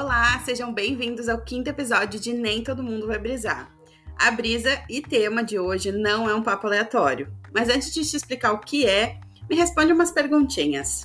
Olá, 0.00 0.38
sejam 0.44 0.72
bem-vindos 0.72 1.28
ao 1.28 1.40
quinto 1.40 1.70
episódio 1.70 2.20
de 2.20 2.32
Nem 2.32 2.62
Todo 2.62 2.84
Mundo 2.84 3.08
Vai 3.08 3.18
Brisar. 3.18 3.68
A 4.16 4.30
brisa 4.30 4.80
e 4.88 5.02
tema 5.02 5.42
de 5.42 5.58
hoje 5.58 5.90
não 5.90 6.30
é 6.30 6.34
um 6.36 6.40
papo 6.40 6.68
aleatório, 6.68 7.34
mas 7.52 7.68
antes 7.68 7.92
de 7.92 8.08
te 8.08 8.16
explicar 8.16 8.52
o 8.52 8.60
que 8.60 8.86
é, 8.86 9.18
me 9.50 9.56
responde 9.56 9.92
umas 9.92 10.12
perguntinhas. 10.12 11.04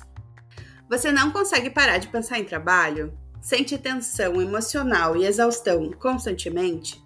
Você 0.88 1.10
não 1.10 1.32
consegue 1.32 1.70
parar 1.70 1.98
de 1.98 2.06
pensar 2.06 2.38
em 2.38 2.44
trabalho? 2.44 3.12
Sente 3.42 3.76
tensão 3.76 4.40
emocional 4.40 5.16
e 5.16 5.26
exaustão 5.26 5.90
constantemente? 5.98 7.02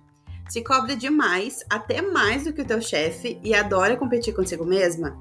Se 0.46 0.62
cobra 0.62 0.94
demais, 0.94 1.64
até 1.70 2.02
mais 2.02 2.44
do 2.44 2.52
que 2.52 2.60
o 2.60 2.66
teu 2.66 2.82
chefe 2.82 3.40
e 3.42 3.54
adora 3.54 3.96
competir 3.96 4.34
consigo 4.34 4.66
mesma? 4.66 5.18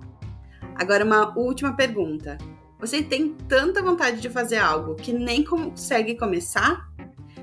Agora 0.75 1.05
uma 1.05 1.33
última 1.39 1.77
pergunta. 1.77 2.37
Você 2.79 3.01
tem 3.01 3.33
tanta 3.49 3.81
vontade 3.81 4.21
de 4.21 4.29
fazer 4.29 4.57
algo 4.57 4.95
que 4.95 5.11
nem 5.11 5.43
consegue 5.43 6.15
começar? 6.15 6.87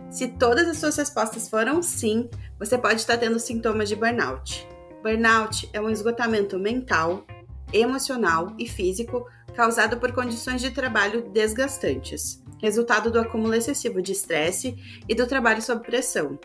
Se 0.08 0.28
todas 0.28 0.68
as 0.68 0.78
suas 0.78 0.96
respostas 0.96 1.48
foram 1.48 1.82
sim, 1.82 2.30
você 2.56 2.78
pode 2.78 3.00
estar 3.00 3.18
tendo 3.18 3.40
sintomas 3.40 3.88
de 3.88 3.96
burnout. 3.96 4.66
Burnout 5.02 5.68
é 5.72 5.80
um 5.80 5.90
esgotamento 5.90 6.56
mental, 6.56 7.26
emocional 7.72 8.54
e 8.56 8.68
físico 8.68 9.26
causado 9.56 9.96
por 9.98 10.12
condições 10.12 10.60
de 10.60 10.70
trabalho 10.70 11.28
desgastantes, 11.30 12.40
resultado 12.62 13.10
do 13.10 13.18
acúmulo 13.18 13.54
excessivo 13.54 14.00
de 14.00 14.12
estresse 14.12 14.76
e 15.08 15.14
do 15.16 15.26
trabalho 15.26 15.60
sob 15.60 15.84
pressão. 15.84 16.38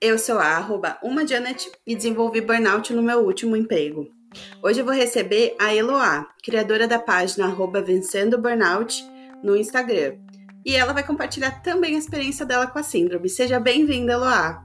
Eu 0.00 0.18
sou 0.18 0.38
a 0.38 0.46
arroba 0.56 0.98
uma 1.00 1.26
Janet 1.26 1.70
e 1.86 1.94
desenvolvi 1.94 2.40
burnout 2.40 2.92
no 2.92 3.02
meu 3.02 3.20
último 3.20 3.56
emprego. 3.56 4.15
Hoje 4.62 4.80
eu 4.80 4.84
vou 4.84 4.94
receber 4.94 5.54
a 5.58 5.74
Eloá, 5.74 6.26
criadora 6.42 6.86
da 6.86 6.98
página 6.98 7.46
arroba 7.46 7.82
Vencendo 7.82 8.40
Burnout 8.40 9.04
no 9.42 9.56
Instagram. 9.56 10.18
E 10.64 10.74
ela 10.74 10.92
vai 10.92 11.06
compartilhar 11.06 11.62
também 11.62 11.94
a 11.94 11.98
experiência 11.98 12.44
dela 12.44 12.66
com 12.66 12.78
a 12.78 12.82
síndrome. 12.82 13.28
Seja 13.28 13.60
bem-vinda, 13.60 14.12
Eloá! 14.12 14.64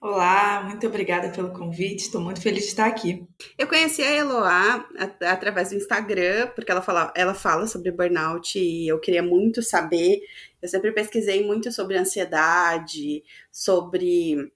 Olá, 0.00 0.64
muito 0.64 0.84
obrigada 0.86 1.30
pelo 1.30 1.52
convite. 1.52 2.00
Estou 2.00 2.20
muito 2.20 2.42
feliz 2.42 2.64
de 2.64 2.70
estar 2.70 2.86
aqui. 2.86 3.24
Eu 3.56 3.68
conheci 3.68 4.02
a 4.02 4.10
Eloá 4.10 4.84
através 5.22 5.70
do 5.70 5.76
Instagram, 5.76 6.48
porque 6.56 6.72
ela 6.72 6.82
fala, 6.82 7.12
ela 7.16 7.34
fala 7.34 7.68
sobre 7.68 7.92
burnout 7.92 8.58
e 8.58 8.88
eu 8.88 8.98
queria 8.98 9.22
muito 9.22 9.62
saber. 9.62 10.20
Eu 10.60 10.68
sempre 10.68 10.92
pesquisei 10.92 11.46
muito 11.46 11.70
sobre 11.70 11.96
ansiedade, 11.96 13.22
sobre 13.50 14.52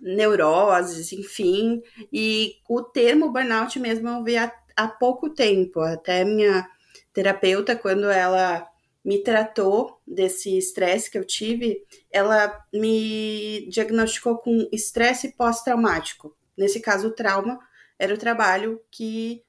neuroses, 0.00 1.12
enfim. 1.12 1.82
E 2.12 2.56
o 2.68 2.82
termo 2.82 3.32
burnout 3.32 3.78
mesmo 3.78 4.08
eu 4.08 4.24
vi 4.24 4.36
há, 4.36 4.52
há 4.76 4.88
pouco 4.88 5.30
tempo. 5.30 5.80
Até 5.80 6.24
minha 6.24 6.66
terapeuta, 7.12 7.76
quando 7.76 8.10
ela 8.10 8.66
me 9.04 9.22
tratou 9.22 10.00
desse 10.06 10.58
estresse 10.58 11.10
que 11.10 11.16
eu 11.16 11.24
tive, 11.24 11.84
ela 12.10 12.60
me 12.72 13.68
diagnosticou 13.70 14.36
com 14.38 14.68
estresse 14.72 15.36
pós-traumático. 15.36 16.36
Nesse 16.58 16.80
caso, 16.80 17.08
o 17.08 17.12
trauma 17.12 17.58
era 17.98 18.12
o 18.12 18.18
trabalho 18.18 18.80
que 18.90 19.42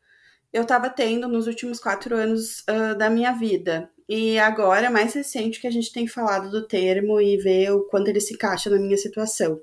eu 0.54 0.62
estava 0.62 0.90
tendo 0.90 1.28
nos 1.28 1.48
últimos 1.48 1.80
quatro 1.80 2.16
anos 2.16 2.60
uh, 2.62 2.96
da 2.98 3.10
minha 3.10 3.32
vida. 3.32 3.90
E 4.08 4.40
agora, 4.40 4.90
mais 4.90 5.14
recente, 5.14 5.60
que 5.60 5.68
a 5.68 5.72
gente 5.72 5.92
tem 5.92 6.08
falado 6.08 6.50
do 6.50 6.66
termo 6.66 7.20
e 7.20 7.36
ver 7.38 7.72
o 7.72 7.84
quanto 7.88 8.08
ele 8.08 8.22
se 8.22 8.36
encaixa 8.36 8.70
na 8.70 8.78
minha 8.78 8.96
situação. 8.96 9.60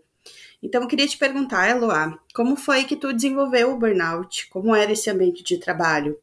Então, 0.65 0.81
eu 0.81 0.89
queria 0.89 1.07
te 1.07 1.19
perguntar, 1.19 1.69
Eloá, 1.69 2.19
como 2.35 2.57
foi 2.57 2.85
que 2.85 2.97
tu 2.97 3.13
desenvolveu 3.13 3.73
o 3.73 3.79
burnout? 3.79 4.49
Como 4.49 4.75
era 4.75 4.93
esse 4.93 5.11
ambiente 5.11 5.45
de 5.45 5.59
trabalho? 5.59 6.19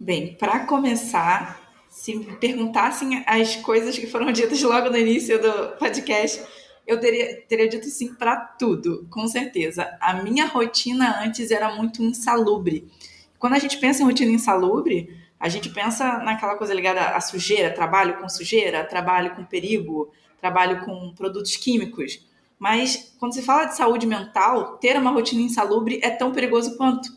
Bem, 0.00 0.34
para 0.34 0.60
começar, 0.60 1.60
se 1.90 2.14
me 2.14 2.24
perguntassem 2.36 3.22
as 3.26 3.56
coisas 3.56 3.98
que 3.98 4.06
foram 4.06 4.32
ditas 4.32 4.62
logo 4.62 4.88
no 4.88 4.96
início 4.96 5.38
do 5.38 5.76
podcast, 5.76 6.42
eu 6.86 6.98
teria, 6.98 7.42
teria 7.46 7.68
dito 7.68 7.86
sim 7.88 8.14
para 8.14 8.34
tudo, 8.34 9.06
com 9.10 9.28
certeza. 9.28 9.94
A 10.00 10.14
minha 10.22 10.46
rotina 10.46 11.22
antes 11.22 11.50
era 11.50 11.70
muito 11.74 12.02
insalubre. 12.02 12.90
Quando 13.38 13.52
a 13.52 13.58
gente 13.58 13.76
pensa 13.76 14.02
em 14.02 14.06
rotina 14.06 14.32
insalubre, 14.32 15.14
a 15.38 15.50
gente 15.50 15.68
pensa 15.68 16.16
naquela 16.20 16.56
coisa 16.56 16.72
ligada 16.72 17.08
à 17.08 17.20
sujeira, 17.20 17.70
trabalho 17.70 18.16
com 18.16 18.26
sujeira, 18.26 18.82
trabalho 18.84 19.36
com 19.36 19.44
perigo, 19.44 20.10
trabalho 20.40 20.82
com 20.82 21.12
produtos 21.14 21.56
químicos. 21.56 22.32
Mas 22.64 23.14
quando 23.20 23.34
se 23.34 23.42
fala 23.42 23.66
de 23.66 23.76
saúde 23.76 24.06
mental, 24.06 24.78
ter 24.78 24.96
uma 24.96 25.10
rotina 25.10 25.42
insalubre 25.42 26.00
é 26.02 26.08
tão 26.08 26.32
perigoso 26.32 26.78
quanto. 26.78 27.10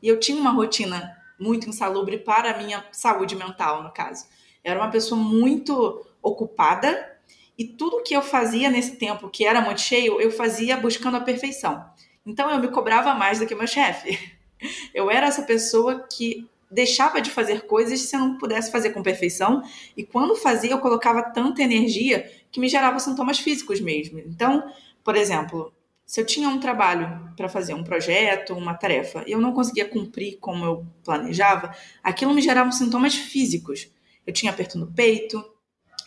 E 0.00 0.06
eu 0.06 0.20
tinha 0.20 0.40
uma 0.40 0.52
rotina 0.52 1.18
muito 1.36 1.68
insalubre 1.68 2.18
para 2.18 2.52
a 2.52 2.56
minha 2.56 2.84
saúde 2.92 3.34
mental, 3.34 3.82
no 3.82 3.90
caso. 3.90 4.26
Eu 4.62 4.70
era 4.70 4.80
uma 4.80 4.92
pessoa 4.92 5.20
muito 5.20 6.06
ocupada 6.22 7.18
e 7.58 7.64
tudo 7.66 8.04
que 8.04 8.14
eu 8.14 8.22
fazia 8.22 8.70
nesse 8.70 8.94
tempo 8.94 9.28
que 9.28 9.44
era 9.44 9.60
muito 9.60 9.80
cheio, 9.80 10.20
eu 10.20 10.30
fazia 10.30 10.76
buscando 10.76 11.16
a 11.16 11.20
perfeição. 11.20 11.84
Então 12.24 12.48
eu 12.48 12.60
me 12.60 12.68
cobrava 12.68 13.12
mais 13.12 13.40
do 13.40 13.46
que 13.46 13.56
meu 13.56 13.66
chefe. 13.66 14.16
Eu 14.94 15.10
era 15.10 15.26
essa 15.26 15.42
pessoa 15.42 16.06
que 16.08 16.48
deixava 16.70 17.20
de 17.20 17.30
fazer 17.30 17.66
coisas 17.66 18.00
se 18.00 18.16
eu 18.16 18.20
não 18.20 18.38
pudesse 18.38 18.70
fazer 18.70 18.90
com 18.90 19.02
perfeição, 19.02 19.62
e 19.96 20.04
quando 20.04 20.36
fazia 20.36 20.70
eu 20.70 20.78
colocava 20.78 21.20
tanta 21.20 21.60
energia 21.62 22.30
que 22.52 22.60
me 22.60 22.68
gerava 22.68 22.98
sintomas 22.98 23.38
físicos 23.38 23.80
mesmo. 23.80 24.20
Então, 24.20 24.64
por 25.04 25.16
exemplo, 25.16 25.72
se 26.04 26.20
eu 26.20 26.26
tinha 26.26 26.48
um 26.48 26.60
trabalho 26.60 27.32
para 27.36 27.48
fazer, 27.48 27.74
um 27.74 27.84
projeto, 27.84 28.54
uma 28.54 28.74
tarefa, 28.74 29.24
e 29.26 29.32
eu 29.32 29.40
não 29.40 29.52
conseguia 29.52 29.88
cumprir 29.88 30.38
como 30.38 30.64
eu 30.64 30.86
planejava, 31.04 31.74
aquilo 32.02 32.34
me 32.34 32.42
gerava 32.42 32.70
sintomas 32.70 33.14
físicos. 33.14 33.90
Eu 34.26 34.32
tinha 34.32 34.52
aperto 34.52 34.78
no 34.78 34.92
peito, 34.92 35.42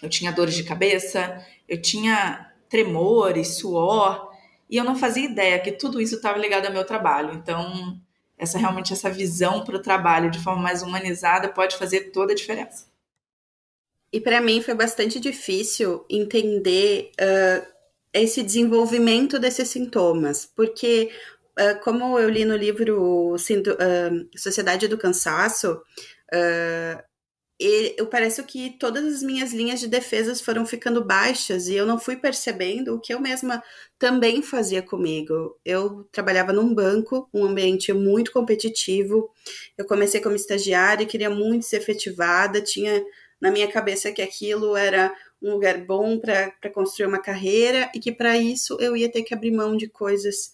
eu 0.02 0.10
tinha 0.10 0.32
dores 0.32 0.54
de 0.56 0.64
cabeça, 0.64 1.44
eu 1.68 1.82
tinha 1.82 2.52
tremores, 2.70 3.58
suor, 3.58 4.32
e 4.70 4.78
eu 4.78 4.84
não 4.84 4.96
fazia 4.96 5.26
ideia 5.26 5.60
que 5.60 5.72
tudo 5.72 6.02
isso 6.02 6.16
estava 6.16 6.38
ligado 6.38 6.66
ao 6.66 6.74
meu 6.74 6.86
trabalho. 6.86 7.34
Então, 7.34 8.00
essa 8.38 8.58
realmente 8.58 8.94
essa 8.94 9.10
visão 9.10 9.64
para 9.64 9.76
o 9.76 9.82
trabalho 9.82 10.30
de 10.30 10.40
forma 10.40 10.62
mais 10.62 10.82
humanizada 10.82 11.50
pode 11.50 11.78
fazer 11.78 12.12
toda 12.12 12.34
a 12.34 12.36
diferença. 12.36 12.88
E 14.12 14.20
para 14.20 14.42
mim 14.42 14.62
foi 14.62 14.74
bastante 14.74 15.20
difícil 15.20 16.06
entender 16.10 17.12
uh, 17.20 17.75
esse 18.22 18.42
desenvolvimento 18.42 19.38
desses 19.38 19.68
sintomas, 19.70 20.50
porque 20.56 21.12
como 21.84 22.18
eu 22.20 22.30
li 22.30 22.46
no 22.46 22.56
livro 22.56 23.36
Sociedade 24.36 24.88
do 24.88 24.98
Cansaço, 24.98 25.81
eu 27.58 28.08
parece 28.08 28.44
que 28.44 28.78
todas 28.78 29.06
as 29.06 29.24
minhas 29.24 29.53
linhas 29.53 29.80
de 29.80 29.88
defesas 29.88 30.42
foram 30.42 30.66
ficando 30.66 31.06
baixas 31.06 31.68
e 31.68 31.76
eu 31.76 31.86
não 31.86 31.98
fui 31.98 32.18
percebendo 32.18 32.94
o 32.96 33.00
que 33.00 33.14
eu 33.14 33.20
mesma 33.22 33.64
também 33.98 34.42
fazia 34.42 34.82
comigo. 34.82 35.58
Eu 35.64 36.03
trabalhava 36.12 36.52
num 36.52 36.74
banco, 36.74 37.30
um 37.34 37.46
ambiente 37.46 37.94
muito 37.94 38.34
competitivo. 38.34 39.30
Eu 39.78 39.86
comecei 39.86 40.20
como 40.20 40.36
estagiária, 40.36 41.06
queria 41.06 41.30
muito 41.30 41.66
ser 41.66 41.78
efetivada, 41.78 42.62
tinha 42.62 43.02
na 43.40 43.52
minha 43.52 43.72
cabeça 43.72 44.12
que 44.12 44.22
aquilo 44.22 44.76
era 44.76 45.14
um 45.46 45.52
lugar 45.52 45.78
bom 45.86 46.20
para 46.20 46.72
construir 46.74 47.08
uma 47.08 47.22
carreira 47.22 47.92
e 47.94 48.00
que 48.00 48.12
para 48.12 48.36
isso 48.36 48.78
eu 48.82 48.98
ia 48.98 49.12
ter 49.12 49.22
que 49.22 49.34
abrir 49.34 49.52
mão 49.52 49.78
de 49.78 49.88
coisas 49.88 50.52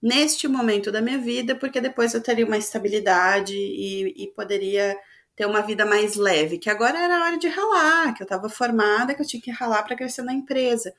neste 0.00 0.46
momento 0.46 0.92
da 0.92 1.00
minha 1.00 1.18
vida, 1.18 1.56
porque 1.56 1.80
depois 1.80 2.12
eu 2.12 2.22
teria 2.22 2.44
uma 2.44 2.58
estabilidade 2.58 3.56
e, 3.56 4.24
e 4.24 4.26
poderia 4.32 4.94
ter 5.34 5.46
uma 5.46 5.62
vida 5.62 5.86
mais 5.86 6.16
leve, 6.16 6.58
que 6.58 6.68
agora 6.68 6.98
era 6.98 7.24
hora 7.24 7.38
de 7.38 7.48
ralar, 7.48 8.14
que 8.14 8.22
eu 8.22 8.26
estava 8.26 8.48
formada, 8.48 9.14
que 9.14 9.22
eu 9.22 9.26
tinha 9.26 9.40
que 9.40 9.50
ralar 9.50 9.82
para 9.82 9.96
crescer 9.96 10.22
na 10.22 10.32
empresa. 10.32 10.94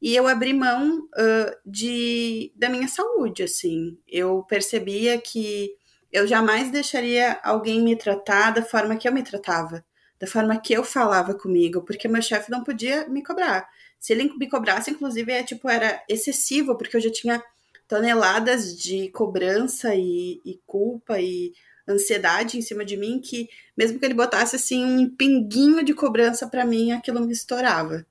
E 0.00 0.14
eu 0.14 0.28
abri 0.28 0.54
mão 0.54 0.98
uh, 0.98 1.56
de, 1.66 2.52
da 2.56 2.68
minha 2.68 2.86
saúde, 2.86 3.42
assim. 3.42 3.98
Eu 4.06 4.44
percebia 4.44 5.20
que 5.20 5.70
eu 6.12 6.26
jamais 6.26 6.70
deixaria 6.70 7.40
alguém 7.42 7.82
me 7.82 7.96
tratar 7.96 8.52
da 8.52 8.62
forma 8.62 8.96
que 8.96 9.08
eu 9.08 9.12
me 9.12 9.22
tratava 9.22 9.84
da 10.20 10.26
forma 10.26 10.58
que 10.60 10.72
eu 10.72 10.82
falava 10.84 11.34
comigo, 11.34 11.82
porque 11.82 12.08
meu 12.08 12.22
chefe 12.22 12.50
não 12.50 12.64
podia 12.64 13.08
me 13.08 13.22
cobrar. 13.22 13.68
Se 13.98 14.12
ele 14.12 14.32
me 14.36 14.48
cobrasse, 14.48 14.90
inclusive, 14.90 15.32
é, 15.32 15.42
tipo, 15.42 15.68
era 15.68 16.02
excessivo, 16.08 16.76
porque 16.76 16.96
eu 16.96 17.00
já 17.00 17.10
tinha 17.10 17.42
toneladas 17.86 18.76
de 18.76 19.08
cobrança 19.10 19.94
e, 19.94 20.40
e 20.44 20.60
culpa 20.66 21.20
e 21.20 21.52
ansiedade 21.88 22.58
em 22.58 22.62
cima 22.62 22.84
de 22.84 22.98
mim 22.98 23.18
que 23.18 23.48
mesmo 23.76 23.98
que 23.98 24.04
ele 24.04 24.12
botasse 24.12 24.54
assim 24.54 24.84
um 24.84 25.08
pinguinho 25.08 25.82
de 25.82 25.94
cobrança 25.94 26.46
para 26.46 26.66
mim, 26.66 26.92
aquilo 26.92 27.24
me 27.24 27.32
estourava. 27.32 28.04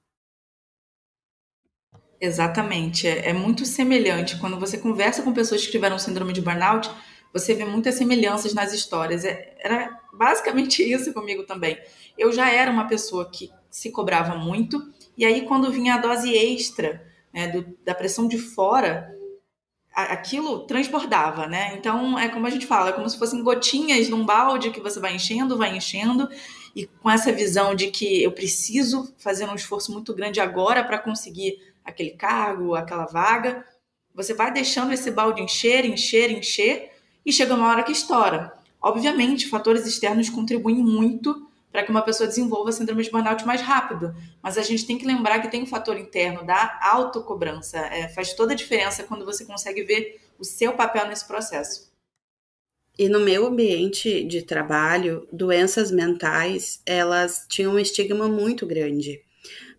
Exatamente, 2.20 3.08
é, 3.08 3.30
é, 3.30 3.34
muito 3.34 3.64
semelhante 3.64 4.40
quando 4.40 4.60
você 4.60 4.80
conversa 4.80 5.22
com 5.22 5.32
pessoas 5.32 5.64
que 5.64 5.72
tiveram 5.72 6.00
síndrome 6.00 6.34
de 6.34 6.42
burnout, 6.42 6.90
você 7.32 7.54
vê 7.54 7.64
muitas 7.64 7.94
semelhanças 7.94 8.56
nas 8.56 8.74
histórias. 8.74 9.24
É, 9.24 9.56
era 9.60 9.97
basicamente 10.18 10.84
isso 10.92 11.14
comigo 11.14 11.44
também. 11.44 11.78
Eu 12.18 12.32
já 12.32 12.50
era 12.50 12.72
uma 12.72 12.88
pessoa 12.88 13.30
que 13.30 13.52
se 13.70 13.92
cobrava 13.92 14.36
muito, 14.36 14.92
e 15.18 15.26
aí 15.26 15.44
quando 15.46 15.72
vinha 15.72 15.96
a 15.96 16.00
dose 16.00 16.36
extra 16.36 17.06
né, 17.34 17.48
do, 17.48 17.78
da 17.86 17.94
pressão 17.94 18.28
de 18.28 18.38
fora, 18.38 19.16
aquilo 19.94 20.60
transbordava, 20.68 21.48
né? 21.48 21.74
Então 21.76 22.18
é 22.20 22.30
como 22.30 22.46
a 22.46 22.50
gente 22.50 22.68
fala, 22.68 22.90
é 22.90 22.94
como 22.94 23.10
se 23.10 23.18
fossem 23.18 23.42
gotinhas 23.42 24.10
num 24.10 24.26
balde 24.26 24.70
que 24.70 24.80
você 24.80 25.00
vai 25.00 25.16
enchendo, 25.16 25.58
vai 25.58 25.76
enchendo, 25.76 26.30
e 26.76 26.86
com 26.86 27.10
essa 27.10 27.32
visão 27.32 27.74
de 27.74 27.88
que 27.88 28.22
eu 28.22 28.32
preciso 28.32 29.12
fazer 29.18 29.46
um 29.46 29.56
esforço 29.56 29.92
muito 29.92 30.14
grande 30.14 30.40
agora 30.40 30.84
para 30.84 31.00
conseguir 31.00 31.60
aquele 31.84 32.12
cargo, 32.12 32.76
aquela 32.76 33.06
vaga, 33.06 33.66
você 34.14 34.34
vai 34.34 34.52
deixando 34.52 34.92
esse 34.92 35.10
balde 35.10 35.42
encher, 35.42 35.86
encher, 35.86 36.32
encher 36.32 36.92
e 37.26 37.32
chega 37.32 37.56
uma 37.56 37.68
hora 37.68 37.84
que 37.84 37.92
estoura. 37.92 38.54
Obviamente, 38.82 39.50
fatores 39.50 39.86
externos 39.86 40.30
contribuem 40.30 40.78
muito 40.78 41.48
para 41.72 41.84
que 41.84 41.92
uma 41.92 42.02
pessoa 42.02 42.28
desenvolva 42.28 42.72
síndrome 42.72 43.04
de 43.04 43.12
burnout 43.12 43.46
mais 43.46 43.62
rápido. 43.62 44.16
Mas 44.42 44.58
a 44.58 44.62
gente 44.62 44.86
tem 44.86 44.98
que 44.98 45.06
lembrar 45.06 45.40
que 45.40 45.50
tem 45.50 45.62
um 45.62 45.68
fator 45.68 45.98
interno 45.98 46.46
da 46.46 46.80
autocobrança. 46.82 47.78
É, 47.78 48.08
faz 48.08 48.34
toda 48.34 48.54
a 48.54 48.56
diferença 48.56 49.04
quando 49.04 49.26
você 49.26 49.46
consegue 49.46 49.84
ver 49.84 50.22
o 50.40 50.44
seu 50.44 50.74
papel 50.74 51.08
nesse 51.08 51.28
processo. 51.28 51.92
E 52.98 53.08
no 53.08 53.20
meu 53.20 53.46
ambiente 53.46 54.24
de 54.24 54.42
trabalho, 54.42 55.28
doenças 55.32 55.92
mentais, 55.92 56.82
elas 56.84 57.46
tinham 57.48 57.74
um 57.74 57.80
estigma 57.80 58.28
muito 58.28 58.66
grande. 58.66 59.22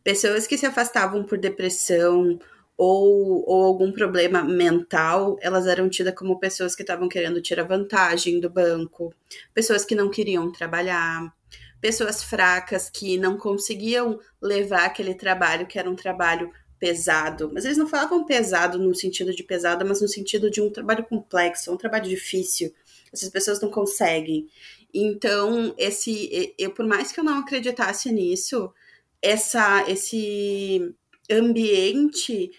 Pessoas 0.04 0.46
que 0.46 0.56
se 0.56 0.66
afastavam 0.66 1.24
por 1.24 1.36
depressão 1.36 2.38
ou, 2.78 3.44
ou 3.44 3.64
algum 3.64 3.90
problema 3.90 4.44
mental, 4.44 5.36
elas 5.40 5.66
eram 5.66 5.88
tidas 5.88 6.14
como 6.14 6.38
pessoas 6.38 6.76
que 6.76 6.82
estavam 6.82 7.08
querendo 7.08 7.42
tirar 7.42 7.64
vantagem 7.64 8.38
do 8.38 8.48
banco, 8.48 9.12
pessoas 9.52 9.84
que 9.84 9.96
não 9.96 10.08
queriam 10.08 10.52
trabalhar, 10.52 11.34
pessoas 11.80 12.22
fracas 12.22 12.88
que 12.88 13.18
não 13.18 13.36
conseguiam 13.36 14.20
levar 14.40 14.84
aquele 14.84 15.12
trabalho 15.16 15.66
que 15.66 15.76
era 15.76 15.90
um 15.90 15.96
trabalho 15.96 16.52
pesado, 16.78 17.50
mas 17.52 17.64
eles 17.64 17.76
não 17.76 17.88
falavam 17.88 18.24
pesado 18.24 18.78
no 18.78 18.94
sentido 18.94 19.34
de 19.34 19.42
pesado, 19.42 19.84
mas 19.84 20.00
no 20.00 20.06
sentido 20.06 20.48
de 20.48 20.60
um 20.60 20.70
trabalho 20.70 21.04
complexo, 21.04 21.72
um 21.72 21.76
trabalho 21.76 22.08
difícil. 22.08 22.72
Essas 23.12 23.28
pessoas 23.28 23.60
não 23.60 23.70
conseguem. 23.70 24.48
Então, 24.94 25.74
esse 25.76 26.54
eu 26.56 26.70
por 26.70 26.86
mais 26.86 27.10
que 27.10 27.18
eu 27.18 27.24
não 27.24 27.40
acreditasse 27.40 28.12
nisso, 28.12 28.72
essa 29.20 29.84
esse 29.90 30.94
ambiente 31.28 32.52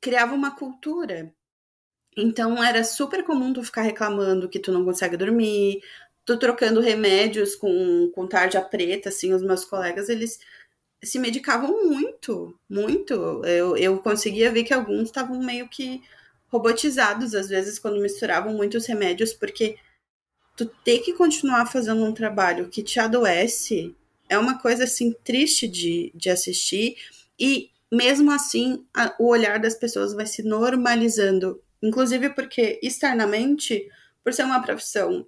criava 0.00 0.34
uma 0.34 0.54
cultura. 0.56 1.32
Então 2.16 2.62
era 2.62 2.84
super 2.84 3.24
comum 3.24 3.52
tu 3.52 3.62
ficar 3.62 3.82
reclamando 3.82 4.48
que 4.48 4.58
tu 4.60 4.72
não 4.72 4.84
consegue 4.84 5.16
dormir, 5.16 5.82
tô 6.24 6.38
trocando 6.38 6.80
remédios 6.80 7.54
com, 7.56 8.10
com 8.14 8.26
tarja 8.26 8.60
preta, 8.62 9.08
assim, 9.08 9.32
os 9.32 9.42
meus 9.42 9.64
colegas, 9.64 10.08
eles 10.08 10.38
se 11.02 11.18
medicavam 11.18 11.86
muito, 11.86 12.58
muito. 12.68 13.44
Eu, 13.44 13.76
eu 13.76 13.98
conseguia 13.98 14.50
ver 14.50 14.64
que 14.64 14.72
alguns 14.72 15.04
estavam 15.04 15.38
meio 15.40 15.68
que 15.68 16.02
robotizados, 16.48 17.34
às 17.34 17.48
vezes, 17.48 17.78
quando 17.78 18.00
misturavam 18.00 18.54
muitos 18.54 18.86
remédios, 18.86 19.32
porque 19.32 19.76
tu 20.56 20.66
ter 20.84 21.00
que 21.00 21.12
continuar 21.12 21.66
fazendo 21.66 22.04
um 22.04 22.14
trabalho 22.14 22.68
que 22.68 22.82
te 22.82 23.00
adoece 23.00 23.94
é 24.28 24.38
uma 24.38 24.58
coisa, 24.58 24.84
assim, 24.84 25.12
triste 25.24 25.68
de, 25.68 26.10
de 26.14 26.30
assistir, 26.30 26.96
e 27.38 27.70
mesmo 27.94 28.30
assim, 28.32 28.86
a, 28.94 29.14
o 29.18 29.28
olhar 29.28 29.58
das 29.58 29.74
pessoas 29.74 30.12
vai 30.12 30.26
se 30.26 30.42
normalizando, 30.42 31.62
inclusive 31.82 32.30
porque, 32.30 32.80
externamente, 32.82 33.88
por 34.22 34.32
ser 34.32 34.44
uma 34.44 34.62
profissão 34.62 35.26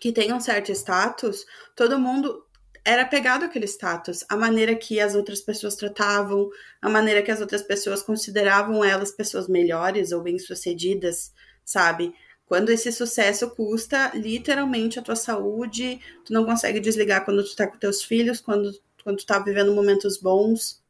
que 0.00 0.12
tem 0.12 0.32
um 0.32 0.40
certo 0.40 0.72
status, 0.72 1.44
todo 1.76 1.98
mundo 1.98 2.44
era 2.84 3.04
pegado 3.04 3.44
aquele 3.44 3.66
status, 3.66 4.24
a 4.28 4.36
maneira 4.36 4.74
que 4.74 4.98
as 4.98 5.14
outras 5.14 5.40
pessoas 5.40 5.76
tratavam, 5.76 6.50
a 6.80 6.88
maneira 6.88 7.22
que 7.22 7.30
as 7.30 7.40
outras 7.40 7.62
pessoas 7.62 8.02
consideravam 8.02 8.84
elas 8.84 9.12
pessoas 9.12 9.46
melhores 9.46 10.10
ou 10.10 10.20
bem-sucedidas, 10.20 11.32
sabe? 11.64 12.12
Quando 12.44 12.70
esse 12.70 12.90
sucesso 12.90 13.50
custa 13.50 14.10
literalmente 14.14 14.98
a 14.98 15.02
tua 15.02 15.16
saúde, 15.16 16.00
tu 16.24 16.32
não 16.32 16.44
consegue 16.44 16.80
desligar 16.80 17.24
quando 17.24 17.44
tu 17.44 17.54
tá 17.54 17.66
com 17.66 17.78
teus 17.78 18.02
filhos, 18.02 18.40
quando, 18.40 18.72
quando 19.04 19.18
tu 19.18 19.26
tá 19.26 19.38
vivendo 19.38 19.72
momentos 19.72 20.18
bons. 20.18 20.81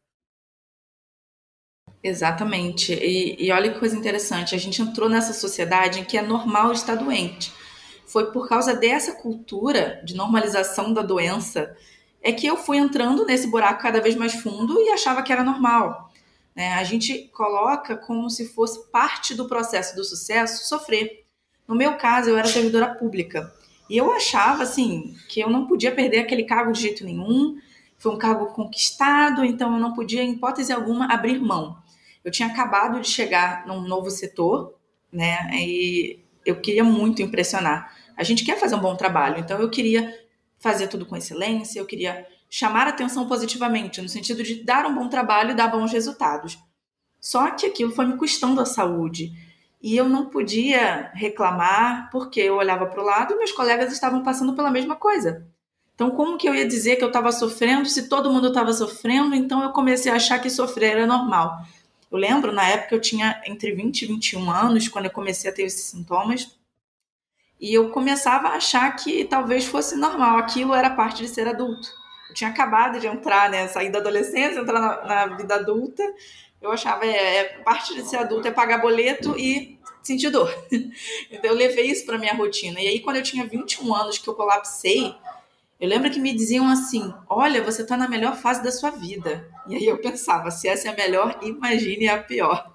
Exatamente. 2.02 2.92
E, 2.92 3.36
e 3.46 3.52
olha 3.52 3.72
que 3.72 3.78
coisa 3.78 3.96
interessante, 3.96 4.54
a 4.54 4.58
gente 4.58 4.82
entrou 4.82 5.08
nessa 5.08 5.32
sociedade 5.32 6.00
em 6.00 6.04
que 6.04 6.18
é 6.18 6.22
normal 6.22 6.72
estar 6.72 6.96
doente 6.96 7.52
foi 8.12 8.30
por 8.30 8.46
causa 8.46 8.74
dessa 8.74 9.12
cultura 9.14 10.02
de 10.04 10.14
normalização 10.14 10.92
da 10.92 11.00
doença 11.00 11.74
é 12.20 12.30
que 12.30 12.46
eu 12.46 12.58
fui 12.58 12.76
entrando 12.76 13.24
nesse 13.24 13.46
buraco 13.46 13.82
cada 13.82 14.02
vez 14.02 14.14
mais 14.14 14.34
fundo 14.34 14.78
e 14.78 14.90
achava 14.90 15.22
que 15.22 15.32
era 15.32 15.42
normal. 15.42 16.12
Né? 16.54 16.74
A 16.74 16.84
gente 16.84 17.30
coloca 17.32 17.96
como 17.96 18.28
se 18.28 18.52
fosse 18.52 18.90
parte 18.90 19.34
do 19.34 19.48
processo 19.48 19.96
do 19.96 20.04
sucesso 20.04 20.68
sofrer. 20.68 21.24
No 21.66 21.74
meu 21.74 21.96
caso, 21.96 22.28
eu 22.28 22.36
era 22.36 22.46
servidora 22.46 22.94
pública 22.94 23.50
e 23.88 23.96
eu 23.96 24.12
achava 24.12 24.62
assim 24.62 25.16
que 25.30 25.40
eu 25.40 25.48
não 25.48 25.66
podia 25.66 25.90
perder 25.90 26.18
aquele 26.18 26.44
cargo 26.44 26.70
de 26.70 26.82
jeito 26.82 27.04
nenhum. 27.06 27.56
Foi 27.96 28.12
um 28.12 28.18
cargo 28.18 28.46
conquistado, 28.46 29.42
então 29.42 29.72
eu 29.72 29.80
não 29.80 29.94
podia, 29.94 30.22
em 30.22 30.32
hipótese 30.32 30.70
alguma, 30.70 31.06
abrir 31.06 31.40
mão. 31.40 31.78
Eu 32.24 32.30
tinha 32.30 32.48
acabado 32.48 33.00
de 33.00 33.08
chegar 33.08 33.66
num 33.66 33.80
novo 33.82 34.10
setor, 34.10 34.74
né? 35.12 35.50
E 35.54 36.20
eu 36.44 36.60
queria 36.60 36.84
muito 36.84 37.22
impressionar. 37.22 37.92
A 38.16 38.22
gente 38.22 38.44
quer 38.44 38.58
fazer 38.58 38.74
um 38.74 38.80
bom 38.80 38.96
trabalho, 38.96 39.38
então 39.38 39.60
eu 39.60 39.70
queria 39.70 40.12
fazer 40.58 40.86
tudo 40.86 41.06
com 41.06 41.16
excelência, 41.16 41.80
eu 41.80 41.86
queria 41.86 42.26
chamar 42.48 42.86
atenção 42.86 43.26
positivamente, 43.26 44.00
no 44.00 44.08
sentido 44.08 44.42
de 44.42 44.62
dar 44.62 44.86
um 44.86 44.94
bom 44.94 45.08
trabalho 45.08 45.52
e 45.52 45.54
dar 45.54 45.68
bons 45.68 45.90
resultados. 45.90 46.58
Só 47.20 47.50
que 47.50 47.66
aquilo 47.66 47.92
foi 47.92 48.04
me 48.06 48.16
custando 48.16 48.60
a 48.60 48.66
saúde. 48.66 49.32
E 49.82 49.96
eu 49.96 50.08
não 50.08 50.26
podia 50.26 51.10
reclamar 51.14 52.08
porque 52.10 52.40
eu 52.40 52.56
olhava 52.56 52.86
para 52.86 53.00
o 53.00 53.04
lado 53.04 53.34
e 53.34 53.38
meus 53.38 53.52
colegas 53.52 53.92
estavam 53.92 54.22
passando 54.22 54.54
pela 54.54 54.70
mesma 54.70 54.94
coisa. 54.94 55.46
Então, 55.94 56.10
como 56.10 56.36
que 56.36 56.48
eu 56.48 56.54
ia 56.54 56.66
dizer 56.66 56.96
que 56.96 57.04
eu 57.04 57.08
estava 57.08 57.32
sofrendo 57.32 57.88
se 57.88 58.08
todo 58.08 58.30
mundo 58.30 58.48
estava 58.48 58.72
sofrendo? 58.72 59.34
Então, 59.34 59.62
eu 59.62 59.70
comecei 59.70 60.10
a 60.10 60.16
achar 60.16 60.38
que 60.38 60.50
sofrer 60.50 60.92
era 60.92 61.06
normal. 61.06 61.64
Eu 62.12 62.18
lembro, 62.18 62.52
na 62.52 62.68
época, 62.68 62.94
eu 62.94 63.00
tinha 63.00 63.40
entre 63.46 63.72
20 63.72 64.02
e 64.02 64.06
21 64.06 64.50
anos, 64.50 64.86
quando 64.86 65.06
eu 65.06 65.10
comecei 65.10 65.50
a 65.50 65.54
ter 65.54 65.62
esses 65.62 65.86
sintomas. 65.86 66.54
E 67.58 67.72
eu 67.72 67.88
começava 67.88 68.48
a 68.48 68.56
achar 68.56 68.94
que 68.96 69.24
talvez 69.24 69.64
fosse 69.64 69.96
normal, 69.96 70.36
aquilo 70.36 70.74
era 70.74 70.90
parte 70.90 71.22
de 71.22 71.28
ser 71.28 71.48
adulto. 71.48 71.88
Eu 72.28 72.34
tinha 72.34 72.50
acabado 72.50 73.00
de 73.00 73.06
entrar, 73.06 73.48
né, 73.48 73.66
sair 73.66 73.88
da 73.88 73.98
adolescência, 73.98 74.60
entrar 74.60 74.78
na, 74.78 75.04
na 75.04 75.36
vida 75.36 75.54
adulta. 75.54 76.02
Eu 76.60 76.70
achava, 76.70 77.06
é, 77.06 77.36
é, 77.36 77.44
parte 77.64 77.94
de 77.94 78.06
ser 78.06 78.16
adulto 78.16 78.46
é 78.46 78.50
pagar 78.50 78.82
boleto 78.82 79.38
e 79.38 79.78
sentir 80.02 80.28
dor. 80.28 80.52
então 81.30 81.50
eu 81.50 81.56
levei 81.56 81.86
isso 81.86 82.04
para 82.04 82.18
minha 82.18 82.34
rotina. 82.34 82.78
E 82.78 82.88
aí 82.88 83.00
quando 83.00 83.16
eu 83.16 83.22
tinha 83.22 83.46
21 83.46 83.94
anos 83.94 84.18
que 84.18 84.28
eu 84.28 84.34
colapsei, 84.34 85.14
eu 85.82 85.88
lembro 85.88 86.10
que 86.10 86.20
me 86.20 86.32
diziam 86.32 86.68
assim: 86.68 87.12
"Olha, 87.28 87.62
você 87.62 87.82
está 87.82 87.96
na 87.96 88.08
melhor 88.08 88.36
fase 88.36 88.62
da 88.62 88.70
sua 88.70 88.90
vida". 88.90 89.46
E 89.68 89.74
aí 89.74 89.84
eu 89.84 89.98
pensava, 89.98 90.50
se 90.50 90.68
essa 90.68 90.88
é 90.88 90.92
a 90.92 90.96
melhor, 90.96 91.40
imagine 91.42 92.08
a 92.08 92.22
pior. 92.22 92.72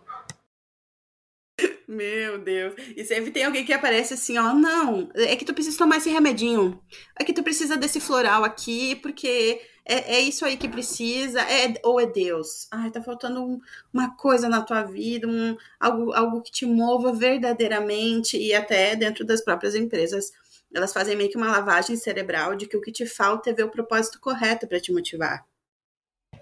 Meu 1.88 2.38
Deus. 2.38 2.74
E 2.96 3.04
sempre 3.06 3.32
tem 3.32 3.46
alguém 3.46 3.66
que 3.66 3.74
aparece 3.74 4.14
assim, 4.14 4.38
ó, 4.38 4.54
não, 4.54 5.10
é 5.16 5.36
que 5.36 5.46
tu 5.46 5.54
precisa 5.54 5.78
tomar 5.78 5.98
esse 5.98 6.10
remedinho. 6.10 6.82
É 7.20 7.24
que 7.24 7.34
tu 7.34 7.44
precisa 7.44 7.78
desse 7.78 8.00
floral 8.00 8.44
aqui, 8.44 8.96
porque 8.98 9.62
é, 9.86 10.18
é 10.18 10.20
isso 10.22 10.46
aí 10.46 10.58
que 10.58 10.68
precisa. 10.68 11.42
É, 11.42 11.80
ou 11.84 12.00
é 12.00 12.06
Deus. 12.06 12.68
Ai, 12.72 12.92
tá 12.92 13.02
faltando 13.02 13.42
um, 13.42 13.60
uma 13.94 14.16
coisa 14.16 14.50
na 14.50 14.62
tua 14.62 14.84
vida, 14.84 15.28
um, 15.28 15.56
algo, 15.80 16.12
algo 16.14 16.42
que 16.42 16.52
te 16.52 16.66
mova 16.66 17.14
verdadeiramente, 17.14 18.38
e 18.38 18.54
até 18.54 18.96
dentro 18.96 19.26
das 19.26 19.42
próprias 19.42 19.76
empresas. 19.76 20.32
Elas 20.74 20.93
fazem 20.93 21.15
meio 21.15 21.29
que 21.29 21.38
uma 21.38 21.51
lavagem 21.51 21.95
cerebral 21.95 22.55
de 22.55 22.67
que 22.67 22.77
o 22.77 22.81
que 22.81 22.91
te 22.91 23.05
falta 23.05 23.50
é 23.50 23.53
ver 23.53 23.63
o 23.63 23.71
propósito 23.71 24.19
correto 24.19 24.67
para 24.67 24.79
te 24.79 24.91
motivar. 24.91 25.45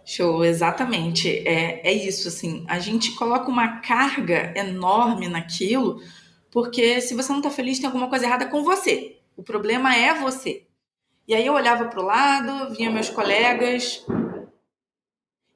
Show, 0.04 0.44
exatamente. 0.44 1.30
É, 1.48 1.88
é 1.88 1.94
isso, 1.94 2.28
assim. 2.28 2.66
A 2.68 2.80
gente 2.80 3.16
coloca 3.16 3.50
uma 3.50 3.80
carga 3.80 4.54
enorme 4.56 5.28
naquilo, 5.28 6.02
porque 6.52 7.02
se 7.02 7.16
você 7.16 7.32
não 7.32 7.42
tá 7.42 7.50
feliz, 7.50 7.80
tem 7.80 7.88
alguma 7.88 8.10
coisa 8.10 8.26
errada 8.26 8.48
com 8.48 8.64
você. 8.64 9.20
O 9.36 9.44
problema 9.44 9.96
é 9.96 10.14
você. 10.14 10.66
E 11.28 11.34
aí 11.34 11.46
eu 11.46 11.54
olhava 11.54 11.86
para 11.86 12.00
o 12.00 12.06
lado, 12.06 12.76
via 12.76 12.90
meus 12.90 13.10
colegas. 13.10 14.06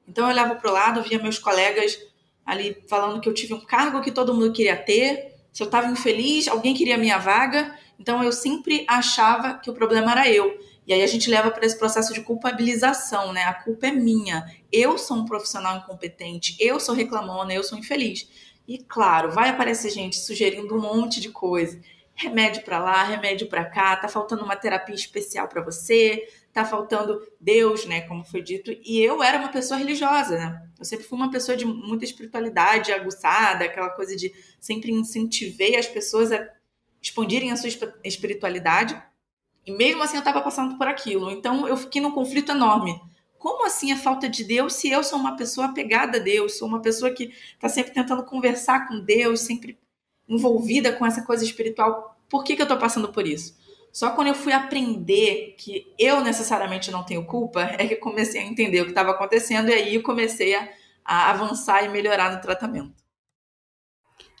Então 0.06 0.24
eu 0.24 0.30
olhava 0.30 0.56
para 0.56 0.70
o 0.70 0.72
lado, 0.72 1.02
via 1.02 1.22
meus 1.22 1.38
colegas 1.38 1.98
ali 2.44 2.76
falando 2.88 3.20
que 3.20 3.28
eu 3.28 3.34
tive 3.34 3.54
um 3.54 3.60
cargo 3.60 4.00
que 4.00 4.10
todo 4.10 4.34
mundo 4.34 4.52
queria 4.52 4.76
ter. 4.76 5.36
Se 5.52 5.62
eu 5.62 5.66
estava 5.66 5.86
infeliz, 5.86 6.48
alguém 6.48 6.74
queria 6.74 6.96
a 6.96 6.98
minha 6.98 7.18
vaga. 7.18 7.76
Então 8.00 8.24
eu 8.24 8.32
sempre 8.32 8.86
achava 8.88 9.58
que 9.58 9.70
o 9.70 9.74
problema 9.74 10.12
era 10.12 10.28
eu. 10.28 10.58
E 10.86 10.92
aí 10.92 11.02
a 11.02 11.06
gente 11.06 11.28
leva 11.28 11.50
para 11.50 11.66
esse 11.66 11.78
processo 11.78 12.14
de 12.14 12.22
culpabilização, 12.22 13.30
né? 13.32 13.44
A 13.44 13.52
culpa 13.52 13.88
é 13.88 13.92
minha. 13.92 14.44
Eu 14.72 14.96
sou 14.96 15.18
um 15.18 15.26
profissional 15.26 15.76
incompetente, 15.76 16.56
eu 16.58 16.80
sou 16.80 16.94
reclamona, 16.94 17.52
eu 17.52 17.62
sou 17.62 17.78
infeliz. 17.78 18.26
E 18.66 18.78
claro, 18.78 19.30
vai 19.30 19.50
aparecer 19.50 19.90
gente 19.90 20.16
sugerindo 20.16 20.74
um 20.74 20.80
monte 20.80 21.20
de 21.20 21.28
coisa. 21.28 21.78
Remédio 22.14 22.62
para 22.62 22.78
lá, 22.78 23.02
remédio 23.02 23.48
para 23.48 23.64
cá, 23.66 23.96
tá 23.96 24.08
faltando 24.08 24.44
uma 24.44 24.56
terapia 24.56 24.94
especial 24.94 25.46
para 25.46 25.62
você, 25.62 26.26
tá 26.52 26.64
faltando 26.64 27.20
Deus, 27.38 27.84
né, 27.86 28.02
como 28.02 28.24
foi 28.24 28.42
dito. 28.42 28.70
E 28.84 29.00
eu 29.00 29.22
era 29.22 29.38
uma 29.38 29.48
pessoa 29.48 29.78
religiosa, 29.78 30.36
né? 30.36 30.62
Eu 30.78 30.84
sempre 30.84 31.04
fui 31.04 31.18
uma 31.18 31.30
pessoa 31.30 31.56
de 31.56 31.64
muita 31.64 32.04
espiritualidade 32.04 32.92
aguçada, 32.92 33.64
aquela 33.64 33.90
coisa 33.90 34.16
de 34.16 34.32
sempre 34.58 34.90
incentivei 34.90 35.76
as 35.76 35.86
pessoas 35.86 36.32
a 36.32 36.46
expandirem 37.00 37.50
a 37.50 37.56
sua 37.56 37.68
espiritualidade 38.04 39.00
E 39.66 39.72
mesmo 39.72 40.02
assim 40.02 40.16
eu 40.16 40.20
estava 40.20 40.40
passando 40.40 40.76
por 40.76 40.86
aquilo. 40.86 41.30
Então 41.30 41.66
eu 41.68 41.76
fiquei 41.76 42.00
num 42.00 42.10
conflito 42.10 42.52
enorme. 42.52 43.00
Como 43.38 43.66
assim 43.66 43.90
a 43.92 43.96
falta 43.96 44.28
de 44.28 44.44
Deus 44.44 44.74
se 44.74 44.90
eu 44.90 45.02
sou 45.02 45.18
uma 45.18 45.36
pessoa 45.36 45.68
apegada 45.68 46.18
a 46.18 46.20
Deus, 46.20 46.58
sou 46.58 46.68
uma 46.68 46.80
pessoa 46.80 47.10
que 47.10 47.32
está 47.54 47.68
sempre 47.68 47.92
tentando 47.92 48.24
conversar 48.24 48.86
com 48.86 49.00
Deus, 49.00 49.40
sempre 49.40 49.78
envolvida 50.28 50.92
com 50.92 51.06
essa 51.06 51.22
coisa 51.22 51.44
espiritual? 51.44 52.18
Por 52.28 52.44
que, 52.44 52.54
que 52.54 52.62
eu 52.62 52.64
estou 52.64 52.78
passando 52.78 53.08
por 53.08 53.26
isso? 53.26 53.58
Só 53.92 54.10
quando 54.10 54.28
eu 54.28 54.34
fui 54.34 54.52
aprender 54.52 55.54
que 55.58 55.92
eu 55.98 56.20
necessariamente 56.20 56.90
não 56.90 57.02
tenho 57.02 57.24
culpa, 57.24 57.62
é 57.78 57.88
que 57.88 57.96
comecei 57.96 58.40
a 58.40 58.44
entender 58.44 58.82
o 58.82 58.84
que 58.84 58.90
estava 58.90 59.10
acontecendo 59.10 59.68
e 59.68 59.74
aí 59.74 60.00
comecei 60.00 60.54
a, 60.54 60.68
a 61.04 61.30
avançar 61.30 61.84
e 61.84 61.88
melhorar 61.88 62.32
no 62.32 62.40
tratamento. 62.40 63.02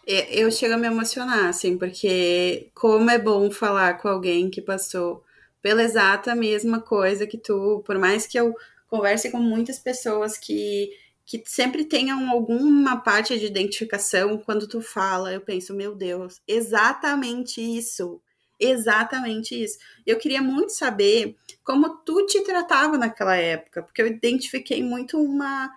É, 0.06 0.40
eu 0.40 0.50
chego 0.50 0.74
a 0.74 0.76
me 0.78 0.86
emocionar, 0.86 1.46
assim, 1.48 1.76
porque 1.78 2.70
como 2.74 3.10
é 3.10 3.18
bom 3.18 3.50
falar 3.50 3.98
com 3.98 4.08
alguém 4.08 4.50
que 4.50 4.60
passou 4.62 5.22
pela 5.62 5.82
exata 5.82 6.34
mesma 6.34 6.80
coisa 6.80 7.26
que 7.26 7.38
tu, 7.38 7.82
por 7.86 7.98
mais 7.98 8.26
que 8.26 8.38
eu 8.38 8.54
converse 8.88 9.30
com 9.30 9.38
muitas 9.38 9.78
pessoas 9.78 10.36
que, 10.38 10.90
que 11.24 11.42
sempre 11.46 11.84
tenham 11.84 12.28
alguma 12.30 13.00
parte 13.00 13.38
de 13.38 13.46
identificação, 13.46 14.38
quando 14.38 14.66
tu 14.66 14.80
fala, 14.80 15.32
eu 15.32 15.40
penso, 15.40 15.74
meu 15.74 15.94
Deus, 15.94 16.40
exatamente 16.46 17.60
isso. 17.60 18.20
Exatamente 18.58 19.54
isso. 19.62 19.78
Eu 20.06 20.18
queria 20.18 20.42
muito 20.42 20.72
saber 20.72 21.34
como 21.64 21.96
tu 22.04 22.26
te 22.26 22.42
tratava 22.42 22.98
naquela 22.98 23.34
época, 23.36 23.82
porque 23.82 24.02
eu 24.02 24.06
identifiquei 24.06 24.82
muito 24.82 25.18
uma 25.18 25.70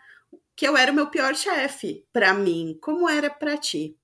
que 0.56 0.68
eu 0.68 0.76
era 0.78 0.92
o 0.92 0.96
meu 0.96 1.08
pior 1.08 1.36
chefe 1.36 2.06
para 2.12 2.34
mim. 2.34 2.78
Como 2.82 3.08
era 3.10 3.30
para 3.30 3.58
ti? 3.58 3.96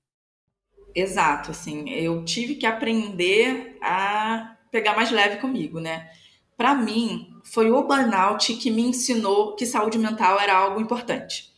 Exato, 0.94 1.50
assim, 1.50 1.88
eu 1.88 2.24
tive 2.24 2.56
que 2.56 2.66
aprender 2.66 3.78
a 3.80 4.56
pegar 4.70 4.94
mais 4.94 5.10
leve 5.10 5.36
comigo, 5.36 5.80
né? 5.80 6.10
Para 6.56 6.74
mim, 6.74 7.34
foi 7.44 7.70
o 7.70 7.82
burnout 7.84 8.54
que 8.54 8.70
me 8.70 8.82
ensinou 8.82 9.54
que 9.56 9.66
saúde 9.66 9.98
mental 9.98 10.38
era 10.38 10.56
algo 10.56 10.80
importante. 10.80 11.50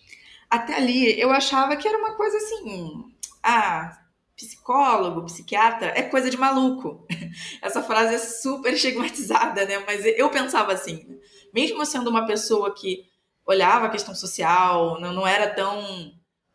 Até 0.48 0.76
ali, 0.76 1.18
eu 1.20 1.30
achava 1.30 1.76
que 1.76 1.88
era 1.88 1.98
uma 1.98 2.14
coisa 2.14 2.36
assim, 2.36 3.04
ah, 3.42 3.98
psicólogo, 4.36 5.24
psiquiatra 5.24 5.92
é 5.96 6.02
coisa 6.02 6.30
de 6.30 6.36
maluco. 6.36 7.06
Essa 7.62 7.82
frase 7.82 8.14
é 8.14 8.18
super 8.18 8.72
estigmatizada, 8.74 9.64
né? 9.64 9.82
Mas 9.86 10.04
eu 10.04 10.28
pensava 10.30 10.72
assim, 10.72 11.18
mesmo 11.52 11.84
sendo 11.86 12.10
uma 12.10 12.26
pessoa 12.26 12.74
que 12.74 13.04
olhava 13.46 13.86
a 13.86 13.90
questão 13.90 14.14
social, 14.14 15.00
não, 15.00 15.12
não 15.12 15.26
era 15.26 15.48
tão 15.48 16.12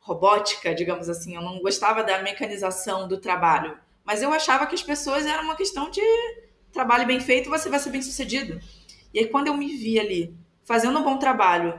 robótica, 0.08 0.74
digamos 0.74 1.10
assim, 1.10 1.36
eu 1.36 1.42
não 1.42 1.60
gostava 1.60 2.02
da 2.02 2.24
mecanização 2.24 3.10
do 3.10 3.18
trabalho, 3.18 3.78
mas 4.06 4.22
eu 4.22 4.32
achava 4.32 4.66
que 4.66 4.74
as 4.74 4.82
pessoas 4.82 5.26
eram 5.26 5.44
uma 5.44 5.56
questão 5.56 5.92
de 5.92 6.02
trabalho 6.72 7.06
bem 7.06 7.20
feito, 7.20 7.50
você 7.50 7.70
vai 7.70 7.78
ser 7.78 7.90
bem 7.90 8.02
sucedido. 8.02 8.58
E 9.14 9.20
aí 9.20 9.28
quando 9.28 9.48
eu 9.48 9.58
me 9.58 9.68
vi 9.76 10.00
ali 10.00 10.34
fazendo 10.64 10.98
um 10.98 11.04
bom 11.04 11.18
trabalho 11.18 11.78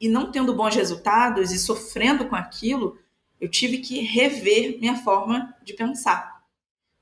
e 0.00 0.08
não 0.08 0.32
tendo 0.32 0.54
bons 0.54 0.74
resultados 0.74 1.52
e 1.52 1.58
sofrendo 1.58 2.26
com 2.26 2.34
aquilo, 2.34 2.98
eu 3.38 3.48
tive 3.48 3.78
que 3.78 4.00
rever 4.00 4.78
minha 4.80 4.96
forma 4.96 5.54
de 5.62 5.74
pensar. 5.74 6.42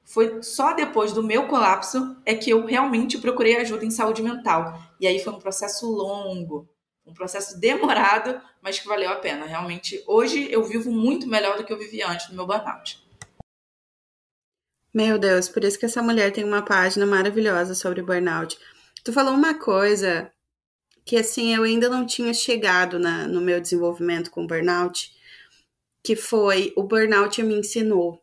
Foi 0.03 0.43
só 0.43 0.75
depois 0.75 1.13
do 1.13 1.23
meu 1.23 1.47
colapso 1.47 2.17
é 2.27 2.35
que 2.35 2.51
eu 2.51 2.67
realmente 2.67 3.17
procurei 3.19 3.57
ajuda 3.57 3.87
em 3.87 3.91
saúde 3.91 4.23
mental. 4.23 4.77
E 4.99 5.07
aí 5.07 5.21
foi 5.21 5.33
um 5.33 5.39
processo 5.39 5.89
longo, 5.89 6.69
um 7.07 7.13
processo 7.13 7.59
demorado, 7.59 8.41
mas 8.63 8.79
que 8.79 8.89
valeu 8.89 9.11
a 9.11 9.17
pena. 9.17 9.47
Realmente, 9.47 10.03
hoje 10.07 10.51
eu 10.51 10.65
vivo 10.65 10.91
muito 10.91 11.27
melhor 11.27 11.57
do 11.57 11.65
que 11.65 11.73
eu 11.73 11.79
vivia 11.79 12.09
antes 12.09 12.29
do 12.29 12.35
meu 12.35 12.47
burnout. 12.47 13.03
Meu 14.93 15.19
Deus, 15.19 15.49
por 15.49 15.65
isso 15.65 15.79
que 15.79 15.87
essa 15.87 16.03
mulher 16.03 16.33
tem 16.33 16.45
uma 16.45 16.63
página 16.63 17.05
maravilhosa 17.05 17.75
sobre 17.75 18.01
burnout. 18.01 18.57
Tu 19.03 19.13
falou 19.13 19.35
uma 19.35 19.55
coisa 19.55 20.33
que 21.05 21.17
assim 21.17 21.55
eu 21.55 21.65
ainda 21.65 21.89
não 21.89 22.07
tinha 22.07 22.33
chegado 22.33 22.99
na, 22.99 23.27
no 23.27 23.41
meu 23.41 23.61
desenvolvimento 23.61 24.31
com 24.31 24.47
burnout, 24.47 25.13
que 26.03 26.17
foi 26.17 26.73
o 26.77 26.83
burnout 26.83 27.43
me 27.43 27.55
ensinou. 27.55 28.23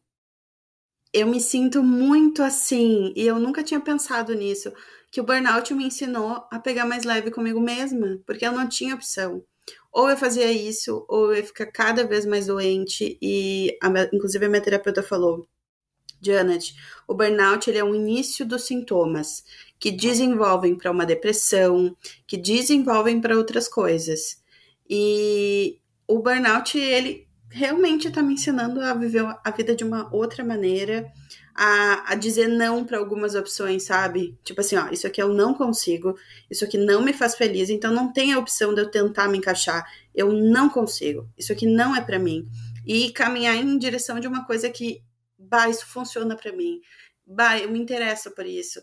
Eu 1.14 1.28
me 1.28 1.42
sinto 1.42 1.84
muito 1.84 2.42
assim, 2.42 3.12
e 3.18 3.28
eu 3.28 3.38
nunca 3.38 3.64
tinha 3.64 3.82
pensado 3.82 4.34
nisso, 4.34 4.74
que 5.12 5.20
o 5.20 5.24
burnout 5.26 5.74
me 5.74 5.86
ensinou 5.86 6.48
a 6.50 6.58
pegar 6.58 6.86
mais 6.86 7.04
leve 7.04 7.30
comigo 7.30 7.60
mesma, 7.60 8.20
porque 8.26 8.46
eu 8.46 8.52
não 8.54 8.68
tinha 8.68 8.96
opção. 8.96 9.44
Ou 9.92 10.10
eu 10.10 10.18
fazia 10.18 10.52
isso, 10.52 11.06
ou 11.10 11.32
eu 11.32 11.38
ia 11.38 11.44
ficar 11.44 11.66
cada 11.68 12.06
vez 12.06 12.26
mais 12.26 12.48
doente, 12.48 13.18
e 13.22 13.78
a, 13.84 13.90
inclusive 14.14 14.46
a 14.46 14.50
minha 14.50 14.62
terapeuta 14.62 15.04
falou, 15.04 15.48
Janet, 16.22 16.74
o 17.08 17.14
burnout 17.14 17.70
ele 17.70 17.80
é 17.80 17.84
o 17.84 17.96
início 17.96 18.46
dos 18.46 18.64
sintomas 18.64 19.44
que 19.80 19.92
desenvolvem 19.92 20.76
para 20.76 20.92
uma 20.92 21.06
depressão, 21.06 21.96
que 22.26 22.38
desenvolvem 22.38 23.20
para 23.20 23.36
outras 23.36 23.68
coisas. 23.68 24.42
E 24.90 25.80
o 26.08 26.20
burnout 26.20 26.78
ele 26.78 27.28
realmente 27.50 28.08
está 28.08 28.22
me 28.22 28.36
ensinando 28.36 28.80
a 28.82 28.94
viver 28.94 29.26
a 29.44 29.52
vida 29.52 29.76
de 29.76 29.84
uma 29.84 30.14
outra 30.16 30.44
maneira, 30.44 31.12
a, 31.56 32.12
a 32.14 32.16
dizer 32.16 32.48
não 32.48 32.86
para 32.86 32.98
algumas 32.98 33.36
opções, 33.36 33.84
sabe? 33.84 34.38
Tipo 34.44 34.62
assim, 34.62 34.76
ó, 34.76 34.90
isso 34.90 35.08
aqui 35.08 35.22
eu 35.22 35.34
não 35.34 35.54
consigo, 35.54 36.18
isso 36.50 36.64
aqui 36.64 36.78
não 36.78 37.02
me 37.02 37.14
faz 37.14 37.36
feliz, 37.36 37.70
então 37.70 37.94
não 37.94 38.12
tem 38.12 38.34
a 38.34 38.40
opção 38.40 38.74
de 38.74 38.82
eu 38.82 38.90
tentar 38.90 39.28
me 39.28 39.38
encaixar. 39.38 39.86
Eu 40.14 40.32
não 40.32 40.70
consigo, 40.70 41.28
isso 41.38 41.52
aqui 41.52 41.66
não 41.66 41.96
é 41.96 42.02
para 42.02 42.20
mim. 42.20 42.48
E 42.86 43.12
caminhar 43.12 43.56
em 43.56 43.78
direção 43.78 44.20
de 44.20 44.28
uma 44.28 44.46
coisa 44.46 44.70
que, 44.70 45.02
bah, 45.38 45.70
isso 45.70 45.86
funciona 45.86 46.36
para 46.36 46.52
mim, 46.52 46.82
bah, 47.26 47.60
eu 47.60 47.70
me 47.72 47.80
interesso 47.80 48.32
por 48.32 48.46
isso. 48.46 48.82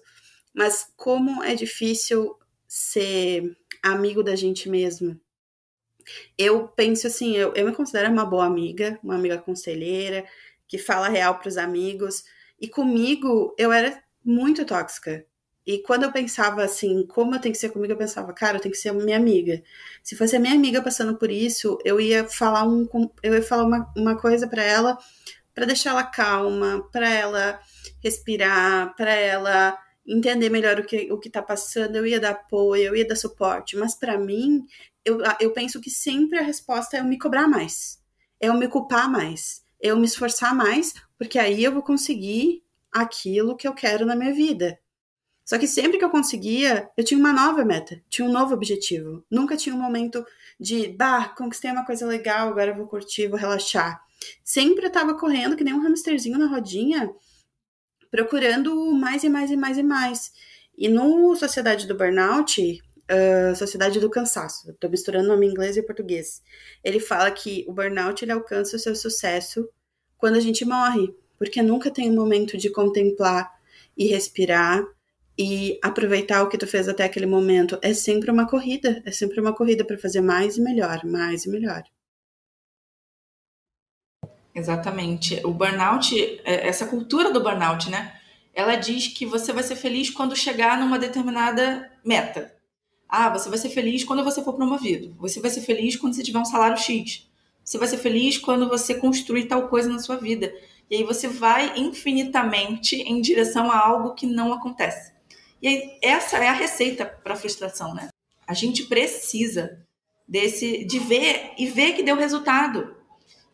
Mas 0.54 0.92
como 0.96 1.42
é 1.42 1.54
difícil 1.54 2.36
ser 2.66 3.56
amigo 3.82 4.22
da 4.22 4.36
gente 4.36 4.68
mesmo, 4.68 5.18
eu 6.36 6.68
penso 6.68 7.06
assim, 7.06 7.36
eu, 7.36 7.52
eu 7.54 7.66
me 7.66 7.74
considero 7.74 8.10
uma 8.10 8.24
boa 8.24 8.46
amiga, 8.46 8.98
uma 9.02 9.14
amiga 9.14 9.38
conselheira, 9.38 10.24
que 10.66 10.78
fala 10.78 11.08
real 11.08 11.38
para 11.38 11.48
os 11.48 11.56
amigos. 11.56 12.24
E 12.60 12.68
comigo, 12.68 13.54
eu 13.58 13.72
era 13.72 14.02
muito 14.24 14.64
tóxica. 14.64 15.24
E 15.66 15.78
quando 15.82 16.04
eu 16.04 16.12
pensava 16.12 16.64
assim, 16.64 17.06
como 17.06 17.34
eu 17.34 17.40
tenho 17.40 17.52
que 17.52 17.60
ser 17.60 17.68
comigo, 17.68 17.92
eu 17.92 17.96
pensava, 17.98 18.32
cara, 18.32 18.56
eu 18.56 18.60
tenho 18.60 18.72
que 18.72 18.80
ser 18.80 18.92
minha 18.92 19.18
amiga. 19.18 19.62
Se 20.02 20.16
fosse 20.16 20.34
a 20.34 20.40
minha 20.40 20.54
amiga 20.54 20.82
passando 20.82 21.16
por 21.18 21.30
isso, 21.30 21.78
eu 21.84 22.00
ia 22.00 22.26
falar 22.26 22.64
um, 22.66 22.88
eu 23.22 23.34
ia 23.34 23.42
falar 23.42 23.64
uma, 23.64 23.92
uma 23.96 24.16
coisa 24.16 24.48
para 24.48 24.62
ela, 24.62 24.98
para 25.54 25.66
deixar 25.66 25.90
ela 25.90 26.04
calma, 26.04 26.88
para 26.90 27.08
ela 27.10 27.60
respirar, 28.02 28.94
para 28.96 29.12
ela 29.12 29.78
entender 30.06 30.48
melhor 30.48 30.80
o 30.80 30.84
que 30.84 31.12
o 31.12 31.18
que 31.18 31.28
tá 31.28 31.42
passando, 31.42 31.96
eu 31.96 32.06
ia 32.06 32.18
dar 32.18 32.30
apoio, 32.30 32.84
eu 32.84 32.96
ia 32.96 33.06
dar 33.06 33.16
suporte, 33.16 33.76
mas 33.76 33.94
para 33.94 34.16
mim, 34.16 34.64
eu, 35.04 35.18
eu 35.38 35.52
penso 35.52 35.80
que 35.80 35.90
sempre 35.90 36.38
a 36.38 36.42
resposta 36.42 36.96
é 36.96 37.00
eu 37.00 37.04
me 37.04 37.18
cobrar 37.18 37.46
mais, 37.46 38.02
é 38.40 38.48
eu 38.48 38.54
me 38.54 38.68
culpar 38.68 39.10
mais, 39.10 39.62
eu 39.80 39.96
me 39.96 40.06
esforçar 40.06 40.54
mais, 40.54 40.94
porque 41.16 41.38
aí 41.38 41.62
eu 41.62 41.72
vou 41.72 41.82
conseguir 41.82 42.62
aquilo 42.92 43.56
que 43.56 43.66
eu 43.66 43.74
quero 43.74 44.06
na 44.06 44.16
minha 44.16 44.32
vida. 44.32 44.78
Só 45.44 45.58
que 45.58 45.66
sempre 45.66 45.96
que 45.96 46.04
eu 46.04 46.10
conseguia, 46.10 46.90
eu 46.96 47.02
tinha 47.02 47.18
uma 47.18 47.32
nova 47.32 47.64
meta, 47.64 48.02
tinha 48.08 48.28
um 48.28 48.30
novo 48.30 48.52
objetivo. 48.52 49.24
Nunca 49.30 49.56
tinha 49.56 49.74
um 49.74 49.80
momento 49.80 50.24
de, 50.60 50.88
bah, 50.88 51.30
conquistei 51.30 51.70
uma 51.70 51.86
coisa 51.86 52.06
legal, 52.06 52.48
agora 52.48 52.74
vou 52.74 52.86
curtir, 52.86 53.28
vou 53.28 53.38
relaxar. 53.38 53.98
Sempre 54.44 54.86
eu 54.86 54.92
tava 54.92 55.14
correndo 55.14 55.56
que 55.56 55.64
nem 55.64 55.72
um 55.72 55.86
hamsterzinho 55.86 56.38
na 56.38 56.46
rodinha, 56.46 57.10
procurando 58.10 58.92
mais 58.92 59.24
e 59.24 59.28
mais 59.28 59.50
e 59.50 59.56
mais 59.56 59.78
e 59.78 59.82
mais. 59.82 60.32
E 60.76 60.88
no 60.88 61.34
Sociedade 61.34 61.86
do 61.86 61.96
Burnout, 61.96 62.80
uh, 63.10 63.56
Sociedade 63.56 64.00
do 64.00 64.10
Cansaço, 64.10 64.70
estou 64.70 64.90
misturando 64.90 65.28
nome 65.28 65.46
inglês 65.46 65.76
e 65.76 65.82
português, 65.82 66.42
ele 66.84 67.00
fala 67.00 67.30
que 67.30 67.64
o 67.68 67.72
burnout 67.72 68.24
ele 68.24 68.32
alcança 68.32 68.76
o 68.76 68.78
seu 68.78 68.94
sucesso 68.94 69.68
quando 70.16 70.36
a 70.36 70.40
gente 70.40 70.64
morre, 70.64 71.14
porque 71.38 71.62
nunca 71.62 71.90
tem 71.90 72.10
um 72.10 72.14
momento 72.14 72.56
de 72.56 72.70
contemplar 72.70 73.50
e 73.96 74.06
respirar 74.06 74.84
e 75.38 75.78
aproveitar 75.82 76.42
o 76.42 76.48
que 76.48 76.58
tu 76.58 76.66
fez 76.66 76.88
até 76.88 77.04
aquele 77.04 77.26
momento. 77.26 77.78
É 77.80 77.94
sempre 77.94 78.30
uma 78.30 78.46
corrida, 78.46 79.00
é 79.06 79.12
sempre 79.12 79.40
uma 79.40 79.54
corrida 79.54 79.84
para 79.84 79.96
fazer 79.96 80.20
mais 80.20 80.56
e 80.56 80.60
melhor, 80.60 81.04
mais 81.04 81.44
e 81.44 81.48
melhor. 81.48 81.84
Exatamente. 84.52 85.40
O 85.44 85.52
burnout, 85.52 86.12
é, 86.44 86.66
essa 86.66 86.86
cultura 86.86 87.32
do 87.32 87.40
burnout, 87.40 87.88
né? 87.88 88.18
Ela 88.52 88.74
diz 88.74 89.06
que 89.06 89.24
você 89.24 89.52
vai 89.52 89.62
ser 89.62 89.76
feliz 89.76 90.10
quando 90.10 90.34
chegar 90.34 90.76
numa 90.80 90.98
determinada 90.98 91.88
meta. 92.04 92.57
Ah, 93.08 93.30
você 93.30 93.48
vai 93.48 93.58
ser 93.58 93.70
feliz 93.70 94.04
quando 94.04 94.22
você 94.22 94.42
for 94.42 94.52
promovido. 94.52 95.14
Você 95.18 95.40
vai 95.40 95.50
ser 95.50 95.62
feliz 95.62 95.96
quando 95.96 96.14
você 96.14 96.22
tiver 96.22 96.38
um 96.38 96.44
salário 96.44 96.76
X. 96.76 97.26
Você 97.64 97.78
vai 97.78 97.88
ser 97.88 97.98
feliz 97.98 98.36
quando 98.36 98.68
você 98.68 98.94
construir 98.94 99.46
tal 99.46 99.68
coisa 99.68 99.88
na 99.88 99.98
sua 99.98 100.16
vida. 100.16 100.52
E 100.90 100.96
aí 100.96 101.04
você 101.04 101.28
vai 101.28 101.78
infinitamente 101.78 102.96
em 102.96 103.20
direção 103.20 103.70
a 103.70 103.78
algo 103.78 104.14
que 104.14 104.26
não 104.26 104.52
acontece. 104.52 105.12
E 105.60 105.68
aí, 105.68 105.98
essa 106.02 106.38
é 106.38 106.48
a 106.48 106.52
receita 106.52 107.04
para 107.04 107.34
a 107.34 107.36
frustração, 107.36 107.94
né? 107.94 108.08
A 108.46 108.54
gente 108.54 108.84
precisa 108.84 109.84
desse 110.26 110.84
de 110.84 110.98
ver 110.98 111.52
e 111.58 111.66
ver 111.66 111.94
que 111.94 112.02
deu 112.02 112.16
resultado. 112.16 112.94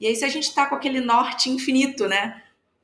E 0.00 0.06
aí, 0.06 0.14
se 0.14 0.24
a 0.24 0.28
gente 0.28 0.48
está 0.48 0.66
com 0.66 0.74
aquele 0.74 1.00
norte 1.00 1.48
infinito, 1.48 2.06
né? 2.06 2.42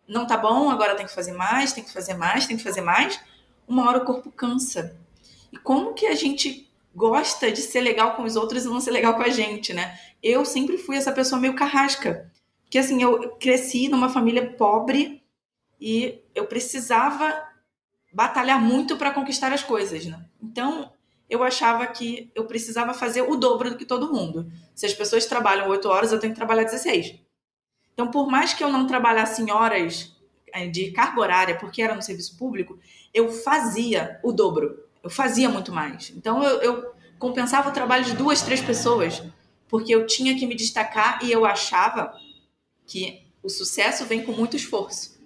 Não 0.08 0.26
tá 0.26 0.36
bom, 0.36 0.70
agora 0.70 0.96
tem 0.96 1.06
que 1.06 1.14
fazer 1.14 1.32
mais, 1.32 1.72
tem 1.72 1.84
que 1.84 1.92
fazer 1.92 2.14
mais, 2.14 2.46
tem 2.46 2.56
que 2.56 2.62
fazer 2.62 2.80
mais. 2.80 3.20
uma 3.68 3.88
hora 3.88 3.98
o 3.98 4.04
corpo 4.04 4.32
cansa. 4.32 4.96
E 5.52 5.59
como 5.59 5.95
que 5.95 6.07
a 6.07 6.14
gente 6.14 6.71
gosta 6.95 7.50
de 7.50 7.61
ser 7.61 7.80
legal 7.80 8.16
com 8.16 8.25
os 8.25 8.37
outros 8.37 8.64
e 8.64 8.69
não 8.69 8.80
ser 8.80 8.90
legal 8.90 9.14
com 9.14 9.23
a 9.23 9.28
gente, 9.28 9.73
né? 9.73 9.99
Eu 10.23 10.45
sempre 10.45 10.76
fui 10.76 10.97
essa 10.97 11.12
pessoa 11.12 11.40
meio 11.40 11.54
carrasca. 11.54 12.30
Porque 12.62 12.78
assim, 12.78 13.02
eu 13.02 13.30
cresci 13.37 13.88
numa 13.88 14.09
família 14.09 14.52
pobre 14.52 15.23
e 15.80 16.21
eu 16.35 16.47
precisava 16.47 17.42
batalhar 18.12 18.61
muito 18.61 18.97
para 18.97 19.12
conquistar 19.12 19.52
as 19.52 19.62
coisas, 19.62 20.04
né? 20.04 20.25
Então, 20.42 20.92
eu 21.28 21.42
achava 21.45 21.87
que 21.87 22.30
eu 22.35 22.45
precisava 22.45 22.92
fazer 22.92 23.23
o 23.23 23.37
dobro 23.37 23.71
do 23.71 23.76
que 23.76 23.85
todo 23.85 24.12
mundo. 24.12 24.50
Se 24.75 24.85
as 24.85 24.92
pessoas 24.92 25.26
trabalham 25.26 25.69
8 25.69 25.88
horas, 25.88 26.12
eu 26.12 26.19
tenho 26.19 26.33
que 26.33 26.38
trabalhar 26.38 26.64
16. 26.64 27.21
Então, 27.95 28.11
por 28.11 28.28
mais 28.28 28.52
que 28.52 28.64
eu 28.64 28.69
não 28.69 28.87
trabalhasse 28.87 29.40
em 29.40 29.50
horas 29.50 30.16
eh, 30.52 30.66
de 30.66 30.90
carga 30.90 31.21
horária, 31.21 31.57
porque 31.57 31.83
era 31.83 31.95
no 31.95 32.02
serviço 32.02 32.37
público, 32.37 32.78
eu 33.14 33.30
fazia 33.30 34.19
o 34.25 34.33
dobro. 34.33 34.89
Eu 35.02 35.11
fazia 35.11 35.49
muito 35.49 35.73
mais. 35.73 36.12
Então, 36.16 36.42
eu, 36.42 36.61
eu 36.61 36.95
compensava 37.19 37.69
o 37.69 37.73
trabalho 37.73 38.04
de 38.04 38.14
duas, 38.14 38.42
três 38.42 38.61
pessoas, 38.61 39.23
porque 39.69 39.95
eu 39.95 40.07
tinha 40.07 40.37
que 40.37 40.47
me 40.47 40.54
destacar 40.54 41.21
e 41.23 41.30
eu 41.30 41.45
achava 41.45 42.12
que 42.87 43.23
o 43.42 43.49
sucesso 43.49 44.04
vem 44.04 44.25
com 44.25 44.33
muito 44.33 44.57
esforço. 44.57 45.19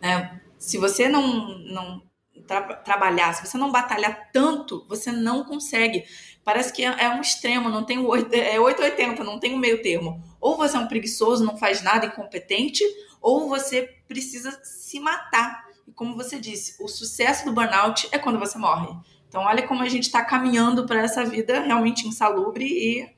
Né? 0.00 0.40
Se 0.58 0.78
você 0.78 1.08
não, 1.08 1.58
não 1.58 2.02
tra 2.46 2.62
trabalhar, 2.76 3.32
se 3.34 3.46
você 3.46 3.58
não 3.58 3.70
batalhar 3.70 4.30
tanto, 4.32 4.84
você 4.88 5.12
não 5.12 5.44
consegue. 5.44 6.04
Parece 6.42 6.72
que 6.72 6.84
é, 6.84 7.04
é 7.04 7.08
um 7.10 7.20
extremo, 7.20 7.68
não 7.68 7.84
tem 7.84 7.98
o 7.98 8.06
8, 8.06 8.34
é 8.34 8.58
880, 8.58 9.22
não 9.22 9.38
tem 9.38 9.52
o 9.52 9.56
um 9.56 9.60
meio 9.60 9.82
termo. 9.82 10.22
Ou 10.40 10.56
você 10.56 10.76
é 10.76 10.80
um 10.80 10.88
preguiçoso, 10.88 11.44
não 11.44 11.56
faz 11.56 11.82
nada, 11.82 12.06
incompetente, 12.06 12.82
ou 13.20 13.48
você 13.48 13.82
precisa 14.08 14.58
se 14.64 14.98
matar. 14.98 15.64
E 15.86 15.92
como 15.92 16.16
você 16.16 16.38
disse, 16.38 16.82
o 16.82 16.88
sucesso 16.88 17.44
do 17.44 17.52
burnout 17.52 18.08
é 18.10 18.18
quando 18.18 18.38
você 18.38 18.58
morre. 18.58 18.88
Então, 19.30 19.42
olha 19.42 19.64
como 19.64 19.80
a 19.84 19.88
gente 19.88 20.02
está 20.02 20.24
caminhando 20.24 20.84
para 20.86 21.02
essa 21.02 21.24
vida 21.24 21.60
realmente 21.60 22.04
insalubre 22.04 22.64
e 22.64 23.08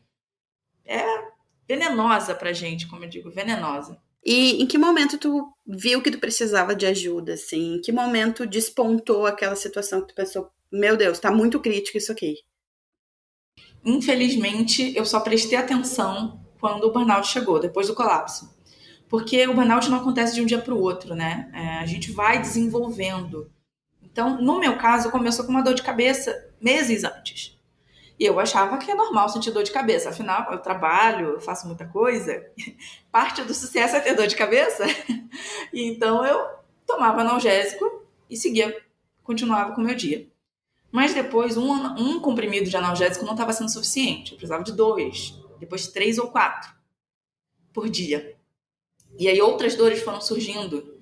é 0.84 1.02
venenosa 1.66 2.34
para 2.34 2.52
gente, 2.52 2.86
como 2.86 3.02
eu 3.02 3.08
digo, 3.08 3.30
venenosa. 3.30 3.98
E 4.22 4.62
em 4.62 4.66
que 4.66 4.76
momento 4.76 5.16
tu 5.16 5.50
viu 5.66 6.02
que 6.02 6.10
tu 6.10 6.18
precisava 6.18 6.76
de 6.76 6.84
ajuda, 6.84 7.32
assim? 7.32 7.76
Em 7.76 7.80
que 7.80 7.90
momento 7.90 8.46
despontou 8.46 9.24
aquela 9.24 9.56
situação 9.56 10.02
que 10.02 10.08
tu 10.08 10.14
pensou, 10.14 10.50
meu 10.70 10.98
Deus, 10.98 11.18
tá 11.18 11.30
muito 11.30 11.58
crítico 11.58 11.96
isso 11.96 12.12
aqui? 12.12 12.36
Infelizmente, 13.82 14.94
eu 14.94 15.06
só 15.06 15.18
prestei 15.18 15.56
atenção 15.56 16.44
quando 16.60 16.84
o 16.84 16.92
burnout 16.92 17.26
chegou, 17.26 17.58
depois 17.58 17.86
do 17.86 17.94
colapso. 17.94 18.54
Porque 19.08 19.46
o 19.46 19.54
burnout 19.54 19.88
não 19.88 19.96
acontece 19.96 20.34
de 20.34 20.42
um 20.42 20.46
dia 20.46 20.60
para 20.60 20.74
o 20.74 20.80
outro, 20.80 21.14
né? 21.14 21.50
É, 21.54 21.78
a 21.78 21.86
gente 21.86 22.12
vai 22.12 22.38
desenvolvendo. 22.38 23.50
Então, 24.12 24.40
no 24.40 24.60
meu 24.60 24.76
caso, 24.76 25.10
começou 25.10 25.46
com 25.46 25.50
uma 25.50 25.62
dor 25.62 25.74
de 25.74 25.82
cabeça 25.82 26.50
meses 26.60 27.02
antes. 27.02 27.58
E 28.20 28.24
eu 28.24 28.38
achava 28.38 28.76
que 28.76 28.90
é 28.90 28.94
normal 28.94 29.28
sentir 29.30 29.50
dor 29.50 29.62
de 29.62 29.72
cabeça. 29.72 30.10
Afinal, 30.10 30.52
eu 30.52 30.58
trabalho, 30.58 31.30
eu 31.30 31.40
faço 31.40 31.66
muita 31.66 31.86
coisa. 31.86 32.46
Parte 33.10 33.42
do 33.42 33.54
sucesso 33.54 33.96
é 33.96 34.00
ter 34.00 34.14
dor 34.14 34.26
de 34.26 34.36
cabeça. 34.36 34.84
E 35.72 35.82
então 35.90 36.24
eu 36.24 36.46
tomava 36.86 37.22
analgésico 37.22 38.06
e 38.28 38.36
seguia, 38.36 38.76
continuava 39.24 39.72
com 39.74 39.80
o 39.80 39.84
meu 39.84 39.94
dia. 39.94 40.28
Mas 40.90 41.14
depois, 41.14 41.56
um, 41.56 41.72
um 41.72 42.20
comprimido 42.20 42.68
de 42.68 42.76
analgésico 42.76 43.24
não 43.24 43.32
estava 43.32 43.52
sendo 43.52 43.72
suficiente. 43.72 44.32
Eu 44.32 44.36
precisava 44.36 44.62
de 44.62 44.72
dois, 44.72 45.34
depois 45.58 45.88
três 45.88 46.18
ou 46.18 46.28
quatro 46.28 46.70
por 47.72 47.88
dia. 47.88 48.36
E 49.18 49.26
aí 49.26 49.40
outras 49.40 49.74
dores 49.74 50.02
foram 50.02 50.20
surgindo. 50.20 50.96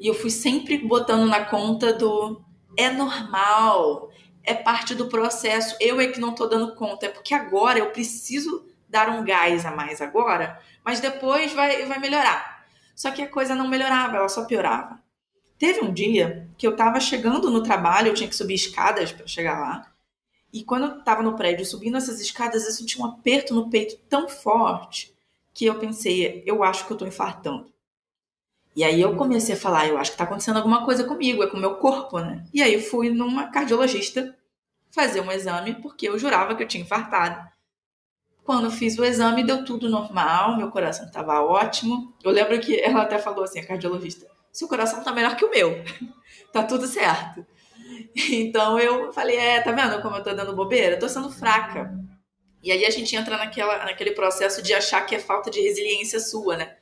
E 0.00 0.08
eu 0.08 0.14
fui 0.14 0.30
sempre 0.30 0.78
botando 0.78 1.26
na 1.28 1.44
conta 1.44 1.92
do 1.92 2.44
é 2.76 2.90
normal, 2.90 4.10
é 4.42 4.54
parte 4.54 4.94
do 4.94 5.08
processo. 5.08 5.76
Eu 5.80 6.00
é 6.00 6.06
que 6.08 6.20
não 6.20 6.30
estou 6.30 6.48
dando 6.48 6.74
conta, 6.74 7.06
é 7.06 7.08
porque 7.08 7.34
agora 7.34 7.78
eu 7.78 7.90
preciso 7.90 8.64
dar 8.88 9.08
um 9.08 9.24
gás 9.24 9.66
a 9.66 9.70
mais 9.70 10.00
agora, 10.00 10.60
mas 10.84 11.00
depois 11.00 11.52
vai, 11.52 11.84
vai 11.86 11.98
melhorar. 11.98 12.64
Só 12.94 13.10
que 13.10 13.22
a 13.22 13.28
coisa 13.28 13.54
não 13.54 13.68
melhorava, 13.68 14.16
ela 14.16 14.28
só 14.28 14.44
piorava. 14.44 15.00
Teve 15.58 15.80
um 15.80 15.92
dia 15.92 16.48
que 16.56 16.66
eu 16.66 16.72
estava 16.72 17.00
chegando 17.00 17.50
no 17.50 17.62
trabalho, 17.62 18.08
eu 18.08 18.14
tinha 18.14 18.28
que 18.28 18.36
subir 18.36 18.54
escadas 18.54 19.12
para 19.12 19.26
chegar 19.26 19.58
lá. 19.58 19.92
E 20.52 20.64
quando 20.64 20.86
eu 20.86 20.98
estava 20.98 21.22
no 21.22 21.36
prédio 21.36 21.66
subindo 21.66 21.96
essas 21.96 22.20
escadas, 22.20 22.64
eu 22.64 22.72
senti 22.72 23.00
um 23.00 23.04
aperto 23.04 23.54
no 23.54 23.68
peito 23.68 23.96
tão 24.08 24.28
forte 24.28 25.14
que 25.52 25.66
eu 25.66 25.78
pensei, 25.78 26.42
eu 26.46 26.62
acho 26.62 26.86
que 26.86 26.92
eu 26.92 26.94
estou 26.94 27.08
infartando. 27.08 27.72
E 28.76 28.84
aí 28.84 29.00
eu 29.00 29.16
comecei 29.16 29.54
a 29.54 29.58
falar, 29.58 29.88
eu 29.88 29.96
acho 29.96 30.10
que 30.10 30.16
está 30.16 30.24
acontecendo 30.24 30.58
alguma 30.58 30.84
coisa 30.84 31.02
comigo, 31.02 31.42
é 31.42 31.46
com 31.46 31.56
o 31.56 31.60
meu 31.60 31.76
corpo, 31.76 32.18
né? 32.18 32.44
E 32.52 32.62
aí 32.62 32.74
eu 32.74 32.80
fui 32.82 33.08
numa 33.08 33.50
cardiologista 33.50 34.36
fazer 34.90 35.22
um 35.22 35.32
exame, 35.32 35.76
porque 35.76 36.06
eu 36.06 36.18
jurava 36.18 36.54
que 36.54 36.62
eu 36.62 36.68
tinha 36.68 36.82
infartado. 36.82 37.42
Quando 38.44 38.70
fiz 38.70 38.98
o 38.98 39.04
exame, 39.04 39.42
deu 39.42 39.64
tudo 39.64 39.88
normal, 39.88 40.58
meu 40.58 40.70
coração 40.70 41.06
estava 41.06 41.40
ótimo. 41.40 42.14
Eu 42.22 42.30
lembro 42.30 42.60
que 42.60 42.78
ela 42.78 43.02
até 43.02 43.18
falou 43.18 43.44
assim, 43.44 43.60
a 43.60 43.66
cardiologista, 43.66 44.26
seu 44.52 44.68
coração 44.68 44.98
está 44.98 45.10
melhor 45.10 45.34
que 45.36 45.44
o 45.46 45.50
meu, 45.50 45.82
tá 46.52 46.62
tudo 46.62 46.86
certo. 46.86 47.46
Então 48.30 48.78
eu 48.78 49.10
falei, 49.10 49.36
é, 49.36 49.62
tá 49.62 49.72
vendo 49.72 50.02
como 50.02 50.16
eu 50.16 50.22
tô 50.22 50.34
dando 50.34 50.54
bobeira? 50.54 50.96
Eu 50.96 51.00
tô 51.00 51.08
sendo 51.08 51.30
fraca. 51.30 51.98
E 52.62 52.70
aí 52.70 52.84
a 52.84 52.90
gente 52.90 53.16
entra 53.16 53.38
naquela, 53.38 53.86
naquele 53.86 54.10
processo 54.10 54.60
de 54.60 54.74
achar 54.74 55.00
que 55.06 55.14
é 55.14 55.18
falta 55.18 55.50
de 55.50 55.62
resiliência 55.62 56.20
sua, 56.20 56.58
né? 56.58 56.75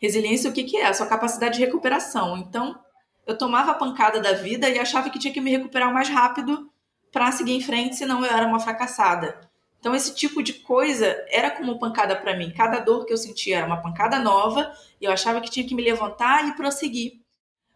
Resiliência, 0.00 0.50
o 0.50 0.52
que, 0.52 0.64
que 0.64 0.76
é? 0.76 0.86
A 0.86 0.94
sua 0.94 1.06
capacidade 1.06 1.58
de 1.58 1.64
recuperação. 1.64 2.36
Então, 2.36 2.78
eu 3.26 3.36
tomava 3.36 3.72
a 3.72 3.74
pancada 3.74 4.20
da 4.20 4.32
vida 4.32 4.68
e 4.68 4.78
achava 4.78 5.10
que 5.10 5.18
tinha 5.18 5.32
que 5.32 5.40
me 5.40 5.50
recuperar 5.50 5.90
o 5.90 5.94
mais 5.94 6.08
rápido 6.08 6.70
para 7.12 7.32
seguir 7.32 7.52
em 7.52 7.60
frente, 7.60 7.96
senão 7.96 8.24
eu 8.24 8.30
era 8.30 8.46
uma 8.46 8.60
fracassada. 8.60 9.40
Então, 9.80 9.94
esse 9.94 10.14
tipo 10.14 10.42
de 10.42 10.54
coisa 10.54 11.24
era 11.28 11.50
como 11.50 11.78
pancada 11.78 12.16
para 12.16 12.36
mim. 12.36 12.50
Cada 12.50 12.80
dor 12.80 13.04
que 13.04 13.12
eu 13.12 13.16
sentia 13.16 13.58
era 13.58 13.66
uma 13.66 13.80
pancada 13.80 14.18
nova 14.18 14.72
e 15.00 15.04
eu 15.04 15.12
achava 15.12 15.40
que 15.40 15.50
tinha 15.50 15.66
que 15.66 15.74
me 15.74 15.82
levantar 15.82 16.48
e 16.48 16.56
prosseguir. 16.56 17.20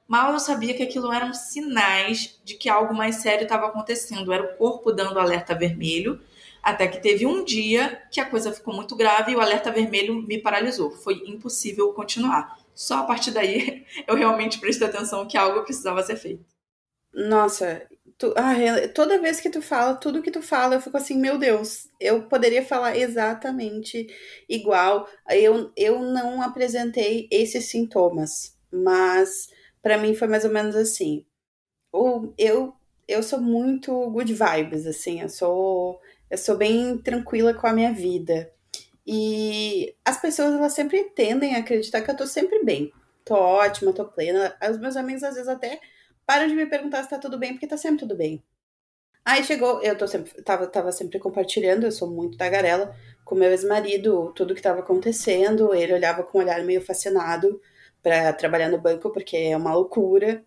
Mal 0.07 0.33
eu 0.33 0.41
sabia 0.41 0.75
que 0.75 0.83
aquilo 0.83 1.13
eram 1.13 1.33
sinais 1.33 2.41
de 2.45 2.55
que 2.55 2.69
algo 2.69 2.93
mais 2.93 3.17
sério 3.17 3.45
estava 3.45 3.67
acontecendo. 3.67 4.33
Era 4.33 4.43
o 4.43 4.57
corpo 4.57 4.93
dando 4.93 5.19
alerta 5.19 5.55
vermelho 5.55 6.21
até 6.62 6.87
que 6.87 7.03
teve 7.03 7.27
um 7.27 7.44
dia 7.44 8.03
que 8.11 8.20
a 8.20 8.25
coisa 8.25 8.53
ficou 8.53 8.72
muito 8.72 8.94
grave 8.94 9.33
e 9.33 9.37
o 9.37 9.40
alerta 9.40 9.72
vermelho 9.72 10.14
me 10.22 10.38
paralisou. 10.38 10.92
Foi 10.92 11.14
impossível 11.27 11.92
continuar. 11.92 12.57
Só 12.75 12.98
a 12.98 13.03
partir 13.05 13.33
daí 13.33 13.85
eu 14.07 14.14
realmente 14.14 14.61
prestei 14.61 14.87
atenção 14.87 15.27
que 15.27 15.37
algo 15.37 15.64
precisava 15.64 16.03
ser 16.03 16.16
feito. 16.16 16.44
Nossa, 17.12 17.87
tu, 18.16 18.33
ah, 18.37 18.55
toda 18.94 19.20
vez 19.20 19.40
que 19.40 19.51
tu 19.51 19.61
fala, 19.61 19.94
tudo 19.94 20.22
que 20.22 20.31
tu 20.31 20.40
fala, 20.40 20.77
eu 20.77 20.81
fico 20.81 20.96
assim, 20.96 21.18
meu 21.18 21.37
Deus, 21.37 21.88
eu 22.01 22.22
poderia 22.22 22.64
falar 22.64 22.96
exatamente 22.96 24.07
igual. 24.48 25.09
Eu, 25.29 25.72
eu 25.77 26.01
não 26.01 26.40
apresentei 26.40 27.29
esses 27.31 27.66
sintomas, 27.66 28.57
mas 28.72 29.48
para 29.83 29.98
mim 29.98 30.14
foi 30.14 30.29
mais 30.29 30.44
ou 30.44 30.51
menos 30.51 30.77
assim. 30.77 31.27
Eu, 32.38 32.72
eu 33.07 33.22
sou 33.22 33.40
muito 33.40 33.92
good 34.11 34.33
vibes, 34.33 34.87
assim, 34.87 35.20
eu 35.20 35.29
sou 35.29 36.01
eu 36.33 36.38
sou 36.38 36.57
bem 36.57 36.97
tranquila 36.97 37.53
com 37.53 37.66
a 37.66 37.75
minha 37.75 37.92
vida. 37.92 38.51
E 39.07 39.95
as 40.03 40.18
pessoas, 40.18 40.55
elas 40.55 40.73
sempre 40.73 41.05
tendem 41.11 41.55
a 41.55 41.59
acreditar 41.59 42.01
que 42.01 42.11
eu 42.11 42.16
tô 42.16 42.27
sempre 42.27 42.64
bem. 42.64 42.90
Tô 43.23 43.35
ótima, 43.35 43.92
tô 43.92 44.07
plena. 44.07 44.57
Os 44.71 44.79
meus 44.79 44.97
amigos, 44.97 45.23
às 45.23 45.35
vezes, 45.35 45.49
até 45.49 45.79
param 46.25 46.49
de 46.49 46.55
me 46.55 46.64
perguntar 46.64 47.03
se 47.03 47.11
tá 47.11 47.18
tudo 47.18 47.38
bem, 47.38 47.53
porque 47.53 47.66
tá 47.66 47.77
sempre 47.77 47.99
tudo 47.99 48.16
bem. 48.16 48.42
Aí 49.23 49.45
chegou, 49.45 49.83
eu 49.83 49.97
tô 49.97 50.09
sempre, 50.09 50.42
tava, 50.42 50.66
tava 50.66 50.90
sempre 50.90 51.18
compartilhando, 51.18 51.85
eu 51.85 51.92
sou 51.92 52.11
muito 52.11 52.38
tagarela, 52.38 52.97
com 53.27 53.35
meu 53.35 53.51
ex-marido, 53.51 54.33
tudo 54.35 54.55
que 54.55 54.62
tava 54.62 54.81
acontecendo. 54.81 55.75
Ele 55.75 55.92
olhava 55.92 56.23
com 56.23 56.38
um 56.38 56.40
olhar 56.40 56.64
meio 56.64 56.81
fascinado 56.81 57.61
para 58.03 58.33
trabalhar 58.33 58.71
no 58.71 58.79
banco, 58.81 59.11
porque 59.12 59.37
é 59.37 59.57
uma 59.57 59.75
loucura. 59.75 60.42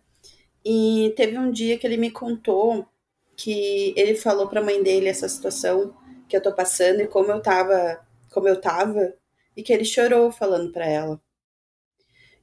E 0.64 1.14
teve 1.16 1.38
um 1.38 1.48
dia 1.48 1.78
que 1.78 1.86
ele 1.86 1.96
me 1.96 2.10
contou 2.10 2.88
que 3.36 3.94
ele 3.96 4.14
falou 4.14 4.48
para 4.48 4.60
a 4.60 4.64
mãe 4.64 4.82
dele 4.82 5.08
essa 5.08 5.28
situação 5.28 5.94
que 6.28 6.36
eu 6.36 6.42
tô 6.42 6.52
passando 6.52 7.00
e 7.02 7.06
como 7.06 7.30
eu 7.30 7.40
tava, 7.40 8.04
como 8.32 8.48
eu 8.48 8.60
tava, 8.60 9.14
e 9.56 9.62
que 9.62 9.72
ele 9.72 9.84
chorou 9.84 10.32
falando 10.32 10.72
para 10.72 10.86
ela. 10.86 11.20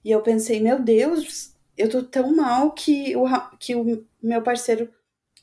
E 0.03 0.11
eu 0.11 0.21
pensei, 0.21 0.59
meu 0.59 0.81
Deus, 0.81 1.53
eu 1.77 1.89
tô 1.89 2.03
tão 2.03 2.35
mal 2.35 2.71
que 2.71 3.15
o, 3.15 3.25
que 3.57 3.75
o 3.75 4.05
meu 4.21 4.41
parceiro 4.41 4.93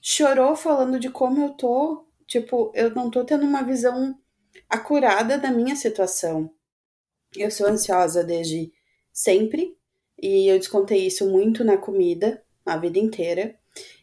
chorou 0.00 0.54
falando 0.56 0.98
de 0.98 1.10
como 1.10 1.42
eu 1.44 1.50
tô. 1.50 2.06
Tipo, 2.26 2.70
eu 2.74 2.94
não 2.94 3.10
tô 3.10 3.24
tendo 3.24 3.44
uma 3.44 3.62
visão 3.62 4.16
acurada 4.68 5.38
da 5.38 5.50
minha 5.50 5.74
situação. 5.76 6.50
Eu 7.34 7.50
sou 7.50 7.66
ansiosa 7.66 8.22
desde 8.22 8.72
sempre 9.12 9.76
e 10.20 10.48
eu 10.48 10.58
descontei 10.58 11.06
isso 11.06 11.28
muito 11.28 11.64
na 11.64 11.76
comida 11.76 12.42
a 12.64 12.76
vida 12.76 12.98
inteira. 12.98 13.58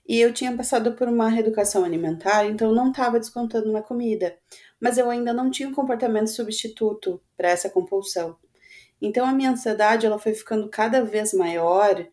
E 0.08 0.20
eu 0.22 0.34
tinha 0.34 0.56
passado 0.56 0.94
por 0.94 1.08
uma 1.08 1.28
reeducação 1.28 1.84
alimentar, 1.84 2.46
então 2.46 2.72
não 2.72 2.92
estava 2.92 3.20
descontando 3.20 3.72
na 3.72 3.82
comida. 3.82 4.38
Mas 4.80 4.98
eu 4.98 5.10
ainda 5.10 5.34
não 5.34 5.52
tinha 5.52 5.68
um 5.68 5.74
comportamento 5.74 6.28
substituto 6.28 7.22
para 7.36 7.50
essa 7.50 7.70
compulsão. 7.70 8.38
Então 9.02 9.26
a 9.26 9.34
minha 9.34 9.52
ansiedade 9.52 10.06
ela 10.06 10.18
foi 10.18 10.34
ficando 10.34 10.70
cada 10.70 11.04
vez 11.04 11.34
maior 11.34 12.08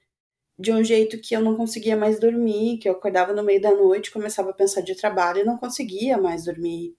de 0.58 0.72
um 0.72 0.82
jeito 0.82 1.20
que 1.20 1.34
eu 1.34 1.40
não 1.40 1.56
conseguia 1.56 1.96
mais 1.96 2.18
dormir, 2.18 2.78
que 2.78 2.88
eu 2.88 2.92
acordava 2.92 3.32
no 3.32 3.42
meio 3.42 3.60
da 3.60 3.72
noite, 3.72 4.10
começava 4.10 4.50
a 4.50 4.54
pensar 4.54 4.80
de 4.80 4.94
trabalho 4.94 5.40
e 5.40 5.44
não 5.44 5.56
conseguia 5.56 6.18
mais 6.18 6.44
dormir. 6.44 6.96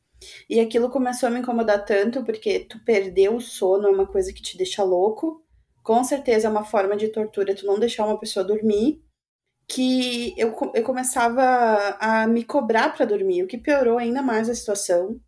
E 0.50 0.60
aquilo 0.60 0.90
começou 0.90 1.28
a 1.28 1.30
me 1.30 1.40
incomodar 1.40 1.84
tanto 1.86 2.24
porque 2.24 2.60
tu 2.60 2.80
perder 2.84 3.30
o 3.30 3.40
sono 3.40 3.88
é 3.88 3.92
uma 3.92 4.08
coisa 4.08 4.34
que 4.34 4.42
te 4.42 4.58
deixa 4.58 4.84
louco. 4.84 5.44
Com 5.84 6.04
certeza 6.04 6.48
é 6.48 6.52
uma 6.52 6.66
forma 6.66 6.96
de 6.96 7.10
tortura 7.10 7.56
tu 7.56 7.66
não 7.66 7.80
deixar 7.80 8.06
uma 8.06 8.20
pessoa 8.20 8.44
dormir. 8.44 9.04
Que 9.68 10.34
eu, 10.38 10.56
eu 10.74 10.84
começava 10.84 11.98
a 12.00 12.28
me 12.28 12.44
cobrar 12.44 12.90
para 12.96 13.06
dormir, 13.06 13.44
o 13.44 13.48
que 13.48 13.58
piorou 13.58 13.98
ainda 13.98 14.22
mais 14.22 14.50
a 14.50 14.56
situação. 14.56 15.20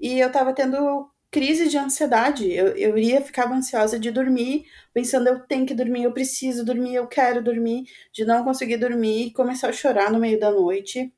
E 0.00 0.18
eu 0.20 0.30
tava 0.30 0.52
tendo 0.52 1.10
crise 1.30 1.68
de 1.68 1.76
ansiedade. 1.78 2.50
Eu, 2.52 2.68
eu 2.76 2.98
ia, 2.98 3.20
ficava 3.20 3.54
ansiosa 3.54 3.98
de 3.98 4.10
dormir, 4.10 4.64
pensando, 4.94 5.28
eu 5.28 5.40
tenho 5.40 5.66
que 5.66 5.74
dormir, 5.74 6.04
eu 6.04 6.12
preciso 6.12 6.64
dormir, 6.64 6.94
eu 6.94 7.06
quero 7.06 7.42
dormir, 7.42 7.84
de 8.12 8.24
não 8.24 8.44
conseguir 8.44 8.78
dormir 8.78 9.26
e 9.26 9.32
começar 9.32 9.68
a 9.68 9.72
chorar 9.72 10.10
no 10.10 10.18
meio 10.18 10.38
da 10.40 10.50
noite. 10.50 11.12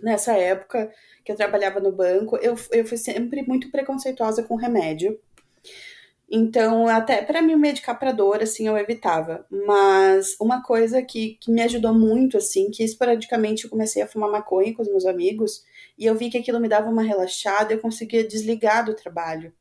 Nessa 0.00 0.32
época 0.36 0.90
que 1.24 1.32
eu 1.32 1.36
trabalhava 1.36 1.80
no 1.80 1.92
banco, 1.92 2.36
eu, 2.38 2.56
eu 2.72 2.86
fui 2.86 2.98
sempre 2.98 3.42
muito 3.42 3.70
preconceituosa 3.70 4.42
com 4.42 4.56
remédio. 4.56 5.18
Então, 6.30 6.88
até 6.88 7.22
para 7.22 7.42
me 7.42 7.54
medicar 7.54 7.98
para 7.98 8.12
dor, 8.12 8.42
assim, 8.42 8.66
eu 8.66 8.76
evitava. 8.76 9.46
Mas 9.50 10.36
uma 10.40 10.62
coisa 10.62 11.02
que, 11.02 11.38
que 11.40 11.50
me 11.50 11.62
ajudou 11.62 11.94
muito, 11.94 12.36
assim, 12.36 12.70
que 12.70 12.82
esporadicamente 12.82 13.64
eu 13.64 13.70
comecei 13.70 14.02
a 14.02 14.08
fumar 14.08 14.30
maconha 14.30 14.74
com 14.74 14.82
os 14.82 14.88
meus 14.88 15.06
amigos, 15.06 15.62
e 15.98 16.06
eu 16.06 16.14
vi 16.14 16.30
que 16.30 16.38
aquilo 16.38 16.60
me 16.60 16.68
dava 16.68 16.90
uma 16.90 17.02
relaxada, 17.02 17.72
eu 17.72 17.80
conseguia 17.80 18.26
desligar 18.26 18.84
do 18.84 18.94
trabalho. 18.94 19.52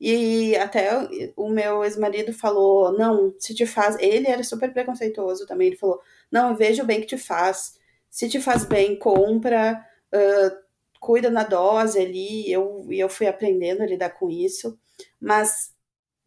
E 0.00 0.56
até 0.56 0.90
o 1.36 1.48
meu 1.48 1.84
ex-marido 1.84 2.32
falou: 2.32 2.92
Não, 2.96 3.34
se 3.38 3.54
te 3.54 3.66
faz. 3.66 3.96
Ele 4.00 4.28
era 4.28 4.42
super 4.42 4.72
preconceituoso 4.72 5.46
também. 5.46 5.68
Ele 5.68 5.76
falou: 5.76 6.00
Não, 6.30 6.56
veja 6.56 6.82
o 6.82 6.86
bem 6.86 7.00
que 7.00 7.06
te 7.06 7.18
faz. 7.18 7.78
Se 8.10 8.28
te 8.28 8.40
faz 8.40 8.64
bem, 8.64 8.98
compra, 8.98 9.84
uh, 10.14 10.56
cuida 11.00 11.30
na 11.30 11.44
dose 11.44 11.98
ali. 11.98 12.50
Eu, 12.50 12.86
eu 12.90 13.08
fui 13.08 13.26
aprendendo 13.26 13.82
a 13.82 13.86
lidar 13.86 14.10
com 14.10 14.30
isso. 14.30 14.78
Mas 15.20 15.72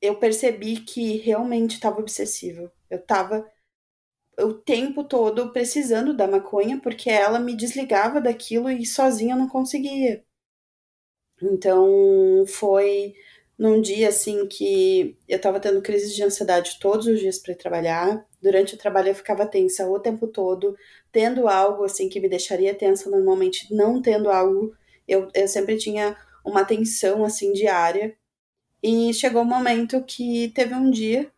eu 0.01 0.17
percebi 0.19 0.81
que 0.81 1.17
realmente 1.17 1.75
estava 1.75 1.99
obsessivo. 1.99 2.71
Eu 2.89 2.99
estava 2.99 3.45
o 4.39 4.53
tempo 4.53 5.03
todo 5.03 5.51
precisando 5.53 6.15
da 6.15 6.27
maconha 6.27 6.79
porque 6.81 7.09
ela 7.09 7.39
me 7.39 7.55
desligava 7.55 8.19
daquilo 8.21 8.69
e 8.69 8.85
sozinha 8.85 9.35
eu 9.35 9.39
não 9.39 9.47
conseguia. 9.47 10.23
Então 11.41 12.45
foi 12.47 13.13
num 13.57 13.81
dia 13.81 14.09
assim 14.09 14.47
que 14.47 15.17
eu 15.27 15.39
tava 15.39 15.59
tendo 15.59 15.81
crises 15.81 16.15
de 16.15 16.23
ansiedade 16.23 16.77
todos 16.79 17.07
os 17.07 17.19
dias 17.19 17.39
para 17.39 17.55
trabalhar. 17.55 18.25
Durante 18.41 18.75
o 18.75 18.77
trabalho 18.77 19.09
eu 19.09 19.15
ficava 19.15 19.45
tensa 19.45 19.87
o 19.87 19.99
tempo 19.99 20.27
todo, 20.27 20.75
tendo 21.11 21.47
algo 21.47 21.83
assim 21.83 22.09
que 22.09 22.19
me 22.19 22.29
deixaria 22.29 22.73
tensa 22.73 23.09
normalmente, 23.09 23.73
não 23.73 24.01
tendo 24.01 24.29
algo, 24.29 24.75
eu, 25.07 25.29
eu 25.33 25.47
sempre 25.47 25.77
tinha 25.77 26.17
uma 26.45 26.65
tensão 26.65 27.23
assim 27.23 27.53
diária. 27.53 28.15
E 28.83 29.13
chegou 29.13 29.41
um 29.43 29.45
momento 29.45 30.03
que 30.03 30.49
teve 30.49 30.73
um 30.73 30.89
dia 30.89 31.31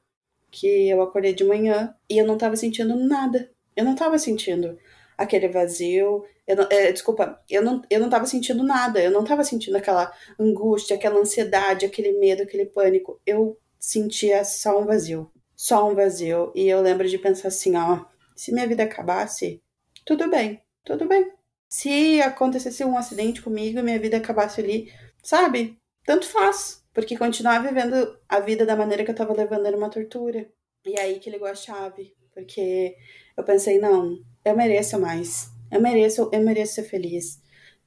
que 0.51 0.87
eu 0.87 1.01
acordei 1.01 1.33
de 1.33 1.43
manhã 1.43 1.95
e 2.09 2.17
eu 2.17 2.25
não 2.25 2.37
tava 2.37 2.55
sentindo 2.55 2.95
nada. 2.95 3.51
Eu 3.75 3.83
não 3.83 3.95
tava 3.95 4.17
sentindo 4.19 4.77
aquele 5.17 5.47
vazio. 5.47 6.23
Eu 6.45 6.57
não, 6.57 6.67
é, 6.69 6.91
desculpa, 6.91 7.41
eu 7.49 7.61
não, 7.61 7.81
eu 7.89 7.99
não 7.99 8.09
tava 8.09 8.25
sentindo 8.25 8.63
nada. 8.63 9.01
Eu 9.01 9.11
não 9.11 9.23
tava 9.23 9.43
sentindo 9.43 9.77
aquela 9.77 10.13
angústia, 10.39 10.95
aquela 10.95 11.19
ansiedade, 11.19 11.85
aquele 11.85 12.13
medo, 12.19 12.43
aquele 12.43 12.65
pânico. 12.65 13.19
Eu 13.25 13.57
sentia 13.79 14.45
só 14.45 14.79
um 14.79 14.85
vazio. 14.85 15.31
Só 15.55 15.89
um 15.89 15.95
vazio. 15.95 16.51
E 16.55 16.67
eu 16.67 16.81
lembro 16.81 17.07
de 17.09 17.17
pensar 17.17 17.47
assim: 17.49 17.75
ó, 17.75 18.05
se 18.35 18.53
minha 18.53 18.67
vida 18.67 18.83
acabasse, 18.83 19.61
tudo 20.05 20.29
bem, 20.29 20.61
tudo 20.83 21.07
bem. 21.07 21.31
Se 21.67 22.21
acontecesse 22.21 22.85
um 22.85 22.97
acidente 22.97 23.41
comigo 23.41 23.79
e 23.79 23.83
minha 23.83 23.99
vida 23.99 24.17
acabasse 24.17 24.61
ali, 24.61 24.93
sabe? 25.23 25.79
Tanto 26.05 26.27
faz. 26.27 26.82
Porque 26.93 27.17
continuar 27.17 27.59
vivendo 27.59 28.17
a 28.29 28.39
vida 28.39 28.65
da 28.65 28.75
maneira 28.75 29.03
que 29.03 29.11
eu 29.11 29.15
tava 29.15 29.33
levando 29.33 29.65
era 29.65 29.77
uma 29.77 29.89
tortura. 29.89 30.47
E 30.85 30.99
aí 30.99 31.19
que 31.19 31.29
ligou 31.29 31.47
a 31.47 31.55
chave. 31.55 32.15
Porque 32.33 32.95
eu 33.37 33.43
pensei, 33.43 33.79
não, 33.79 34.17
eu 34.43 34.55
mereço 34.55 34.99
mais. 34.99 35.49
Eu 35.71 35.81
mereço, 35.81 36.29
eu 36.31 36.41
mereço 36.41 36.75
ser 36.75 36.83
feliz. 36.83 37.41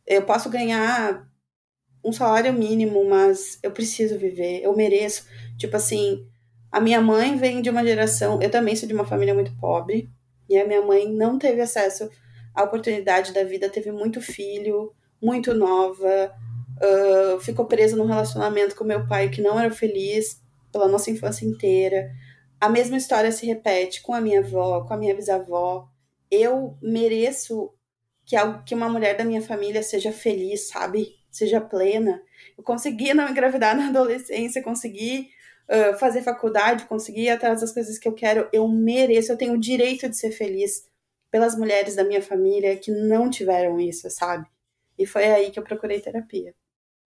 Eu 0.06 0.22
posso 0.22 0.50
ganhar 0.50 1.26
um 2.04 2.12
salário 2.12 2.52
mínimo, 2.52 3.04
mas 3.04 3.58
eu 3.62 3.72
preciso 3.72 4.16
viver, 4.16 4.62
eu 4.62 4.74
mereço. 4.76 5.26
Tipo 5.58 5.76
assim, 5.76 6.24
a 6.70 6.80
minha 6.80 7.00
mãe 7.00 7.36
vem 7.36 7.60
de 7.60 7.68
uma 7.68 7.84
geração, 7.84 8.40
eu 8.40 8.50
também 8.50 8.76
sou 8.76 8.88
de 8.88 8.94
uma 8.94 9.04
família 9.04 9.34
muito 9.34 9.56
pobre, 9.58 10.08
e 10.48 10.56
a 10.56 10.66
minha 10.66 10.82
mãe 10.82 11.10
não 11.10 11.38
teve 11.38 11.60
acesso 11.60 12.08
à 12.54 12.62
oportunidade 12.62 13.32
da 13.32 13.42
vida, 13.42 13.68
teve 13.68 13.90
muito 13.90 14.20
filho, 14.20 14.92
muito 15.20 15.52
nova, 15.52 16.32
ficou 17.46 17.66
presa 17.66 17.96
num 17.96 18.06
relacionamento 18.06 18.76
com 18.76 18.84
meu 18.84 19.06
pai 19.06 19.30
que 19.30 19.40
não 19.40 19.58
era 19.58 19.70
feliz 19.70 20.40
pela 20.70 20.88
nossa 20.88 21.10
infância 21.10 21.46
inteira. 21.46 22.10
A 22.60 22.68
mesma 22.68 22.96
história 22.96 23.32
se 23.32 23.46
repete 23.46 24.02
com 24.02 24.12
a 24.12 24.20
minha 24.20 24.40
avó, 24.40 24.84
com 24.84 24.94
a 24.94 24.96
minha 24.96 25.14
bisavó. 25.14 25.88
Eu 26.30 26.76
mereço 26.82 27.72
que, 28.24 28.36
que 28.66 28.74
uma 28.74 28.88
mulher 28.88 29.16
da 29.16 29.24
minha 29.24 29.40
família 29.40 29.82
seja 29.82 30.12
feliz, 30.12 30.68
sabe? 30.68 31.14
Seja 31.30 31.60
plena. 31.60 32.22
Eu 32.56 32.64
consegui 32.64 33.14
não 33.14 33.28
engravidar 33.28 33.74
na 33.76 33.88
adolescência, 33.88 34.62
consegui 34.62 35.28
uh, 35.68 35.96
fazer 35.98 36.22
faculdade, 36.22 36.86
consegui 36.86 37.22
ir 37.22 37.30
atrás 37.30 37.60
das 37.60 37.72
coisas 37.72 37.98
que 37.98 38.08
eu 38.08 38.12
quero. 38.12 38.48
Eu 38.52 38.66
mereço, 38.68 39.32
eu 39.32 39.36
tenho 39.36 39.54
o 39.54 39.60
direito 39.60 40.08
de 40.08 40.16
ser 40.16 40.32
feliz 40.32 40.88
pelas 41.30 41.56
mulheres 41.56 41.94
da 41.94 42.04
minha 42.04 42.22
família 42.22 42.76
que 42.76 42.90
não 42.90 43.30
tiveram 43.30 43.78
isso, 43.78 44.08
sabe? 44.10 44.46
E 44.98 45.06
foi 45.06 45.26
aí 45.26 45.50
que 45.50 45.58
eu 45.58 45.64
procurei 45.64 46.00
terapia. 46.00 46.54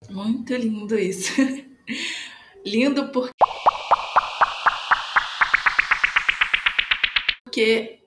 Muito 0.09 0.55
lindo 0.55 0.97
isso. 0.97 1.31
lindo 2.65 3.09
porque 3.09 3.31
porque 7.43 7.99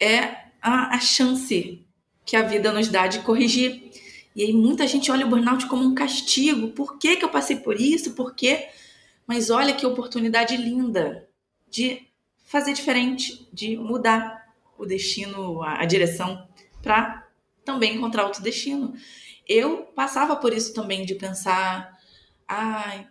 é 0.00 0.20
a, 0.62 0.96
a, 0.96 1.00
chance 1.00 1.86
que 2.24 2.34
a 2.34 2.42
vida 2.42 2.72
nos 2.72 2.88
dá 2.88 3.06
de 3.06 3.20
corrigir. 3.20 3.90
E 4.34 4.42
aí 4.42 4.52
muita 4.54 4.86
gente 4.86 5.10
olha 5.10 5.26
o 5.26 5.28
burnout 5.28 5.66
como 5.66 5.84
um 5.84 5.94
castigo. 5.94 6.68
Por 6.68 6.98
que, 6.98 7.16
que 7.16 7.24
eu 7.24 7.28
passei 7.28 7.56
por 7.56 7.78
isso? 7.78 8.14
Por 8.14 8.34
quê? 8.34 8.68
Mas 9.26 9.50
olha 9.50 9.74
que 9.74 9.84
oportunidade 9.84 10.56
linda 10.56 11.28
de 11.68 12.06
fazer 12.46 12.72
diferente, 12.72 13.46
de 13.52 13.76
mudar 13.76 14.46
o 14.78 14.86
destino, 14.86 15.62
a, 15.62 15.82
a 15.82 15.84
direção, 15.84 16.48
para 16.82 17.28
também 17.64 17.96
encontrar 17.96 18.24
outro 18.24 18.42
destino 18.42 18.94
eu 19.46 19.82
passava 19.94 20.36
por 20.36 20.52
isso 20.52 20.74
também 20.74 21.04
de 21.04 21.14
pensar, 21.14 21.98
ai, 22.46 23.06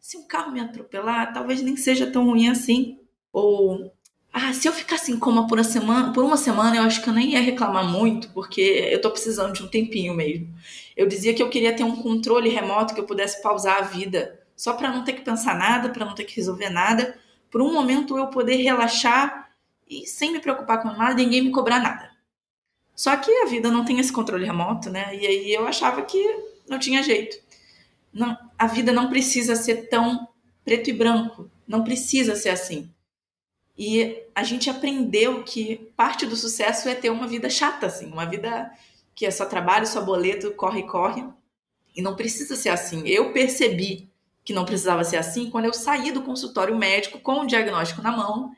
se 0.00 0.16
um 0.16 0.26
carro 0.26 0.52
me 0.52 0.60
atropelar, 0.60 1.32
talvez 1.32 1.62
nem 1.62 1.76
seja 1.76 2.10
tão 2.10 2.26
ruim 2.26 2.48
assim. 2.48 2.98
Ou, 3.32 3.92
ah, 4.32 4.52
se 4.52 4.68
eu 4.68 4.72
ficasse 4.72 5.10
em 5.10 5.18
coma 5.18 5.46
por 5.46 5.58
uma 5.58 5.64
semana, 5.64 6.12
por 6.12 6.24
uma 6.24 6.36
semana, 6.36 6.76
eu 6.76 6.82
acho 6.82 7.02
que 7.02 7.08
eu 7.08 7.14
nem 7.14 7.30
ia 7.32 7.40
reclamar 7.40 7.84
muito, 7.88 8.28
porque 8.30 8.60
eu 8.60 9.00
tô 9.00 9.10
precisando 9.10 9.52
de 9.52 9.62
um 9.62 9.68
tempinho 9.68 10.14
mesmo. 10.14 10.48
Eu 10.96 11.06
dizia 11.08 11.34
que 11.34 11.42
eu 11.42 11.50
queria 11.50 11.74
ter 11.74 11.84
um 11.84 11.96
controle 11.96 12.48
remoto 12.48 12.94
que 12.94 13.00
eu 13.00 13.06
pudesse 13.06 13.42
pausar 13.42 13.78
a 13.78 13.82
vida, 13.82 14.40
só 14.56 14.74
para 14.74 14.90
não 14.90 15.04
ter 15.04 15.14
que 15.14 15.22
pensar 15.22 15.54
nada, 15.54 15.88
para 15.88 16.04
não 16.04 16.14
ter 16.14 16.24
que 16.24 16.36
resolver 16.36 16.70
nada, 16.70 17.18
por 17.50 17.62
um 17.62 17.72
momento 17.72 18.16
eu 18.16 18.28
poder 18.28 18.56
relaxar 18.56 19.50
e 19.88 20.06
sem 20.06 20.32
me 20.32 20.40
preocupar 20.40 20.82
com 20.82 20.88
nada, 20.88 21.14
ninguém 21.14 21.42
me 21.42 21.50
cobrar 21.50 21.80
nada. 21.80 22.13
Só 22.94 23.16
que 23.16 23.30
a 23.30 23.46
vida 23.46 23.70
não 23.70 23.84
tem 23.84 23.98
esse 23.98 24.12
controle 24.12 24.44
remoto, 24.44 24.90
né? 24.90 25.14
E 25.16 25.26
aí 25.26 25.52
eu 25.52 25.66
achava 25.66 26.02
que 26.02 26.22
não 26.68 26.78
tinha 26.78 27.02
jeito. 27.02 27.36
Não, 28.12 28.36
a 28.58 28.66
vida 28.66 28.92
não 28.92 29.08
precisa 29.08 29.56
ser 29.56 29.88
tão 29.88 30.28
preto 30.64 30.88
e 30.88 30.92
branco, 30.92 31.50
não 31.66 31.82
precisa 31.82 32.36
ser 32.36 32.50
assim. 32.50 32.88
E 33.76 34.22
a 34.34 34.44
gente 34.44 34.70
aprendeu 34.70 35.42
que 35.42 35.90
parte 35.96 36.24
do 36.24 36.36
sucesso 36.36 36.88
é 36.88 36.94
ter 36.94 37.10
uma 37.10 37.26
vida 37.26 37.50
chata, 37.50 37.86
assim, 37.86 38.06
uma 38.06 38.24
vida 38.24 38.70
que 39.14 39.26
é 39.26 39.30
só 39.30 39.44
trabalho, 39.44 39.86
só 39.86 40.00
boleto, 40.00 40.52
corre, 40.52 40.84
corre. 40.84 41.24
E 41.94 42.00
não 42.00 42.14
precisa 42.14 42.54
ser 42.56 42.68
assim. 42.68 43.06
Eu 43.06 43.32
percebi 43.32 44.08
que 44.44 44.52
não 44.52 44.64
precisava 44.64 45.02
ser 45.04 45.16
assim 45.16 45.50
quando 45.50 45.64
eu 45.64 45.72
saí 45.72 46.12
do 46.12 46.22
consultório 46.22 46.76
médico 46.76 47.18
com 47.18 47.40
o 47.40 47.46
diagnóstico 47.46 48.02
na 48.02 48.12
mão 48.12 48.54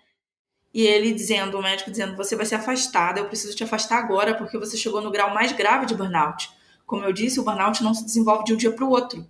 e 0.77 0.87
ele 0.87 1.11
dizendo, 1.11 1.59
o 1.59 1.62
médico 1.62 1.91
dizendo, 1.91 2.15
você 2.15 2.37
vai 2.37 2.45
ser 2.45 2.57
afastada, 2.57 3.19
eu 3.19 3.25
preciso 3.25 3.57
te 3.57 3.65
afastar 3.65 3.97
agora 3.97 4.35
porque 4.35 4.59
você 4.59 4.77
chegou 4.77 5.01
no 5.01 5.11
grau 5.11 5.33
mais 5.33 5.51
grave 5.53 5.87
de 5.87 5.95
burnout. 5.95 6.51
Como 6.85 7.03
eu 7.03 7.15
disse, 7.15 7.41
o 7.41 7.43
burnout 7.43 7.83
não 7.83 7.95
se 7.95 8.05
desenvolve 8.05 8.45
de 8.45 8.53
um 8.53 8.59
dia 8.59 8.71
para 8.71 8.85
o 8.85 8.91
outro. 8.91 9.27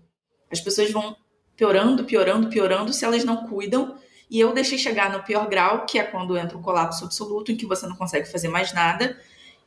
As 0.50 0.60
pessoas 0.60 0.90
vão 0.90 1.14
piorando, 1.54 2.02
piorando, 2.04 2.48
piorando 2.48 2.92
se 2.92 3.04
elas 3.04 3.22
não 3.22 3.46
cuidam. 3.46 3.96
E 4.28 4.40
eu 4.40 4.52
deixei 4.52 4.76
chegar 4.76 5.08
no 5.12 5.22
pior 5.22 5.48
grau, 5.48 5.86
que 5.86 6.00
é 6.00 6.02
quando 6.02 6.36
entra 6.36 6.58
o 6.58 6.60
colapso 6.60 7.04
absoluto, 7.04 7.52
em 7.52 7.56
que 7.56 7.64
você 7.64 7.86
não 7.86 7.94
consegue 7.94 8.28
fazer 8.28 8.48
mais 8.48 8.72
nada. 8.72 9.16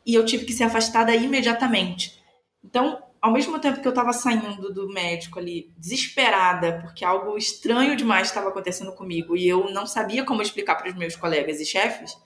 E 0.05 0.13
eu 0.13 0.25
tive 0.25 0.43
que 0.43 0.51
ser 0.51 0.65
afastada 0.65 1.15
imediatamente. 1.15 2.21
Então, 2.61 3.01
ao 3.21 3.31
mesmo 3.31 3.59
tempo 3.59 3.81
que 3.81 3.87
eu 3.87 3.91
estava 3.91 4.13
saindo 4.13 4.73
do 4.73 4.87
médico 4.87 5.39
ali, 5.39 5.71
desesperada, 5.77 6.79
porque 6.81 7.03
algo 7.03 7.37
estranho 7.37 7.95
demais 7.95 8.27
estava 8.27 8.49
acontecendo 8.49 8.93
comigo 8.93 9.35
e 9.35 9.47
eu 9.47 9.69
não 9.71 9.85
sabia 9.85 10.23
como 10.23 10.41
explicar 10.41 10.75
para 10.75 10.89
os 10.89 10.95
meus 10.95 11.15
colegas 11.15 11.59
e 11.59 11.65
chefes, 11.65 12.17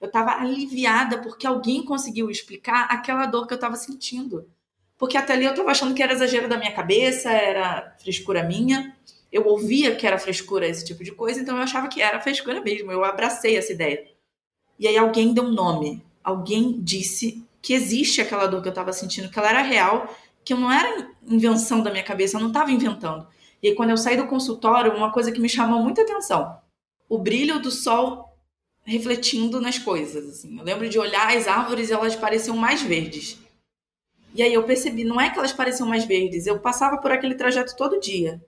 Eu 0.00 0.08
estava 0.08 0.32
aliviada 0.32 1.18
porque 1.18 1.46
alguém 1.46 1.84
conseguiu 1.84 2.28
explicar 2.28 2.88
aquela 2.90 3.24
dor 3.24 3.46
que 3.46 3.52
eu 3.52 3.56
estava 3.56 3.76
sentindo. 3.76 4.50
Porque 4.98 5.16
até 5.16 5.32
ali 5.32 5.44
eu 5.44 5.52
estava 5.52 5.70
achando 5.70 5.94
que 5.94 6.02
era 6.02 6.12
exagero 6.12 6.48
da 6.48 6.58
minha 6.58 6.72
cabeça, 6.72 7.30
era 7.30 7.96
frescura 8.02 8.42
minha. 8.42 8.96
Eu 9.30 9.46
ouvia 9.46 9.94
que 9.94 10.04
era 10.04 10.18
frescura 10.18 10.66
esse 10.66 10.84
tipo 10.84 11.04
de 11.04 11.12
coisa, 11.12 11.40
então 11.40 11.56
eu 11.56 11.62
achava 11.62 11.86
que 11.86 12.02
era 12.02 12.20
frescura 12.20 12.60
mesmo. 12.60 12.90
Eu 12.90 13.04
abracei 13.04 13.56
essa 13.56 13.72
ideia. 13.72 14.04
E 14.76 14.88
aí 14.88 14.96
alguém 14.96 15.32
deu 15.32 15.44
um 15.44 15.52
nome. 15.52 16.04
Alguém 16.24 16.80
disse 16.80 17.44
que 17.62 17.72
existe 17.72 18.20
aquela 18.20 18.48
dor 18.48 18.60
que 18.60 18.68
eu 18.68 18.72
estava 18.72 18.92
sentindo, 18.92 19.30
que 19.30 19.38
ela 19.38 19.50
era 19.50 19.62
real, 19.62 20.12
que 20.44 20.54
não 20.54 20.70
era 20.70 21.10
invenção 21.26 21.82
da 21.82 21.90
minha 21.90 22.02
cabeça, 22.02 22.36
eu 22.36 22.40
não 22.40 22.48
estava 22.48 22.70
inventando. 22.70 23.26
E 23.62 23.68
aí, 23.68 23.74
quando 23.74 23.90
eu 23.90 23.96
saí 23.96 24.16
do 24.16 24.26
consultório, 24.26 24.94
uma 24.94 25.12
coisa 25.12 25.30
que 25.30 25.40
me 25.40 25.48
chamou 25.48 25.82
muita 25.82 26.02
atenção: 26.02 26.58
o 27.08 27.18
brilho 27.18 27.60
do 27.60 27.70
sol 27.70 28.32
refletindo 28.84 29.60
nas 29.60 29.78
coisas. 29.78 30.28
Assim. 30.28 30.58
Eu 30.58 30.64
lembro 30.64 30.88
de 30.88 30.98
olhar 30.98 31.34
as 31.36 31.46
árvores 31.46 31.88
e 31.88 31.92
elas 31.92 32.16
pareciam 32.16 32.56
mais 32.56 32.82
verdes. 32.82 33.38
E 34.34 34.42
aí 34.42 34.52
eu 34.52 34.64
percebi, 34.64 35.04
não 35.04 35.20
é 35.20 35.30
que 35.30 35.38
elas 35.38 35.52
pareciam 35.52 35.86
mais 35.86 36.04
verdes, 36.04 36.46
eu 36.46 36.58
passava 36.58 36.96
por 36.98 37.12
aquele 37.12 37.34
trajeto 37.34 37.76
todo 37.76 38.00
dia. 38.00 38.42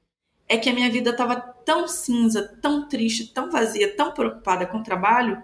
É 0.49 0.57
que 0.57 0.69
a 0.69 0.73
minha 0.73 0.91
vida 0.91 1.11
estava 1.11 1.37
tão 1.37 1.87
cinza, 1.87 2.57
tão 2.61 2.89
triste, 2.89 3.33
tão 3.33 3.51
vazia, 3.51 3.95
tão 3.95 4.13
preocupada 4.13 4.67
com 4.67 4.79
o 4.79 4.83
trabalho, 4.83 5.43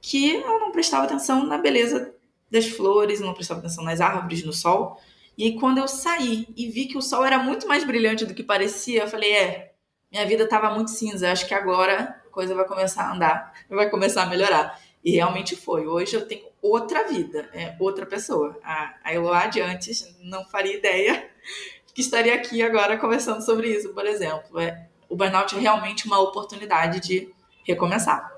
que 0.00 0.34
eu 0.34 0.60
não 0.60 0.72
prestava 0.72 1.04
atenção 1.04 1.44
na 1.46 1.58
beleza 1.58 2.14
das 2.50 2.66
flores, 2.66 3.20
não 3.20 3.34
prestava 3.34 3.60
atenção 3.60 3.84
nas 3.84 4.00
árvores, 4.00 4.44
no 4.44 4.52
sol. 4.52 5.00
E 5.36 5.44
aí, 5.44 5.58
quando 5.58 5.78
eu 5.78 5.86
saí 5.86 6.46
e 6.56 6.68
vi 6.68 6.86
que 6.86 6.96
o 6.96 7.02
sol 7.02 7.24
era 7.24 7.38
muito 7.38 7.68
mais 7.68 7.84
brilhante 7.84 8.24
do 8.24 8.34
que 8.34 8.42
parecia, 8.42 9.02
eu 9.02 9.08
falei: 9.08 9.32
é, 9.32 9.72
minha 10.10 10.24
vida 10.26 10.44
estava 10.44 10.70
muito 10.70 10.90
cinza, 10.90 11.30
acho 11.30 11.46
que 11.46 11.54
agora 11.54 12.22
a 12.26 12.30
coisa 12.30 12.54
vai 12.54 12.64
começar 12.66 13.04
a 13.04 13.14
andar, 13.14 13.52
vai 13.68 13.90
começar 13.90 14.22
a 14.22 14.26
melhorar. 14.26 14.80
E 15.04 15.12
realmente 15.12 15.54
foi. 15.54 15.86
Hoje 15.86 16.16
eu 16.16 16.26
tenho 16.26 16.46
outra 16.60 17.06
vida, 17.06 17.48
é 17.52 17.76
outra 17.78 18.06
pessoa. 18.06 18.58
A, 18.64 18.94
a 19.04 19.14
Eloá 19.14 19.46
de 19.46 19.60
antes 19.60 20.16
não 20.20 20.44
faria 20.46 20.76
ideia 20.76 21.30
que 21.94 22.00
estaria 22.00 22.34
aqui 22.34 22.62
agora 22.62 22.98
conversando 22.98 23.44
sobre 23.44 23.68
isso, 23.68 23.92
por 23.94 24.06
exemplo. 24.06 24.58
É, 24.58 24.88
o 25.08 25.14
burnout 25.14 25.54
é 25.54 25.58
realmente 25.58 26.06
uma 26.06 26.18
oportunidade 26.18 27.00
de 27.00 27.32
recomeçar. 27.64 28.32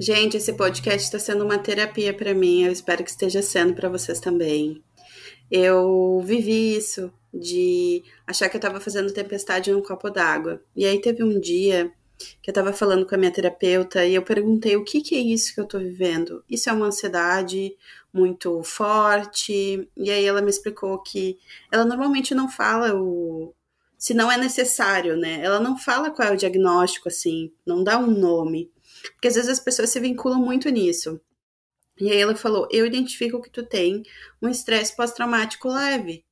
Gente, 0.00 0.36
esse 0.36 0.52
podcast 0.54 1.04
está 1.04 1.18
sendo 1.18 1.44
uma 1.44 1.58
terapia 1.58 2.12
para 2.12 2.34
mim. 2.34 2.64
Eu 2.64 2.72
espero 2.72 3.04
que 3.04 3.10
esteja 3.10 3.40
sendo 3.42 3.74
para 3.74 3.88
vocês 3.88 4.18
também. 4.18 4.82
Eu 5.50 6.20
vivi 6.24 6.76
isso 6.76 7.12
de 7.32 8.02
achar 8.26 8.48
que 8.48 8.56
eu 8.56 8.58
estava 8.58 8.80
fazendo 8.80 9.12
tempestade 9.12 9.72
num 9.72 9.82
copo 9.82 10.10
d'água. 10.10 10.62
E 10.74 10.86
aí 10.86 11.00
teve 11.00 11.22
um 11.22 11.40
dia 11.40 11.92
que 12.40 12.50
eu 12.50 12.52
estava 12.52 12.72
falando 12.72 13.06
com 13.06 13.14
a 13.14 13.18
minha 13.18 13.30
terapeuta 13.30 14.04
e 14.04 14.14
eu 14.14 14.22
perguntei 14.22 14.76
o 14.76 14.84
que, 14.84 15.00
que 15.00 15.16
é 15.16 15.18
isso 15.18 15.52
que 15.54 15.60
eu 15.60 15.64
estou 15.64 15.80
vivendo. 15.80 16.44
Isso 16.48 16.70
é 16.70 16.72
uma 16.72 16.86
ansiedade 16.86 17.76
muito 18.12 18.62
forte. 18.62 19.88
E 19.96 20.10
aí 20.10 20.24
ela 20.24 20.40
me 20.40 20.50
explicou 20.50 21.02
que 21.02 21.38
ela 21.70 21.84
normalmente 21.84 22.34
não 22.34 22.48
fala 22.48 22.94
o 22.94 23.52
se 23.98 24.12
não 24.12 24.30
é 24.30 24.36
necessário, 24.36 25.16
né? 25.16 25.40
Ela 25.42 25.58
não 25.58 25.78
fala 25.78 26.10
qual 26.10 26.28
é 26.28 26.32
o 26.32 26.36
diagnóstico 26.36 27.08
assim, 27.08 27.50
não 27.64 27.82
dá 27.82 27.98
um 27.98 28.10
nome. 28.10 28.70
Porque 29.14 29.28
às 29.28 29.34
vezes 29.34 29.50
as 29.50 29.60
pessoas 29.60 29.88
se 29.88 29.98
vinculam 29.98 30.38
muito 30.38 30.68
nisso. 30.68 31.18
E 32.00 32.10
aí 32.10 32.18
ela 32.18 32.34
falou: 32.36 32.68
Eu 32.70 32.86
identifico 32.86 33.40
que 33.42 33.50
tu 33.50 33.64
tem 33.64 34.02
um 34.42 34.48
estresse 34.48 34.94
pós-traumático 34.96 35.68
leve. 35.68 36.24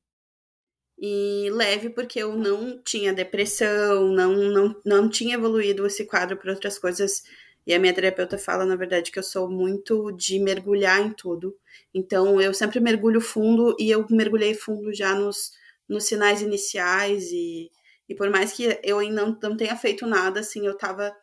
E 0.97 1.49
leve 1.51 1.89
porque 1.89 2.19
eu 2.19 2.37
não 2.37 2.81
tinha 2.81 3.13
depressão, 3.13 4.09
não, 4.09 4.33
não, 4.33 4.81
não 4.85 5.09
tinha 5.09 5.35
evoluído 5.35 5.85
esse 5.85 6.05
quadro 6.05 6.37
para 6.37 6.51
outras 6.51 6.79
coisas. 6.79 7.23
E 7.65 7.73
a 7.73 7.79
minha 7.79 7.93
terapeuta 7.93 8.37
fala, 8.37 8.65
na 8.65 8.75
verdade, 8.75 9.11
que 9.11 9.19
eu 9.19 9.23
sou 9.23 9.49
muito 9.49 10.11
de 10.11 10.39
mergulhar 10.39 11.01
em 11.01 11.13
tudo. 11.13 11.57
Então 11.93 12.39
eu 12.41 12.53
sempre 12.53 12.79
mergulho 12.79 13.21
fundo 13.21 13.75
e 13.79 13.89
eu 13.89 14.05
mergulhei 14.09 14.53
fundo 14.53 14.93
já 14.93 15.15
nos, 15.15 15.51
nos 15.87 16.05
sinais 16.05 16.41
iniciais. 16.41 17.31
E, 17.31 17.71
e 18.07 18.15
por 18.15 18.29
mais 18.29 18.51
que 18.53 18.79
eu 18.83 18.99
ainda 18.99 19.37
não, 19.41 19.57
tenha 19.57 19.75
feito 19.75 20.05
nada, 20.05 20.41
assim, 20.41 20.65
eu 20.65 20.77
tava 20.77 21.15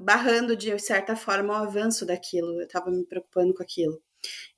barrando 0.00 0.56
de 0.56 0.78
certa 0.78 1.14
forma 1.14 1.52
o 1.52 1.56
avanço 1.56 2.06
daquilo, 2.06 2.60
eu 2.60 2.66
estava 2.66 2.90
me 2.90 3.04
preocupando 3.04 3.54
com 3.54 3.62
aquilo. 3.62 4.00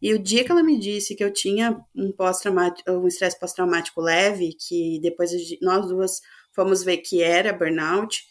E 0.01 0.13
o 0.13 0.19
dia 0.19 0.45
que 0.45 0.53
ela 0.53 0.63
me 0.63 0.79
disse 0.79 1.15
que 1.15 1.25
eu 1.25 1.33
tinha 1.33 1.81
um 1.95 2.13
pós-traumático, 2.13 2.91
um 2.91 3.07
estresse 3.07 3.39
pós-traumático 3.39 4.01
leve, 4.01 4.55
que 4.55 5.01
depois 5.01 5.31
nós 5.63 5.87
duas 5.89 6.21
fomos 6.53 6.85
ver 6.85 6.99
que 6.99 7.23
era 7.23 7.53
burnout, 7.53 8.25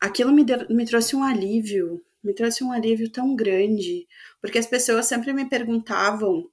aquilo 0.00 0.32
me, 0.32 0.44
deu, 0.44 0.66
me 0.68 0.84
trouxe 0.84 1.16
um 1.16 1.22
alívio, 1.22 2.02
me 2.22 2.32
trouxe 2.32 2.62
um 2.62 2.72
alívio 2.72 3.10
tão 3.10 3.34
grande, 3.34 4.06
porque 4.40 4.58
as 4.58 4.66
pessoas 4.66 5.06
sempre 5.06 5.32
me 5.32 5.48
perguntavam 5.48 6.48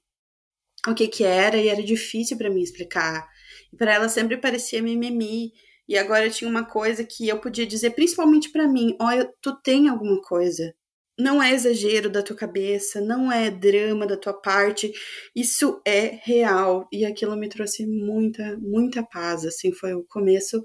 o 0.88 0.94
que 0.94 1.06
que 1.08 1.24
era 1.24 1.56
e 1.56 1.68
era 1.68 1.82
difícil 1.82 2.36
para 2.36 2.50
mim 2.50 2.62
explicar. 2.62 3.28
E 3.72 3.76
para 3.76 3.94
ela 3.94 4.08
sempre 4.08 4.36
parecia 4.36 4.82
mimimi. 4.82 5.52
E 5.90 5.98
agora 5.98 6.30
tinha 6.30 6.48
uma 6.48 6.64
coisa 6.64 7.04
que 7.04 7.28
eu 7.28 7.40
podia 7.40 7.66
dizer, 7.66 7.90
principalmente 7.90 8.52
para 8.52 8.68
mim: 8.68 8.96
olha, 9.00 9.28
tu 9.42 9.60
tem 9.60 9.88
alguma 9.88 10.22
coisa. 10.22 10.72
Não 11.18 11.42
é 11.42 11.52
exagero 11.52 12.08
da 12.08 12.22
tua 12.22 12.36
cabeça, 12.36 13.00
não 13.00 13.30
é 13.30 13.50
drama 13.50 14.06
da 14.06 14.16
tua 14.16 14.32
parte, 14.32 14.92
isso 15.34 15.82
é 15.84 16.20
real. 16.22 16.88
E 16.92 17.04
aquilo 17.04 17.36
me 17.36 17.48
trouxe 17.48 17.86
muita, 17.86 18.56
muita 18.58 19.02
paz. 19.02 19.44
Assim, 19.44 19.72
foi 19.72 19.92
o 19.94 20.04
começo 20.04 20.64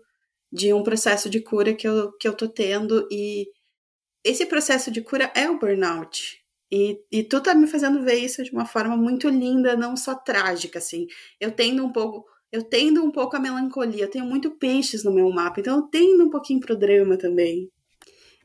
de 0.51 0.73
um 0.73 0.83
processo 0.83 1.29
de 1.29 1.41
cura 1.41 1.73
que 1.73 1.87
eu, 1.87 2.11
que 2.17 2.27
eu 2.27 2.33
tô 2.33 2.47
tendo. 2.47 3.07
E 3.11 3.47
esse 4.23 4.45
processo 4.45 4.91
de 4.91 5.01
cura 5.01 5.31
é 5.35 5.49
o 5.49 5.59
burnout. 5.59 6.39
E, 6.71 6.99
e 7.11 7.23
tu 7.23 7.41
tá 7.41 7.55
me 7.55 7.67
fazendo 7.67 8.03
ver 8.03 8.15
isso 8.15 8.43
de 8.43 8.51
uma 8.51 8.65
forma 8.65 8.95
muito 8.97 9.29
linda, 9.29 9.75
não 9.75 9.97
só 9.97 10.15
trágica, 10.15 10.79
assim. 10.79 11.07
Eu 11.39 11.51
tendo 11.51 11.83
um 11.85 11.91
pouco 11.91 12.25
eu 12.55 12.63
tendo 12.63 13.03
um 13.03 13.11
pouco 13.11 13.35
a 13.35 13.39
melancolia, 13.39 14.03
eu 14.03 14.09
tenho 14.09 14.25
muito 14.25 14.51
peixes 14.51 15.03
no 15.03 15.11
meu 15.11 15.29
mapa, 15.31 15.59
então 15.59 15.77
eu 15.77 15.83
tendo 15.83 16.25
um 16.25 16.29
pouquinho 16.29 16.59
pro 16.59 16.77
drama 16.77 17.17
também. 17.17 17.69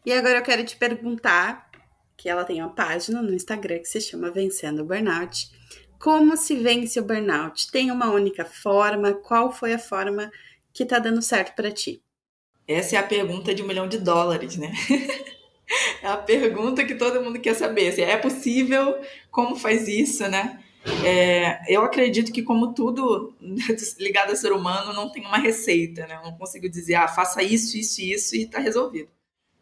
E 0.04 0.12
agora 0.12 0.38
eu 0.38 0.42
quero 0.42 0.64
te 0.64 0.76
perguntar, 0.76 1.70
que 2.16 2.28
ela 2.28 2.44
tem 2.44 2.60
uma 2.60 2.74
página 2.74 3.22
no 3.22 3.32
Instagram 3.32 3.78
que 3.78 3.86
se 3.86 4.00
chama 4.00 4.30
Vencendo 4.30 4.82
o 4.82 4.84
Burnout. 4.84 5.48
Como 6.00 6.34
se 6.34 6.54
vence 6.54 6.98
o 6.98 7.04
burnout? 7.04 7.70
Tem 7.70 7.90
uma 7.90 8.10
única 8.10 8.42
forma? 8.44 9.12
Qual 9.12 9.52
foi 9.52 9.74
a 9.74 9.78
forma 9.78 10.30
que 10.72 10.86
tá 10.86 10.98
dando 10.98 11.20
certo 11.20 11.54
para 11.54 11.70
ti? 11.70 12.02
Essa 12.66 12.96
é 12.96 12.98
a 12.98 13.02
pergunta 13.02 13.54
de 13.54 13.62
um 13.62 13.66
milhão 13.66 13.86
de 13.86 13.98
dólares, 13.98 14.56
né? 14.56 14.72
é 16.02 16.06
a 16.06 16.16
pergunta 16.16 16.86
que 16.86 16.94
todo 16.94 17.22
mundo 17.22 17.38
quer 17.38 17.54
saber. 17.54 17.92
Se 17.92 18.00
é 18.00 18.16
possível, 18.16 18.98
como 19.30 19.56
faz 19.56 19.88
isso, 19.88 20.26
né? 20.26 20.62
É, 21.04 21.60
eu 21.68 21.82
acredito 21.82 22.32
que, 22.32 22.42
como 22.42 22.72
tudo 22.72 23.34
ligado 23.98 24.30
ao 24.30 24.36
ser 24.36 24.52
humano, 24.52 24.92
não 24.92 25.10
tem 25.10 25.24
uma 25.24 25.38
receita, 25.38 26.06
né? 26.06 26.20
Não 26.22 26.32
consigo 26.36 26.68
dizer, 26.68 26.94
ah, 26.94 27.08
faça 27.08 27.42
isso, 27.42 27.76
isso 27.76 28.00
e 28.00 28.12
isso 28.12 28.36
e 28.36 28.42
está 28.42 28.58
resolvido. 28.58 29.08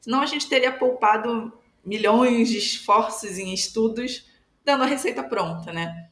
Senão 0.01 0.21
a 0.21 0.27
gente 0.27 0.49
teria 0.49 0.73
poupado 0.73 1.53
milhões 1.85 2.49
de 2.49 2.59
esforços 2.59 3.39
em 3.39 3.53
estudos 3.53 4.27
dando 4.65 4.85
a 4.85 4.87
receita 4.87 5.23
pronta, 5.23 5.73
né? 5.73 6.11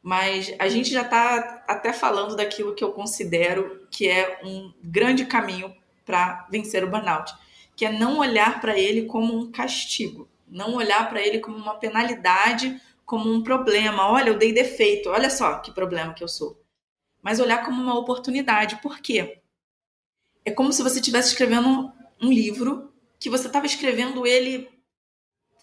Mas 0.00 0.54
a 0.60 0.68
gente 0.68 0.90
já 0.90 1.02
está 1.02 1.64
até 1.66 1.92
falando 1.92 2.36
daquilo 2.36 2.74
que 2.74 2.84
eu 2.84 2.92
considero 2.92 3.84
que 3.90 4.08
é 4.08 4.40
um 4.44 4.72
grande 4.82 5.26
caminho 5.26 5.74
para 6.04 6.46
vencer 6.48 6.84
o 6.84 6.88
burnout, 6.88 7.34
que 7.74 7.84
é 7.84 7.90
não 7.90 8.18
olhar 8.18 8.60
para 8.60 8.78
ele 8.78 9.06
como 9.06 9.36
um 9.36 9.50
castigo, 9.50 10.28
não 10.46 10.74
olhar 10.74 11.08
para 11.08 11.20
ele 11.20 11.40
como 11.40 11.56
uma 11.56 11.74
penalidade 11.74 12.80
como 13.06 13.32
um 13.32 13.42
problema. 13.42 14.10
Olha, 14.10 14.30
eu 14.30 14.38
dei 14.38 14.52
defeito, 14.52 15.08
olha 15.08 15.30
só 15.30 15.60
que 15.60 15.70
problema 15.70 16.12
que 16.12 16.22
eu 16.22 16.28
sou. 16.28 16.60
Mas 17.22 17.40
olhar 17.40 17.64
como 17.64 17.80
uma 17.80 17.98
oportunidade. 17.98 18.82
Por 18.82 18.98
quê? 18.98 19.40
É 20.44 20.50
como 20.50 20.72
se 20.72 20.82
você 20.82 20.98
estivesse 20.98 21.28
escrevendo 21.28 21.92
um 22.20 22.30
livro 22.30 22.92
que 23.18 23.30
você 23.30 23.46
estava 23.46 23.64
escrevendo 23.64 24.26
ele 24.26 24.68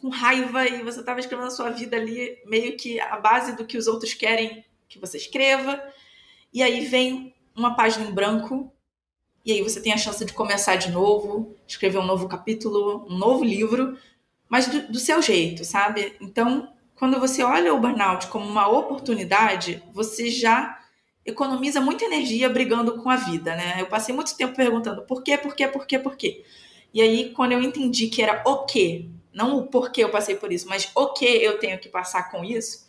com 0.01 0.09
raiva 0.09 0.65
e 0.65 0.81
você 0.81 1.01
estava 1.01 1.19
escrevendo 1.19 1.47
a 1.47 1.51
sua 1.51 1.69
vida 1.69 1.95
ali 1.95 2.41
meio 2.45 2.75
que 2.75 2.99
a 2.99 3.17
base 3.17 3.55
do 3.55 3.65
que 3.65 3.77
os 3.77 3.87
outros 3.87 4.13
querem 4.13 4.65
que 4.87 4.99
você 4.99 5.17
escreva. 5.17 5.81
E 6.51 6.63
aí 6.63 6.85
vem 6.85 7.35
uma 7.55 7.75
página 7.75 8.05
em 8.05 8.11
branco 8.11 8.73
e 9.45 9.51
aí 9.51 9.61
você 9.61 9.81
tem 9.81 9.91
a 9.91 9.97
chance 9.97 10.23
de 10.23 10.33
começar 10.33 10.77
de 10.77 10.89
novo, 10.91 11.55
escrever 11.67 11.97
um 11.97 12.05
novo 12.05 12.27
capítulo, 12.27 13.05
um 13.09 13.17
novo 13.17 13.43
livro, 13.43 13.97
mas 14.47 14.67
do, 14.67 14.91
do 14.91 14.99
seu 14.99 15.21
jeito, 15.21 15.65
sabe? 15.65 16.15
Então, 16.21 16.72
quando 16.95 17.19
você 17.19 17.43
olha 17.43 17.73
o 17.73 17.79
burnout 17.79 18.27
como 18.27 18.47
uma 18.47 18.67
oportunidade, 18.67 19.83
você 19.91 20.29
já 20.29 20.79
economiza 21.25 21.79
muita 21.81 22.05
energia 22.05 22.49
brigando 22.49 23.01
com 23.01 23.09
a 23.09 23.15
vida, 23.15 23.55
né? 23.55 23.77
Eu 23.79 23.87
passei 23.87 24.13
muito 24.13 24.35
tempo 24.35 24.55
perguntando 24.55 25.03
por 25.03 25.23
quê, 25.23 25.37
por 25.37 25.55
quê, 25.55 25.67
por 25.67 25.85
quê, 25.85 25.99
por 25.99 26.15
quê. 26.15 26.45
E 26.93 27.01
aí, 27.01 27.31
quando 27.31 27.53
eu 27.53 27.61
entendi 27.61 28.07
que 28.07 28.21
era 28.21 28.43
o 28.45 28.65
quê, 28.65 29.09
não 29.33 29.57
o 29.57 29.67
porquê 29.67 30.03
eu 30.03 30.09
passei 30.09 30.35
por 30.35 30.51
isso, 30.51 30.67
mas 30.67 30.91
o 30.95 31.07
que 31.13 31.25
eu 31.25 31.57
tenho 31.59 31.79
que 31.79 31.89
passar 31.89 32.29
com 32.29 32.43
isso, 32.43 32.87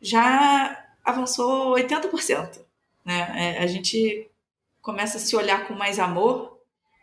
já 0.00 0.84
avançou 1.04 1.74
80%. 1.74 2.60
Né? 3.04 3.56
É, 3.58 3.62
a 3.62 3.66
gente 3.66 4.30
começa 4.82 5.16
a 5.16 5.20
se 5.20 5.34
olhar 5.34 5.66
com 5.66 5.74
mais 5.74 5.98
amor 5.98 6.56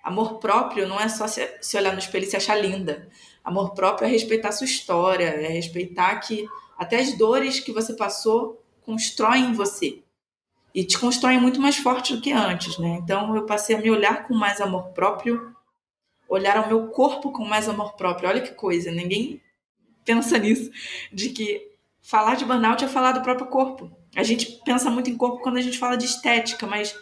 Amor 0.03 0.37
próprio 0.39 0.85
não 0.85 0.99
é 0.99 1.07
só 1.07 1.25
se, 1.27 1.77
olhar 1.77 1.93
no 1.93 1.99
espelho 1.99 2.25
e 2.25 2.29
se 2.29 2.35
achar 2.35 2.55
linda. 2.55 3.07
Amor 3.43 3.73
próprio 3.73 4.07
é 4.07 4.09
respeitar 4.09 4.51
sua 4.51 4.65
história, 4.65 5.25
é 5.25 5.47
respeitar 5.47 6.15
que 6.19 6.47
até 6.77 6.99
as 6.99 7.17
dores 7.17 7.59
que 7.59 7.71
você 7.71 7.93
passou 7.93 8.61
constroem 8.81 9.53
você. 9.53 10.01
E 10.73 10.83
te 10.83 10.97
constroem 10.97 11.39
muito 11.39 11.61
mais 11.61 11.77
forte 11.77 12.15
do 12.15 12.21
que 12.21 12.31
antes, 12.31 12.77
né? 12.79 12.99
Então 13.01 13.35
eu 13.35 13.45
passei 13.45 13.75
a 13.75 13.79
me 13.79 13.91
olhar 13.91 14.27
com 14.27 14.33
mais 14.33 14.59
amor 14.59 14.89
próprio, 14.89 15.53
olhar 16.27 16.57
ao 16.57 16.67
meu 16.67 16.87
corpo 16.87 17.31
com 17.31 17.45
mais 17.45 17.69
amor 17.69 17.93
próprio. 17.93 18.27
Olha 18.29 18.41
que 18.41 18.53
coisa, 18.53 18.91
ninguém 18.91 19.41
pensa 20.03 20.37
nisso, 20.37 20.71
de 21.11 21.29
que 21.29 21.71
falar 22.01 22.35
de 22.35 22.45
burnout 22.45 22.83
é 22.83 22.87
falar 22.87 23.11
do 23.11 23.21
próprio 23.21 23.47
corpo. 23.47 23.91
A 24.15 24.23
gente 24.23 24.59
pensa 24.65 24.89
muito 24.89 25.09
em 25.09 25.17
corpo 25.17 25.41
quando 25.41 25.57
a 25.57 25.61
gente 25.61 25.77
fala 25.77 25.95
de 25.95 26.05
estética, 26.05 26.67
mas 26.67 26.95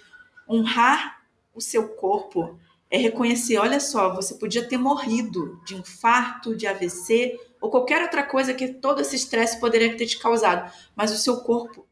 honrar 0.47 1.21
o 1.53 1.61
seu 1.61 1.89
corpo 1.89 2.59
é 2.91 2.97
reconhecer, 2.97 3.57
olha 3.57 3.79
só, 3.79 4.13
você 4.13 4.35
podia 4.35 4.67
ter 4.67 4.77
morrido 4.77 5.61
de 5.65 5.75
infarto, 5.75 6.53
de 6.53 6.67
AVC 6.67 7.39
ou 7.61 7.71
qualquer 7.71 8.01
outra 8.01 8.21
coisa 8.21 8.53
que 8.53 8.67
todo 8.67 8.99
esse 8.99 9.15
estresse 9.15 9.61
poderia 9.61 9.95
ter 9.95 10.05
te 10.05 10.19
causado, 10.19 10.69
mas 10.93 11.09
o 11.09 11.17
seu 11.17 11.37
corpo 11.37 11.87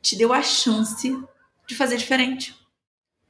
te 0.00 0.16
deu 0.16 0.32
a 0.32 0.42
chance 0.42 1.16
de 1.64 1.76
fazer 1.76 1.96
diferente. 1.96 2.58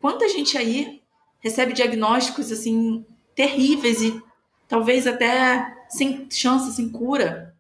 Quanta 0.01 0.27
gente 0.27 0.57
aí 0.57 1.03
recebe 1.39 1.75
diagnósticos 1.75 2.51
assim 2.51 3.05
terríveis 3.35 4.01
e 4.01 4.23
talvez 4.67 5.07
até 5.07 5.85
sem 5.91 6.31
chance, 6.31 6.73
sem 6.73 6.89
cura, 6.89 7.55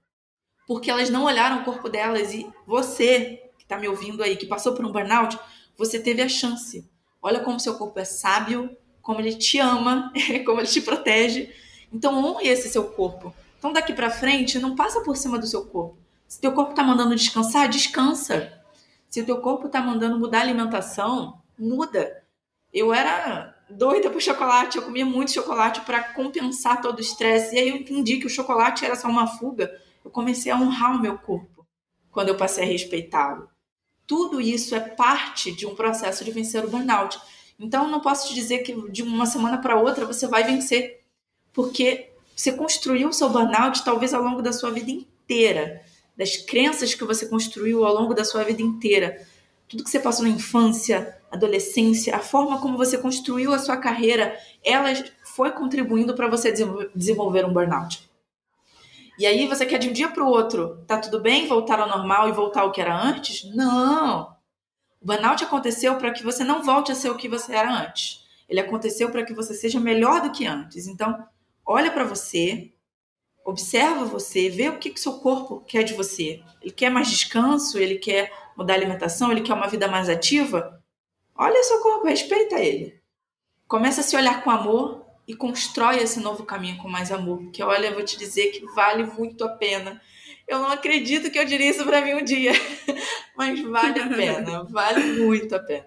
porque 0.66 0.90
elas 0.90 1.10
não 1.10 1.24
olharam 1.24 1.60
o 1.60 1.64
corpo 1.64 1.90
delas 1.90 2.32
e 2.32 2.50
você 2.66 3.42
que 3.58 3.64
está 3.64 3.76
me 3.76 3.86
ouvindo 3.86 4.22
aí, 4.22 4.34
que 4.34 4.46
passou 4.46 4.74
por 4.74 4.86
um 4.86 4.92
burnout, 4.92 5.38
você 5.76 6.00
teve 6.00 6.22
a 6.22 6.28
chance. 6.28 6.90
Olha 7.20 7.40
como 7.40 7.60
seu 7.60 7.76
corpo 7.76 8.00
é 8.00 8.04
sábio, 8.04 8.74
como 9.02 9.20
ele 9.20 9.34
te 9.34 9.58
ama, 9.58 10.12
como 10.46 10.60
ele 10.60 10.68
te 10.68 10.80
protege. 10.80 11.52
Então 11.92 12.24
honre 12.24 12.48
esse 12.48 12.68
seu 12.68 12.84
corpo. 12.84 13.34
Então 13.58 13.72
daqui 13.72 13.92
para 13.92 14.10
frente, 14.10 14.58
não 14.58 14.74
passa 14.74 15.00
por 15.02 15.16
cima 15.16 15.38
do 15.38 15.46
seu 15.46 15.66
corpo. 15.66 15.98
Se 16.26 16.40
teu 16.40 16.52
corpo 16.52 16.74
tá 16.74 16.82
mandando 16.82 17.14
descansar, 17.14 17.68
descansa. 17.68 18.52
Se 19.10 19.22
teu 19.22 19.38
corpo 19.42 19.68
tá 19.68 19.82
mandando 19.82 20.18
mudar 20.18 20.38
a 20.38 20.42
alimentação, 20.42 21.42
muda. 21.58 22.22
Eu 22.72 22.94
era 22.94 23.54
doida 23.68 24.08
por 24.08 24.22
chocolate, 24.22 24.78
eu 24.78 24.82
comia 24.82 25.04
muito 25.04 25.32
chocolate 25.32 25.82
para 25.82 26.02
compensar 26.02 26.80
todo 26.80 26.98
o 26.98 27.02
estresse. 27.02 27.54
E 27.54 27.58
aí 27.58 27.68
eu 27.68 27.76
entendi 27.76 28.16
que 28.16 28.26
o 28.26 28.30
chocolate 28.30 28.84
era 28.84 28.96
só 28.96 29.08
uma 29.08 29.26
fuga. 29.26 29.78
Eu 30.02 30.10
comecei 30.10 30.50
a 30.50 30.56
honrar 30.56 30.96
o 30.96 31.00
meu 31.00 31.18
corpo 31.18 31.66
quando 32.10 32.28
eu 32.28 32.36
passei 32.36 32.64
a 32.64 32.66
respeitá-lo. 32.66 33.48
Tudo 34.06 34.40
isso 34.40 34.74
é 34.74 34.80
parte 34.80 35.52
de 35.52 35.66
um 35.66 35.74
processo 35.74 36.24
de 36.24 36.30
vencer 36.30 36.64
o 36.64 36.70
burnout. 36.70 37.20
Então, 37.58 37.88
não 37.88 38.00
posso 38.00 38.28
te 38.28 38.34
dizer 38.34 38.58
que 38.58 38.90
de 38.90 39.02
uma 39.02 39.26
semana 39.26 39.58
para 39.58 39.80
outra 39.80 40.06
você 40.06 40.26
vai 40.26 40.44
vencer, 40.44 41.00
porque 41.52 42.10
você 42.34 42.52
construiu 42.52 43.08
o 43.08 43.12
seu 43.12 43.28
burnout 43.28 43.84
talvez 43.84 44.12
ao 44.14 44.22
longo 44.22 44.42
da 44.42 44.52
sua 44.52 44.70
vida 44.70 44.90
inteira, 44.90 45.82
das 46.16 46.36
crenças 46.36 46.94
que 46.94 47.04
você 47.04 47.26
construiu 47.26 47.84
ao 47.84 47.94
longo 47.94 48.14
da 48.14 48.24
sua 48.24 48.42
vida 48.42 48.62
inteira, 48.62 49.26
tudo 49.68 49.84
que 49.84 49.90
você 49.90 50.00
passou 50.00 50.24
na 50.24 50.30
infância, 50.30 51.16
adolescência, 51.30 52.14
a 52.14 52.18
forma 52.18 52.60
como 52.60 52.76
você 52.76 52.98
construiu 52.98 53.54
a 53.54 53.58
sua 53.58 53.76
carreira, 53.76 54.36
ela 54.62 54.88
foi 55.24 55.50
contribuindo 55.52 56.14
para 56.14 56.28
você 56.28 56.52
desenvolver 56.94 57.46
um 57.46 57.52
burnout. 57.52 58.10
E 59.18 59.26
aí 59.26 59.46
você 59.46 59.64
quer 59.64 59.78
de 59.78 59.88
um 59.88 59.92
dia 59.92 60.08
para 60.08 60.24
o 60.24 60.28
outro, 60.28 60.82
tá 60.86 60.98
tudo 60.98 61.20
bem, 61.20 61.46
voltar 61.46 61.80
ao 61.80 61.88
normal 61.88 62.28
e 62.28 62.32
voltar 62.32 62.62
ao 62.62 62.72
que 62.72 62.80
era 62.80 62.94
antes? 62.94 63.44
Não. 63.54 64.34
O 65.02 65.06
burnout 65.06 65.42
aconteceu 65.42 65.96
para 65.96 66.12
que 66.12 66.22
você 66.22 66.44
não 66.44 66.62
volte 66.62 66.92
a 66.92 66.94
ser 66.94 67.10
o 67.10 67.16
que 67.16 67.28
você 67.28 67.54
era 67.54 67.72
antes. 67.72 68.24
Ele 68.48 68.60
aconteceu 68.60 69.10
para 69.10 69.24
que 69.24 69.34
você 69.34 69.52
seja 69.52 69.80
melhor 69.80 70.20
do 70.20 70.30
que 70.30 70.46
antes. 70.46 70.86
Então, 70.86 71.26
olha 71.66 71.90
para 71.90 72.04
você, 72.04 72.72
observa 73.44 74.04
você, 74.04 74.48
vê 74.48 74.68
o 74.68 74.78
que, 74.78 74.90
que 74.90 75.00
seu 75.00 75.14
corpo 75.14 75.60
quer 75.66 75.82
de 75.82 75.94
você. 75.94 76.40
Ele 76.60 76.70
quer 76.70 76.88
mais 76.88 77.10
descanso, 77.10 77.78
ele 77.78 77.96
quer 77.96 78.32
mudar 78.56 78.74
a 78.74 78.76
alimentação, 78.76 79.32
ele 79.32 79.40
quer 79.40 79.54
uma 79.54 79.66
vida 79.66 79.88
mais 79.88 80.08
ativa. 80.08 80.80
Olha 81.34 81.64
seu 81.64 81.80
corpo, 81.80 82.06
respeita 82.06 82.60
ele. 82.60 83.00
Começa 83.66 84.02
a 84.02 84.04
se 84.04 84.14
olhar 84.14 84.44
com 84.44 84.50
amor 84.50 85.04
e 85.26 85.34
constrói 85.34 85.96
esse 85.96 86.20
novo 86.20 86.44
caminho 86.44 86.78
com 86.78 86.88
mais 86.88 87.10
amor. 87.10 87.38
Porque 87.38 87.62
olha, 87.62 87.88
eu 87.88 87.94
vou 87.94 88.04
te 88.04 88.16
dizer 88.16 88.52
que 88.52 88.64
vale 88.66 89.02
muito 89.02 89.44
a 89.44 89.48
pena. 89.48 90.00
Eu 90.46 90.58
não 90.58 90.70
acredito 90.70 91.30
que 91.30 91.38
eu 91.38 91.44
diria 91.44 91.70
isso 91.70 91.84
para 91.84 92.00
mim 92.00 92.14
um 92.14 92.24
dia, 92.24 92.52
mas 93.36 93.60
vale 93.60 94.00
a 94.00 94.08
pena, 94.08 94.64
vale 94.70 95.20
muito 95.20 95.54
a 95.54 95.58
pena. 95.58 95.86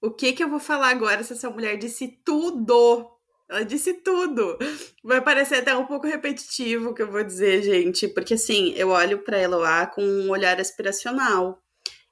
O 0.00 0.10
que 0.10 0.32
que 0.32 0.42
eu 0.42 0.48
vou 0.48 0.58
falar 0.58 0.90
agora 0.90 1.22
se 1.22 1.32
essa 1.32 1.48
mulher 1.48 1.76
disse 1.76 2.08
tudo? 2.24 3.08
Ela 3.48 3.64
disse 3.64 3.94
tudo. 3.94 4.58
Vai 5.04 5.20
parecer 5.20 5.56
até 5.56 5.76
um 5.76 5.86
pouco 5.86 6.06
repetitivo 6.06 6.90
o 6.90 6.94
que 6.94 7.02
eu 7.02 7.10
vou 7.10 7.22
dizer, 7.22 7.62
gente, 7.62 8.08
porque 8.08 8.34
assim, 8.34 8.72
eu 8.76 8.88
olho 8.88 9.22
para 9.22 9.40
Eloá 9.40 9.86
com 9.86 10.02
um 10.02 10.30
olhar 10.30 10.60
aspiracional. 10.60 11.62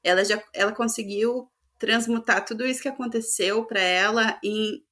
Ela 0.04 0.24
já 0.24 0.42
ela 0.54 0.72
conseguiu 0.72 1.50
transmutar 1.78 2.44
tudo 2.44 2.66
isso 2.66 2.82
que 2.82 2.88
aconteceu 2.88 3.64
para 3.64 3.80
ela 3.80 4.38
em, 4.44 4.84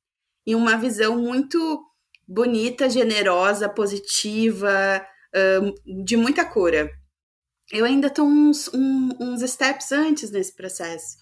em 0.46 0.54
uma 0.54 0.76
visão 0.76 1.18
muito 1.18 1.84
bonita, 2.26 2.90
generosa, 2.90 3.68
positiva, 3.68 5.06
de 6.04 6.16
muita 6.16 6.44
cura. 6.44 6.90
Eu 7.70 7.84
ainda 7.84 8.06
estou 8.06 8.26
uns, 8.26 8.68
um, 8.72 9.10
uns 9.20 9.42
steps 9.50 9.92
antes 9.92 10.30
nesse 10.30 10.54
processo. 10.54 11.18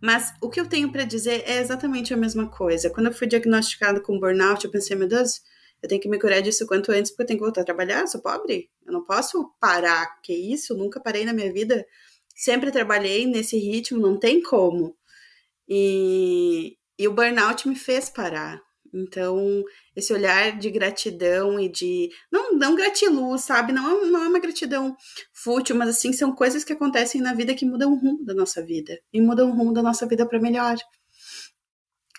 Mas 0.00 0.32
o 0.42 0.50
que 0.50 0.60
eu 0.60 0.68
tenho 0.68 0.92
para 0.92 1.04
dizer 1.04 1.42
é 1.46 1.58
exatamente 1.58 2.12
a 2.12 2.16
mesma 2.16 2.50
coisa. 2.50 2.90
Quando 2.90 3.06
eu 3.06 3.12
fui 3.12 3.26
diagnosticada 3.26 4.00
com 4.00 4.18
burnout, 4.18 4.64
eu 4.64 4.70
pensei, 4.70 4.96
meu 4.96 5.08
Deus, 5.08 5.40
eu 5.82 5.88
tenho 5.88 6.00
que 6.00 6.08
me 6.08 6.18
curar 6.18 6.40
disso 6.42 6.66
quanto 6.66 6.92
antes, 6.92 7.10
porque 7.10 7.22
eu 7.22 7.26
tenho 7.26 7.38
que 7.38 7.44
voltar 7.44 7.62
a 7.62 7.64
trabalhar, 7.64 8.00
eu 8.00 8.06
sou 8.06 8.20
pobre. 8.20 8.70
Eu 8.84 8.92
não 8.92 9.04
posso 9.04 9.54
parar. 9.60 10.20
Que 10.22 10.32
isso? 10.32 10.76
Nunca 10.76 11.00
parei 11.00 11.24
na 11.24 11.32
minha 11.32 11.52
vida. 11.52 11.86
Sempre 12.34 12.70
trabalhei 12.70 13.26
nesse 13.26 13.58
ritmo, 13.58 13.98
não 13.98 14.18
tem 14.18 14.42
como. 14.42 14.96
E, 15.68 16.76
e 16.98 17.08
o 17.08 17.12
burnout 17.12 17.68
me 17.68 17.74
fez 17.74 18.10
parar. 18.10 18.60
Então, 18.92 19.64
esse 19.94 20.12
olhar 20.12 20.58
de 20.58 20.70
gratidão 20.70 21.58
e 21.60 21.68
de. 21.68 22.10
Não, 22.30 22.52
não 22.52 22.74
gratiluz, 22.74 23.42
sabe? 23.42 23.72
Não, 23.72 24.04
é, 24.04 24.06
não 24.10 24.24
é 24.24 24.28
uma 24.28 24.38
gratidão 24.38 24.96
fútil, 25.32 25.76
mas 25.76 25.88
assim, 25.90 26.12
são 26.12 26.34
coisas 26.34 26.64
que 26.64 26.72
acontecem 26.72 27.20
na 27.20 27.34
vida 27.34 27.54
que 27.54 27.66
mudam 27.66 27.92
o 27.92 27.96
rumo 27.96 28.24
da 28.24 28.34
nossa 28.34 28.64
vida. 28.64 28.98
E 29.12 29.20
mudam 29.20 29.50
o 29.50 29.54
rumo 29.54 29.72
da 29.72 29.82
nossa 29.82 30.06
vida 30.06 30.26
para 30.26 30.40
melhor. 30.40 30.76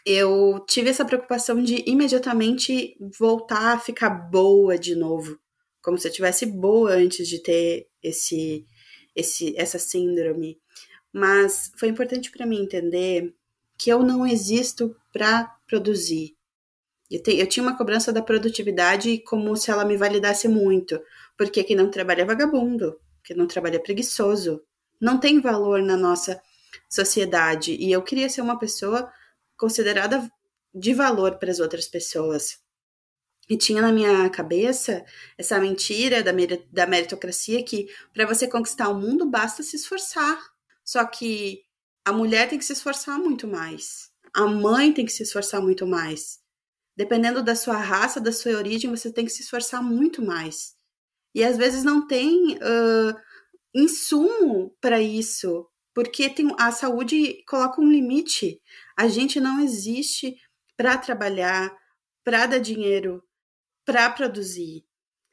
Eu 0.06 0.63
tive 0.65 0.89
essa 0.89 1.03
preocupação 1.03 1.62
de 1.62 1.84
imediatamente 1.86 2.95
voltar 3.19 3.73
a 3.73 3.80
ficar 3.80 4.10
boa 4.10 4.77
de 4.77 4.95
novo. 4.95 5.38
Como 5.82 5.97
se 5.97 6.08
eu 6.08 6.12
tivesse 6.13 6.45
boa 6.45 6.91
antes 6.93 7.27
de 7.27 7.43
ter 7.43 7.88
esse, 8.01 8.65
esse, 9.13 9.53
essa 9.58 9.77
síndrome. 9.77 10.58
Mas 11.12 11.71
foi 11.77 11.89
importante 11.89 12.32
para 12.32 12.45
mim 12.45 12.62
entender 12.62 13.34
que 13.77 13.89
eu 13.89 14.01
não 14.01 14.25
existo 14.25 14.95
para 15.12 15.45
produzir 15.67 16.37
eu, 17.10 17.24
te, 17.24 17.38
eu 17.38 17.48
tinha 17.48 17.63
uma 17.63 17.78
cobrança 17.78 18.12
da 18.12 18.22
produtividade 18.22 19.20
como 19.20 19.56
se 19.56 19.72
ela 19.72 19.86
me 19.86 19.96
validasse 19.96 20.48
muito, 20.48 21.00
porque 21.38 21.63
quem 21.63 21.76
não 21.76 21.89
trabalha 21.89 22.24
é 22.24 22.26
vagabundo, 22.26 23.00
quem 23.24 23.36
não 23.36 23.48
trabalha 23.48 23.78
é 23.78 23.80
preguiçoso, 23.80 24.62
não 25.00 25.17
tem 25.20 25.39
valor 25.39 25.82
na 25.82 25.96
nossa 25.96 26.41
sociedade. 26.89 27.74
E 27.76 27.91
eu 27.91 28.02
queria 28.02 28.30
ser 28.30 28.41
uma 28.41 28.60
pessoa 28.60 29.12
considerada 29.56 30.30
de 30.74 30.93
valor 30.93 31.38
para 31.38 31.50
as 31.50 31.60
outras 31.60 31.88
pessoas. 31.88 32.60
E 33.50 33.56
tinha 33.58 33.82
na 33.82 33.93
minha 33.93 34.30
cabeça 34.30 35.06
essa 35.38 35.58
mentira 35.60 36.22
da, 36.22 36.32
da 36.72 36.86
meritocracia 36.86 37.63
que 37.63 37.88
para 38.13 38.26
você 38.26 38.48
conquistar 38.48 38.89
o 38.89 39.00
mundo 39.00 39.26
basta 39.30 39.63
se 39.63 39.78
esforçar. 39.78 40.38
Só 40.84 41.06
que 41.06 41.63
a 42.04 42.12
mulher 42.12 42.50
tem 42.50 42.60
que 42.60 42.65
se 42.65 42.74
esforçar 42.74 43.17
muito 43.17 43.48
mais. 43.48 44.12
A 44.34 44.46
mãe 44.46 44.91
tem 44.91 45.06
que 45.06 45.12
se 45.12 45.24
esforçar 45.24 45.62
muito 45.62 45.88
mais 45.88 46.46
dependendo 46.97 47.43
da 47.43 47.55
sua 47.55 47.78
raça, 47.78 48.19
da 48.19 48.32
sua 48.32 48.53
origem, 48.53 48.89
você 48.89 49.13
tem 49.13 49.24
que 49.24 49.32
se 49.32 49.43
esforçar 49.43 49.84
muito 49.84 50.26
mais. 50.26 50.76
E 51.34 51.43
às 51.43 51.55
vezes 51.55 51.84
não 51.84 52.07
tem 52.07 52.55
uh, 52.55 53.15
insumo 53.74 54.76
para 54.82 54.99
isso, 54.99 55.69
porque 55.93 56.28
tem, 56.28 56.49
a 56.57 56.72
saúde 56.72 57.43
coloca 57.47 57.80
um 57.80 57.89
limite. 57.89 58.59
A 58.97 59.07
gente 59.07 59.39
não 59.39 59.59
existe 59.59 60.36
para 60.76 60.97
trabalhar, 60.97 61.72
para 62.24 62.47
dar 62.47 62.57
dinheiro, 62.57 63.24
para 63.86 64.09
produzir. 64.09 64.84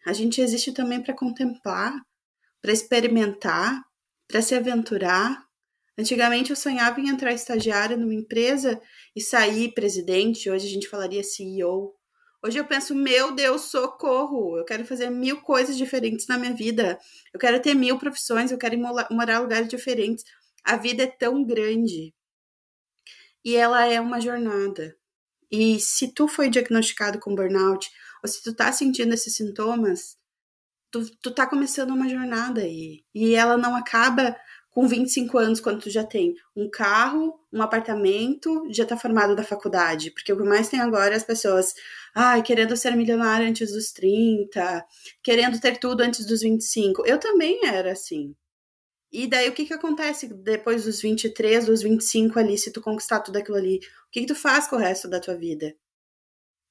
A 0.07 0.13
gente 0.13 0.43
existe 0.43 0.71
também 0.71 1.03
para 1.03 1.15
contemplar, 1.15 1.99
para 2.61 2.73
experimentar, 2.73 3.83
para 4.29 4.43
se 4.43 4.55
aventurar, 4.55 5.44
Antigamente 5.97 6.51
eu 6.51 6.57
sonhava 6.57 7.01
em 7.01 7.09
entrar 7.09 7.33
estagiária 7.33 7.97
numa 7.97 8.15
empresa 8.15 8.81
e 9.15 9.21
sair 9.21 9.73
presidente, 9.73 10.51
hoje 10.51 10.67
a 10.67 10.71
gente 10.71 10.89
falaria 10.89 11.23
CEO. 11.23 11.95
Hoje 12.45 12.59
eu 12.59 12.67
penso, 12.67 12.95
meu 12.95 13.35
Deus, 13.35 13.71
socorro! 13.71 14.59
Eu 14.59 14.65
quero 14.65 14.85
fazer 14.85 15.09
mil 15.09 15.41
coisas 15.41 15.77
diferentes 15.79 16.27
na 16.27 16.37
minha 16.37 16.53
vida. 16.53 16.99
Eu 17.33 17.41
quero 17.41 17.61
ter 17.63 17.75
mil 17.75 17.99
profissões, 17.99 18.53
eu 18.53 18.59
quero 18.59 18.77
morar 18.79 19.39
em 19.39 19.41
lugares 19.41 19.69
diferentes. 19.69 20.25
A 20.63 20.77
vida 20.77 21.05
é 21.05 21.07
tão 21.07 21.45
grande. 21.45 22.13
E 23.45 23.57
ela 23.57 23.87
é 23.87 24.01
uma 24.01 24.21
jornada. 24.21 24.95
E 25.51 25.79
se 25.81 26.13
tu 26.13 26.27
foi 26.27 26.51
diagnosticado 26.51 27.19
com 27.19 27.35
burnout, 27.35 27.89
ou 28.23 28.29
se 28.29 28.43
tu 28.43 28.55
tá 28.55 28.73
sentindo 28.73 29.15
esses 29.15 29.35
sintomas, 29.37 30.17
tu, 30.91 31.05
tu 31.23 31.31
tá 31.31 31.47
começando 31.47 31.91
uma 31.91 32.09
jornada 32.09 32.61
aí. 32.61 33.05
E 33.15 33.35
ela 33.35 33.57
não 33.57 33.75
acaba 33.75 34.37
com 34.75 34.89
25 34.89 35.39
anos, 35.39 35.61
quando 35.61 35.83
tu 35.83 35.89
já 35.89 36.03
tem 36.03 36.35
um 36.57 36.69
carro, 36.69 37.39
um 37.53 37.63
apartamento, 37.63 38.67
já 38.71 38.85
tá 38.85 38.97
formado 38.97 39.37
da 39.37 39.45
faculdade. 39.45 40.11
Porque 40.11 40.33
o 40.33 40.37
que 40.37 40.43
mais 40.43 40.69
tem 40.69 40.81
agora 40.81 41.15
é 41.15 41.17
as 41.17 41.23
pessoas, 41.23 41.73
ai, 42.13 42.43
querendo 42.43 42.77
ser 42.77 42.97
milionário 42.97 43.47
antes 43.47 43.71
dos 43.73 43.93
30, 43.93 44.85
querendo 45.23 45.61
ter 45.61 45.79
tudo 45.79 46.01
antes 46.01 46.27
dos 46.27 46.41
25. 46.41 47.07
Eu 47.07 47.21
também 47.21 47.65
era 47.65 47.93
assim. 47.93 48.35
E 49.13 49.29
daí 49.29 49.49
o 49.49 49.53
que 49.53 49.65
que 49.65 49.75
acontece 49.75 50.27
depois 50.35 50.87
dos 50.87 51.01
23, 51.01 51.67
dos 51.67 51.81
25 51.81 52.37
ali, 52.37 52.59
se 52.59 52.73
tu 52.73 52.81
conquistar 52.81 53.21
tudo 53.21 53.37
aquilo 53.37 53.57
ali? 53.57 53.77
O 53.77 54.11
que 54.11 54.23
que 54.23 54.27
tu 54.27 54.35
faz 54.35 54.67
com 54.67 54.75
o 54.75 54.81
resto 54.81 55.07
da 55.09 55.21
tua 55.21 55.37
vida? 55.37 55.73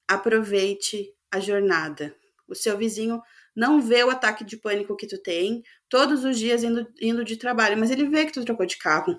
Aproveite 0.06 1.10
a 1.32 1.40
jornada. 1.40 2.14
O 2.46 2.54
seu 2.54 2.76
vizinho 2.76 3.22
não 3.54 3.80
vê 3.80 4.02
o 4.02 4.10
ataque 4.10 4.44
de 4.44 4.56
pânico 4.56 4.96
que 4.96 5.06
tu 5.06 5.20
tem 5.22 5.62
todos 5.88 6.24
os 6.24 6.38
dias 6.38 6.64
indo, 6.64 6.86
indo 7.00 7.24
de 7.24 7.36
trabalho, 7.36 7.76
mas 7.76 7.90
ele 7.90 8.08
vê 8.08 8.26
que 8.26 8.32
tu 8.32 8.44
trocou 8.44 8.66
de 8.66 8.76
carro. 8.76 9.18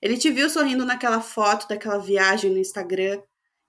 Ele 0.00 0.16
te 0.16 0.30
viu 0.30 0.48
sorrindo 0.48 0.84
naquela 0.84 1.20
foto 1.20 1.68
daquela 1.68 1.98
viagem 1.98 2.50
no 2.50 2.58
Instagram 2.58 3.20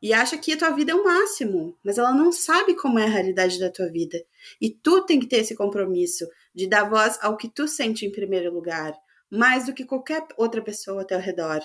e 0.02 0.14
acha 0.14 0.38
que 0.38 0.54
a 0.54 0.58
tua 0.58 0.70
vida 0.72 0.92
é 0.92 0.96
o 0.96 1.04
máximo, 1.04 1.78
mas 1.84 1.98
ela 1.98 2.14
não 2.14 2.32
sabe 2.32 2.76
como 2.76 3.00
é 3.00 3.04
a 3.04 3.10
realidade 3.10 3.60
da 3.60 3.70
tua 3.70 3.92
vida. 3.92 4.18
E 4.62 4.70
tu 4.70 5.06
tem 5.06 5.20
que 5.20 5.28
ter 5.28 5.38
esse 5.38 5.56
compromisso 5.56 6.26
de 6.56 6.68
dar 6.68 6.90
voz 6.90 7.18
ao 7.22 7.36
que 7.36 7.50
tu 7.50 7.68
sente 7.68 8.06
em 8.06 8.12
primeiro 8.12 8.54
lugar, 8.54 8.94
mais 9.30 9.66
do 9.66 9.74
que 9.74 9.86
qualquer 9.86 10.26
outra 10.38 10.62
pessoa 10.62 11.02
ao 11.02 11.08
teu 11.08 11.20
redor. 11.20 11.60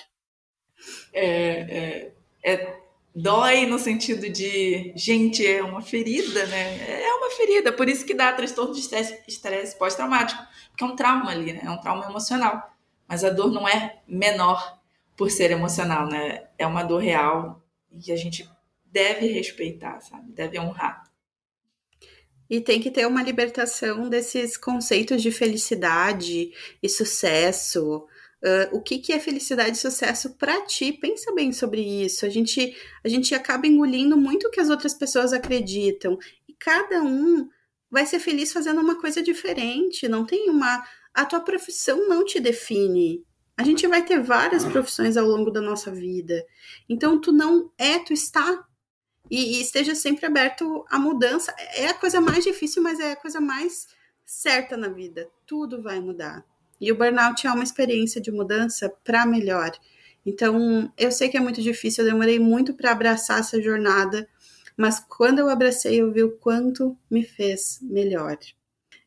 É, 1.12 2.02
é, 2.02 2.14
é 2.42 2.83
dói 3.14 3.66
no 3.66 3.78
sentido 3.78 4.28
de, 4.28 4.92
gente, 4.96 5.46
é 5.46 5.62
uma 5.62 5.80
ferida, 5.80 6.46
né? 6.46 7.02
É 7.02 7.14
uma 7.14 7.30
ferida, 7.30 7.72
por 7.72 7.88
isso 7.88 8.04
que 8.04 8.14
dá 8.14 8.32
transtorno 8.32 8.74
de 8.74 8.80
estresse, 8.80 9.78
pós-traumático, 9.78 10.42
porque 10.70 10.82
é 10.82 10.86
um 10.86 10.96
trauma 10.96 11.30
ali, 11.30 11.52
né? 11.52 11.60
É 11.62 11.70
um 11.70 11.80
trauma 11.80 12.04
emocional. 12.06 12.74
Mas 13.06 13.22
a 13.22 13.30
dor 13.30 13.52
não 13.52 13.68
é 13.68 14.00
menor 14.08 14.80
por 15.16 15.30
ser 15.30 15.50
emocional, 15.50 16.08
né? 16.08 16.48
É 16.58 16.66
uma 16.66 16.82
dor 16.82 17.02
real 17.02 17.62
e 17.92 18.10
a 18.10 18.16
gente 18.16 18.48
deve 18.84 19.26
respeitar, 19.28 20.00
sabe? 20.00 20.32
Deve 20.32 20.58
honrar. 20.58 21.04
E 22.48 22.60
tem 22.60 22.80
que 22.80 22.90
ter 22.90 23.06
uma 23.06 23.22
libertação 23.22 24.08
desses 24.08 24.56
conceitos 24.56 25.22
de 25.22 25.30
felicidade 25.30 26.52
e 26.82 26.88
sucesso, 26.88 28.06
Uh, 28.44 28.76
o 28.76 28.82
que, 28.82 28.98
que 28.98 29.10
é 29.10 29.18
felicidade 29.18 29.78
e 29.78 29.80
sucesso 29.80 30.34
para 30.34 30.60
ti? 30.66 30.92
Pensa 30.92 31.32
bem 31.32 31.50
sobre 31.50 31.80
isso. 31.80 32.26
A 32.26 32.28
gente, 32.28 32.76
a 33.02 33.08
gente 33.08 33.34
acaba 33.34 33.66
engolindo 33.66 34.18
muito 34.18 34.46
o 34.46 34.50
que 34.50 34.60
as 34.60 34.68
outras 34.68 34.92
pessoas 34.92 35.32
acreditam. 35.32 36.18
E 36.46 36.52
cada 36.52 37.02
um 37.02 37.48
vai 37.90 38.04
ser 38.04 38.18
feliz 38.18 38.52
fazendo 38.52 38.82
uma 38.82 39.00
coisa 39.00 39.22
diferente. 39.22 40.06
Não 40.08 40.26
tem 40.26 40.50
uma. 40.50 40.86
A 41.14 41.24
tua 41.24 41.40
profissão 41.40 42.06
não 42.06 42.22
te 42.22 42.38
define. 42.38 43.24
A 43.56 43.62
gente 43.62 43.86
vai 43.86 44.04
ter 44.04 44.20
várias 44.20 44.62
profissões 44.64 45.16
ao 45.16 45.26
longo 45.26 45.50
da 45.50 45.62
nossa 45.62 45.90
vida. 45.90 46.44
Então, 46.86 47.18
tu 47.18 47.32
não 47.32 47.72
é, 47.78 47.98
tu 47.98 48.12
está. 48.12 48.62
E, 49.30 49.56
e 49.56 49.62
esteja 49.62 49.94
sempre 49.94 50.26
aberto 50.26 50.84
à 50.90 50.98
mudança. 50.98 51.54
É 51.76 51.86
a 51.86 51.94
coisa 51.94 52.20
mais 52.20 52.44
difícil, 52.44 52.82
mas 52.82 53.00
é 53.00 53.12
a 53.12 53.16
coisa 53.16 53.40
mais 53.40 53.86
certa 54.22 54.76
na 54.76 54.88
vida. 54.88 55.30
Tudo 55.46 55.82
vai 55.82 55.98
mudar. 55.98 56.44
E 56.84 56.92
o 56.92 56.96
burnout 56.96 57.46
é 57.46 57.50
uma 57.50 57.64
experiência 57.64 58.20
de 58.20 58.30
mudança 58.30 58.92
para 59.02 59.24
melhor. 59.24 59.70
Então, 60.26 60.92
eu 60.98 61.10
sei 61.10 61.30
que 61.30 61.36
é 61.38 61.40
muito 61.40 61.62
difícil, 61.62 62.04
eu 62.04 62.10
demorei 62.10 62.38
muito 62.38 62.74
para 62.74 62.92
abraçar 62.92 63.40
essa 63.40 63.58
jornada, 63.58 64.28
mas 64.76 65.00
quando 65.00 65.38
eu 65.38 65.48
abracei, 65.48 66.02
eu 66.02 66.12
vi 66.12 66.22
o 66.22 66.36
quanto 66.36 66.94
me 67.10 67.24
fez 67.24 67.78
melhor. 67.80 68.36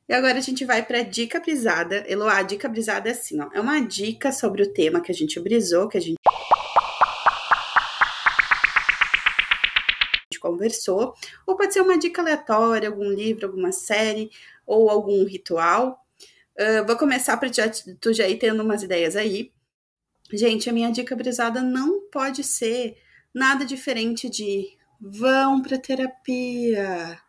E 0.09 0.13
agora 0.13 0.39
a 0.39 0.41
gente 0.41 0.65
vai 0.65 0.83
para 0.83 1.01
a 1.01 1.03
dica 1.03 1.39
brisada. 1.39 2.03
Eloá, 2.07 2.39
a 2.39 2.41
dica 2.41 2.67
brisada 2.67 3.09
é 3.09 3.11
assim, 3.11 3.39
ó, 3.39 3.47
é 3.53 3.61
uma 3.61 3.79
dica 3.79 4.31
sobre 4.31 4.63
o 4.63 4.73
tema 4.73 4.99
que 4.99 5.11
a 5.11 5.15
gente 5.15 5.39
brisou, 5.39 5.87
que 5.87 5.99
a 5.99 6.01
gente 6.01 6.17
conversou, 10.41 11.13
ou 11.45 11.55
pode 11.55 11.73
ser 11.73 11.81
uma 11.81 11.97
dica 11.97 12.23
aleatória, 12.23 12.89
algum 12.89 13.11
livro, 13.11 13.45
alguma 13.45 13.71
série 13.71 14.31
ou 14.65 14.89
algum 14.89 15.23
ritual. 15.25 16.06
Uh, 16.59 16.85
vou 16.85 16.97
começar 16.97 17.37
para 17.37 17.49
tu 17.99 18.13
já 18.13 18.27
ir 18.27 18.37
tendo 18.37 18.63
umas 18.63 18.81
ideias 18.83 19.15
aí. 19.15 19.51
Gente, 20.33 20.69
a 20.69 20.73
minha 20.73 20.91
dica 20.91 21.15
brisada 21.15 21.61
não 21.61 22.09
pode 22.09 22.43
ser 22.43 22.97
nada 23.33 23.63
diferente 23.65 24.29
de 24.29 24.77
vão 24.99 25.61
para 25.61 25.77
terapia, 25.77 27.19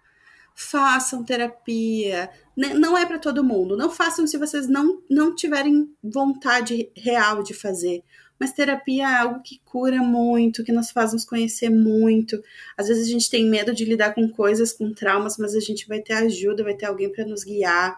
façam 0.54 1.22
terapia. 1.22 2.30
Não 2.56 2.96
é 2.96 3.06
para 3.06 3.18
todo 3.18 3.44
mundo. 3.44 3.76
Não 3.76 3.90
façam 3.90 4.26
se 4.26 4.36
vocês 4.36 4.66
não, 4.66 5.02
não 5.08 5.34
tiverem 5.34 5.94
vontade 6.02 6.90
real 6.96 7.42
de 7.42 7.54
fazer. 7.54 8.02
Mas 8.38 8.52
terapia 8.52 9.04
é 9.04 9.16
algo 9.16 9.42
que 9.42 9.60
cura 9.64 9.98
muito, 9.98 10.62
que 10.62 10.72
nos 10.72 10.90
faz 10.90 11.12
nos 11.12 11.24
conhecer 11.24 11.70
muito. 11.70 12.42
Às 12.76 12.88
vezes 12.88 13.08
a 13.08 13.10
gente 13.10 13.28
tem 13.30 13.48
medo 13.48 13.74
de 13.74 13.84
lidar 13.84 14.14
com 14.14 14.28
coisas, 14.28 14.72
com 14.72 14.92
traumas, 14.92 15.36
mas 15.38 15.54
a 15.54 15.60
gente 15.60 15.88
vai 15.88 16.00
ter 16.00 16.14
ajuda, 16.14 16.62
vai 16.62 16.74
ter 16.74 16.86
alguém 16.86 17.10
para 17.10 17.24
nos 17.24 17.42
guiar. 17.42 17.96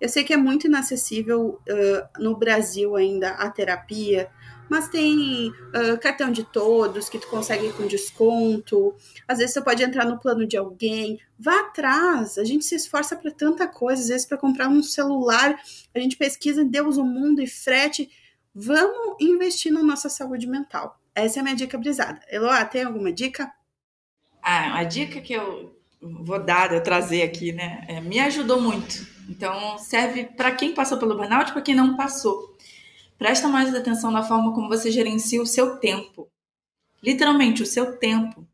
Eu 0.00 0.08
sei 0.08 0.24
que 0.24 0.32
é 0.32 0.36
muito 0.36 0.66
inacessível 0.66 1.60
uh, 1.68 2.22
no 2.22 2.36
Brasil 2.36 2.96
ainda 2.96 3.30
a 3.30 3.50
terapia, 3.50 4.30
mas 4.68 4.88
tem 4.88 5.48
uh, 5.50 5.98
cartão 6.00 6.30
de 6.30 6.44
todos 6.44 7.08
que 7.08 7.18
tu 7.18 7.26
consegue 7.28 7.72
com 7.72 7.86
desconto. 7.86 8.94
Às 9.26 9.38
vezes 9.38 9.54
você 9.54 9.62
pode 9.62 9.82
entrar 9.82 10.04
no 10.04 10.18
plano 10.18 10.46
de 10.46 10.56
alguém. 10.56 11.18
Vá 11.38 11.60
atrás. 11.60 12.36
A 12.38 12.44
gente 12.44 12.64
se 12.64 12.74
esforça 12.74 13.16
para 13.16 13.30
tanta 13.30 13.66
coisa. 13.66 14.02
Às 14.02 14.08
vezes 14.08 14.26
para 14.26 14.36
comprar 14.36 14.68
um 14.68 14.82
celular, 14.82 15.58
a 15.94 15.98
gente 15.98 16.16
pesquisa 16.16 16.64
Deus 16.64 16.96
o 16.96 17.04
mundo 17.04 17.40
e 17.40 17.46
frete. 17.46 18.10
Vamos 18.60 19.16
investir 19.20 19.72
na 19.72 19.82
nossa 19.82 20.08
saúde 20.08 20.46
mental. 20.46 21.00
Essa 21.14 21.38
é 21.38 21.40
a 21.40 21.42
minha 21.44 21.56
dica 21.56 21.78
brisada. 21.78 22.20
Eloá, 22.28 22.64
tem 22.64 22.82
alguma 22.82 23.12
dica? 23.12 23.52
Ah, 24.42 24.78
a 24.78 24.84
dica 24.84 25.20
que 25.20 25.32
eu 25.32 25.76
vou 26.00 26.42
dar, 26.42 26.72
eu 26.72 26.82
trazer 26.82 27.22
aqui, 27.22 27.52
né? 27.52 27.84
É, 27.88 28.00
me 28.00 28.18
ajudou 28.20 28.60
muito 28.60 29.18
então, 29.28 29.76
serve 29.78 30.24
para 30.24 30.52
quem 30.52 30.72
passou 30.72 30.96
pelo 30.96 31.14
burnout 31.14 31.52
para 31.52 31.60
quem 31.60 31.74
não 31.74 31.96
passou. 31.96 32.56
Presta 33.18 33.46
mais 33.46 33.74
atenção 33.74 34.10
na 34.10 34.22
forma 34.22 34.54
como 34.54 34.68
você 34.68 34.90
gerencia 34.90 35.42
o 35.42 35.46
seu 35.46 35.76
tempo. 35.76 36.30
Literalmente, 37.02 37.62
o 37.62 37.66
seu 37.66 37.98
tempo. 37.98 38.48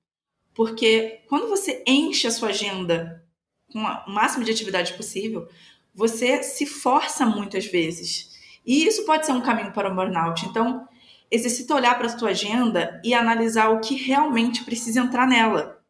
Porque 0.52 1.22
quando 1.28 1.48
você 1.48 1.82
enche 1.86 2.26
a 2.26 2.30
sua 2.30 2.48
agenda 2.48 3.24
com 3.72 3.78
o 3.78 4.10
máximo 4.10 4.44
de 4.44 4.50
atividade 4.50 4.94
possível, 4.94 5.48
você 5.94 6.42
se 6.42 6.66
força 6.66 7.24
muitas 7.24 7.66
vezes. 7.66 8.33
E 8.64 8.86
isso 8.86 9.04
pode 9.04 9.26
ser 9.26 9.32
um 9.32 9.40
caminho 9.40 9.72
para 9.72 9.90
o 9.90 9.94
burnout. 9.94 10.46
Então, 10.46 10.88
exercita 11.30 11.74
olhar 11.74 11.96
para 11.96 12.06
a 12.06 12.18
sua 12.18 12.30
agenda 12.30 13.00
e 13.04 13.12
analisar 13.12 13.70
o 13.70 13.80
que 13.80 13.94
realmente 13.94 14.64
precisa 14.64 15.00
entrar 15.00 15.26
nela. 15.26 15.80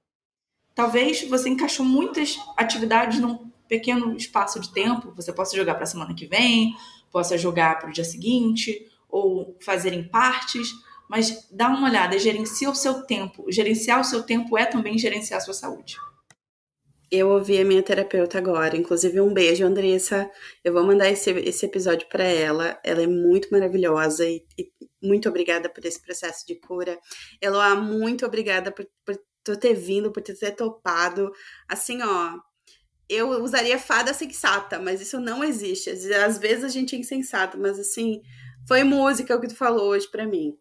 Talvez 0.75 1.29
você 1.29 1.49
encaixou 1.49 1.87
muitas 1.87 2.37
atividades 2.57 3.21
num 3.21 3.51
pequeno 3.69 4.17
espaço 4.17 4.61
de 4.61 4.73
tempo, 4.73 5.13
você 5.15 5.33
possa 5.33 5.57
jogar 5.57 5.75
para 5.75 5.85
a 5.85 5.87
semana 5.87 6.15
que 6.15 6.27
vem, 6.27 6.75
possa 7.11 7.39
jogar 7.39 7.79
para 7.79 7.91
o 7.91 7.93
dia 7.93 8.05
seguinte, 8.05 8.91
ou 9.09 9.57
fazer 9.61 9.93
em 9.93 10.03
partes, 10.03 10.69
mas 11.09 11.49
dá 11.51 11.69
uma 11.69 11.89
olhada, 11.89 12.19
gerencia 12.19 12.69
o 12.69 12.75
seu 12.75 13.03
tempo. 13.03 13.45
Gerenciar 13.51 14.01
o 14.01 14.05
seu 14.05 14.23
tempo 14.23 14.59
é 14.59 14.67
também 14.67 14.99
gerenciar 14.99 15.39
a 15.39 15.45
sua 15.45 15.55
saúde. 15.55 15.97
Eu 17.17 17.29
ouvi 17.29 17.57
a 17.59 17.65
minha 17.65 17.81
terapeuta 17.81 18.39
agora, 18.39 18.77
inclusive 18.77 19.21
um 19.21 19.33
beijo, 19.33 19.65
Andressa. 19.65 20.29
Eu 20.65 20.73
vou 20.73 20.83
mandar 20.83 21.09
esse, 21.09 21.31
esse 21.31 21.65
episódio 21.65 22.09
para 22.09 22.25
ela. 22.25 22.77
Ela 22.83 23.03
é 23.03 23.07
muito 23.07 23.49
maravilhosa 23.53 24.29
e, 24.29 24.45
e, 24.59 24.73
muito 25.01 25.29
obrigada 25.29 25.69
por 25.69 25.85
esse 25.85 26.03
processo 26.03 26.45
de 26.45 26.57
cura. 26.57 26.99
Eloá, 27.41 27.77
muito 27.77 28.27
obrigada 28.27 28.73
por, 28.73 28.85
por 29.07 29.17
tu 29.45 29.57
ter 29.57 29.75
vindo, 29.75 30.11
por 30.11 30.25
ter 30.25 30.35
topado. 30.57 31.31
Assim, 31.69 32.03
ó, 32.03 32.33
eu 33.09 33.29
usaria 33.45 33.79
fada 33.79 34.13
sensata, 34.13 34.81
mas 34.81 35.01
isso 35.01 35.21
não 35.21 35.45
existe. 35.45 35.91
Às 35.91 36.37
vezes 36.39 36.65
a 36.65 36.69
gente 36.69 36.97
é 36.97 36.99
insensato, 36.99 37.57
mas 37.57 37.79
assim, 37.79 38.23
foi 38.67 38.83
música 38.83 39.37
o 39.37 39.41
que 39.41 39.47
tu 39.47 39.55
falou 39.55 39.91
hoje 39.91 40.11
para 40.11 40.27
mim. 40.27 40.59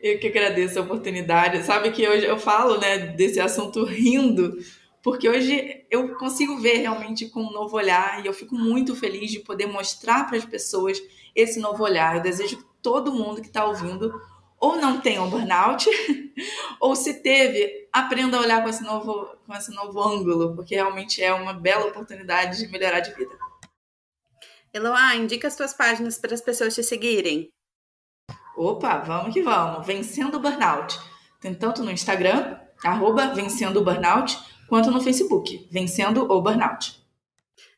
Eu 0.00 0.20
que 0.20 0.28
agradeço 0.28 0.78
a 0.78 0.82
oportunidade. 0.82 1.64
Sabe 1.64 1.90
que 1.90 2.08
hoje 2.08 2.24
eu 2.24 2.38
falo, 2.38 2.78
né, 2.78 3.08
desse 3.08 3.40
assunto 3.40 3.82
rindo, 3.84 4.56
porque 5.06 5.28
hoje 5.28 5.86
eu 5.88 6.16
consigo 6.16 6.58
ver 6.58 6.78
realmente 6.78 7.28
com 7.28 7.40
um 7.40 7.52
novo 7.52 7.76
olhar 7.76 8.24
e 8.24 8.26
eu 8.26 8.34
fico 8.34 8.56
muito 8.56 8.96
feliz 8.96 9.30
de 9.30 9.38
poder 9.38 9.66
mostrar 9.66 10.26
para 10.26 10.36
as 10.36 10.44
pessoas 10.44 11.00
esse 11.32 11.60
novo 11.60 11.84
olhar. 11.84 12.16
Eu 12.16 12.22
desejo 12.22 12.56
que 12.56 12.64
todo 12.82 13.12
mundo 13.12 13.40
que 13.40 13.46
está 13.46 13.64
ouvindo 13.64 14.20
ou 14.58 14.74
não 14.78 15.00
tenha 15.00 15.22
um 15.22 15.30
burnout, 15.30 15.88
ou 16.80 16.96
se 16.96 17.22
teve, 17.22 17.88
aprenda 17.92 18.36
a 18.36 18.40
olhar 18.40 18.64
com 18.64 18.68
esse 18.68 18.82
novo, 18.82 19.28
com 19.46 19.54
esse 19.54 19.72
novo 19.72 20.02
ângulo, 20.02 20.56
porque 20.56 20.74
realmente 20.74 21.22
é 21.22 21.32
uma 21.32 21.52
bela 21.52 21.86
oportunidade 21.86 22.58
de 22.58 22.66
melhorar 22.66 22.98
de 22.98 23.14
vida. 23.14 23.38
Eloá, 24.74 25.14
indica 25.14 25.46
as 25.46 25.54
tuas 25.54 25.72
páginas 25.72 26.18
para 26.18 26.34
as 26.34 26.40
pessoas 26.40 26.74
te 26.74 26.82
seguirem. 26.82 27.48
Opa, 28.56 28.98
vamos 28.98 29.32
que 29.32 29.40
vamos. 29.40 29.86
Vencendo 29.86 30.34
o 30.38 30.40
Burnout. 30.40 30.98
Tem 31.40 31.54
tanto 31.54 31.84
no 31.84 31.92
Instagram, 31.92 32.58
arroba 32.82 33.28
Vencendo 33.28 33.76
o 33.78 33.84
Burnout, 33.84 34.55
quanto 34.68 34.90
no 34.90 35.00
Facebook, 35.00 35.68
Vencendo 35.70 36.30
o 36.30 36.42
Burnout. 36.42 37.04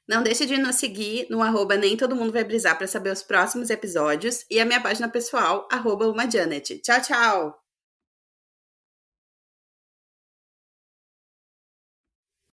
Não 0.09 0.23
deixe 0.23 0.47
de 0.47 0.57
nos 0.57 0.77
seguir 0.77 1.27
no 1.29 1.43
arroba 1.43 1.77
Nem 1.77 1.97
Todo 1.97 2.17
Mundo 2.17 2.33
Vai 2.33 2.43
Brisar 2.43 2.79
para 2.79 2.87
saber 2.87 3.13
os 3.13 3.23
próximos 3.23 3.69
episódios 3.69 4.47
e 4.51 4.59
a 4.59 4.65
minha 4.65 4.81
página 4.81 5.09
pessoal, 5.09 5.69
arroba 5.71 6.09
Uma 6.09 6.31
Janet. 6.31 6.79
Tchau, 6.79 7.03
tchau! 7.03 7.68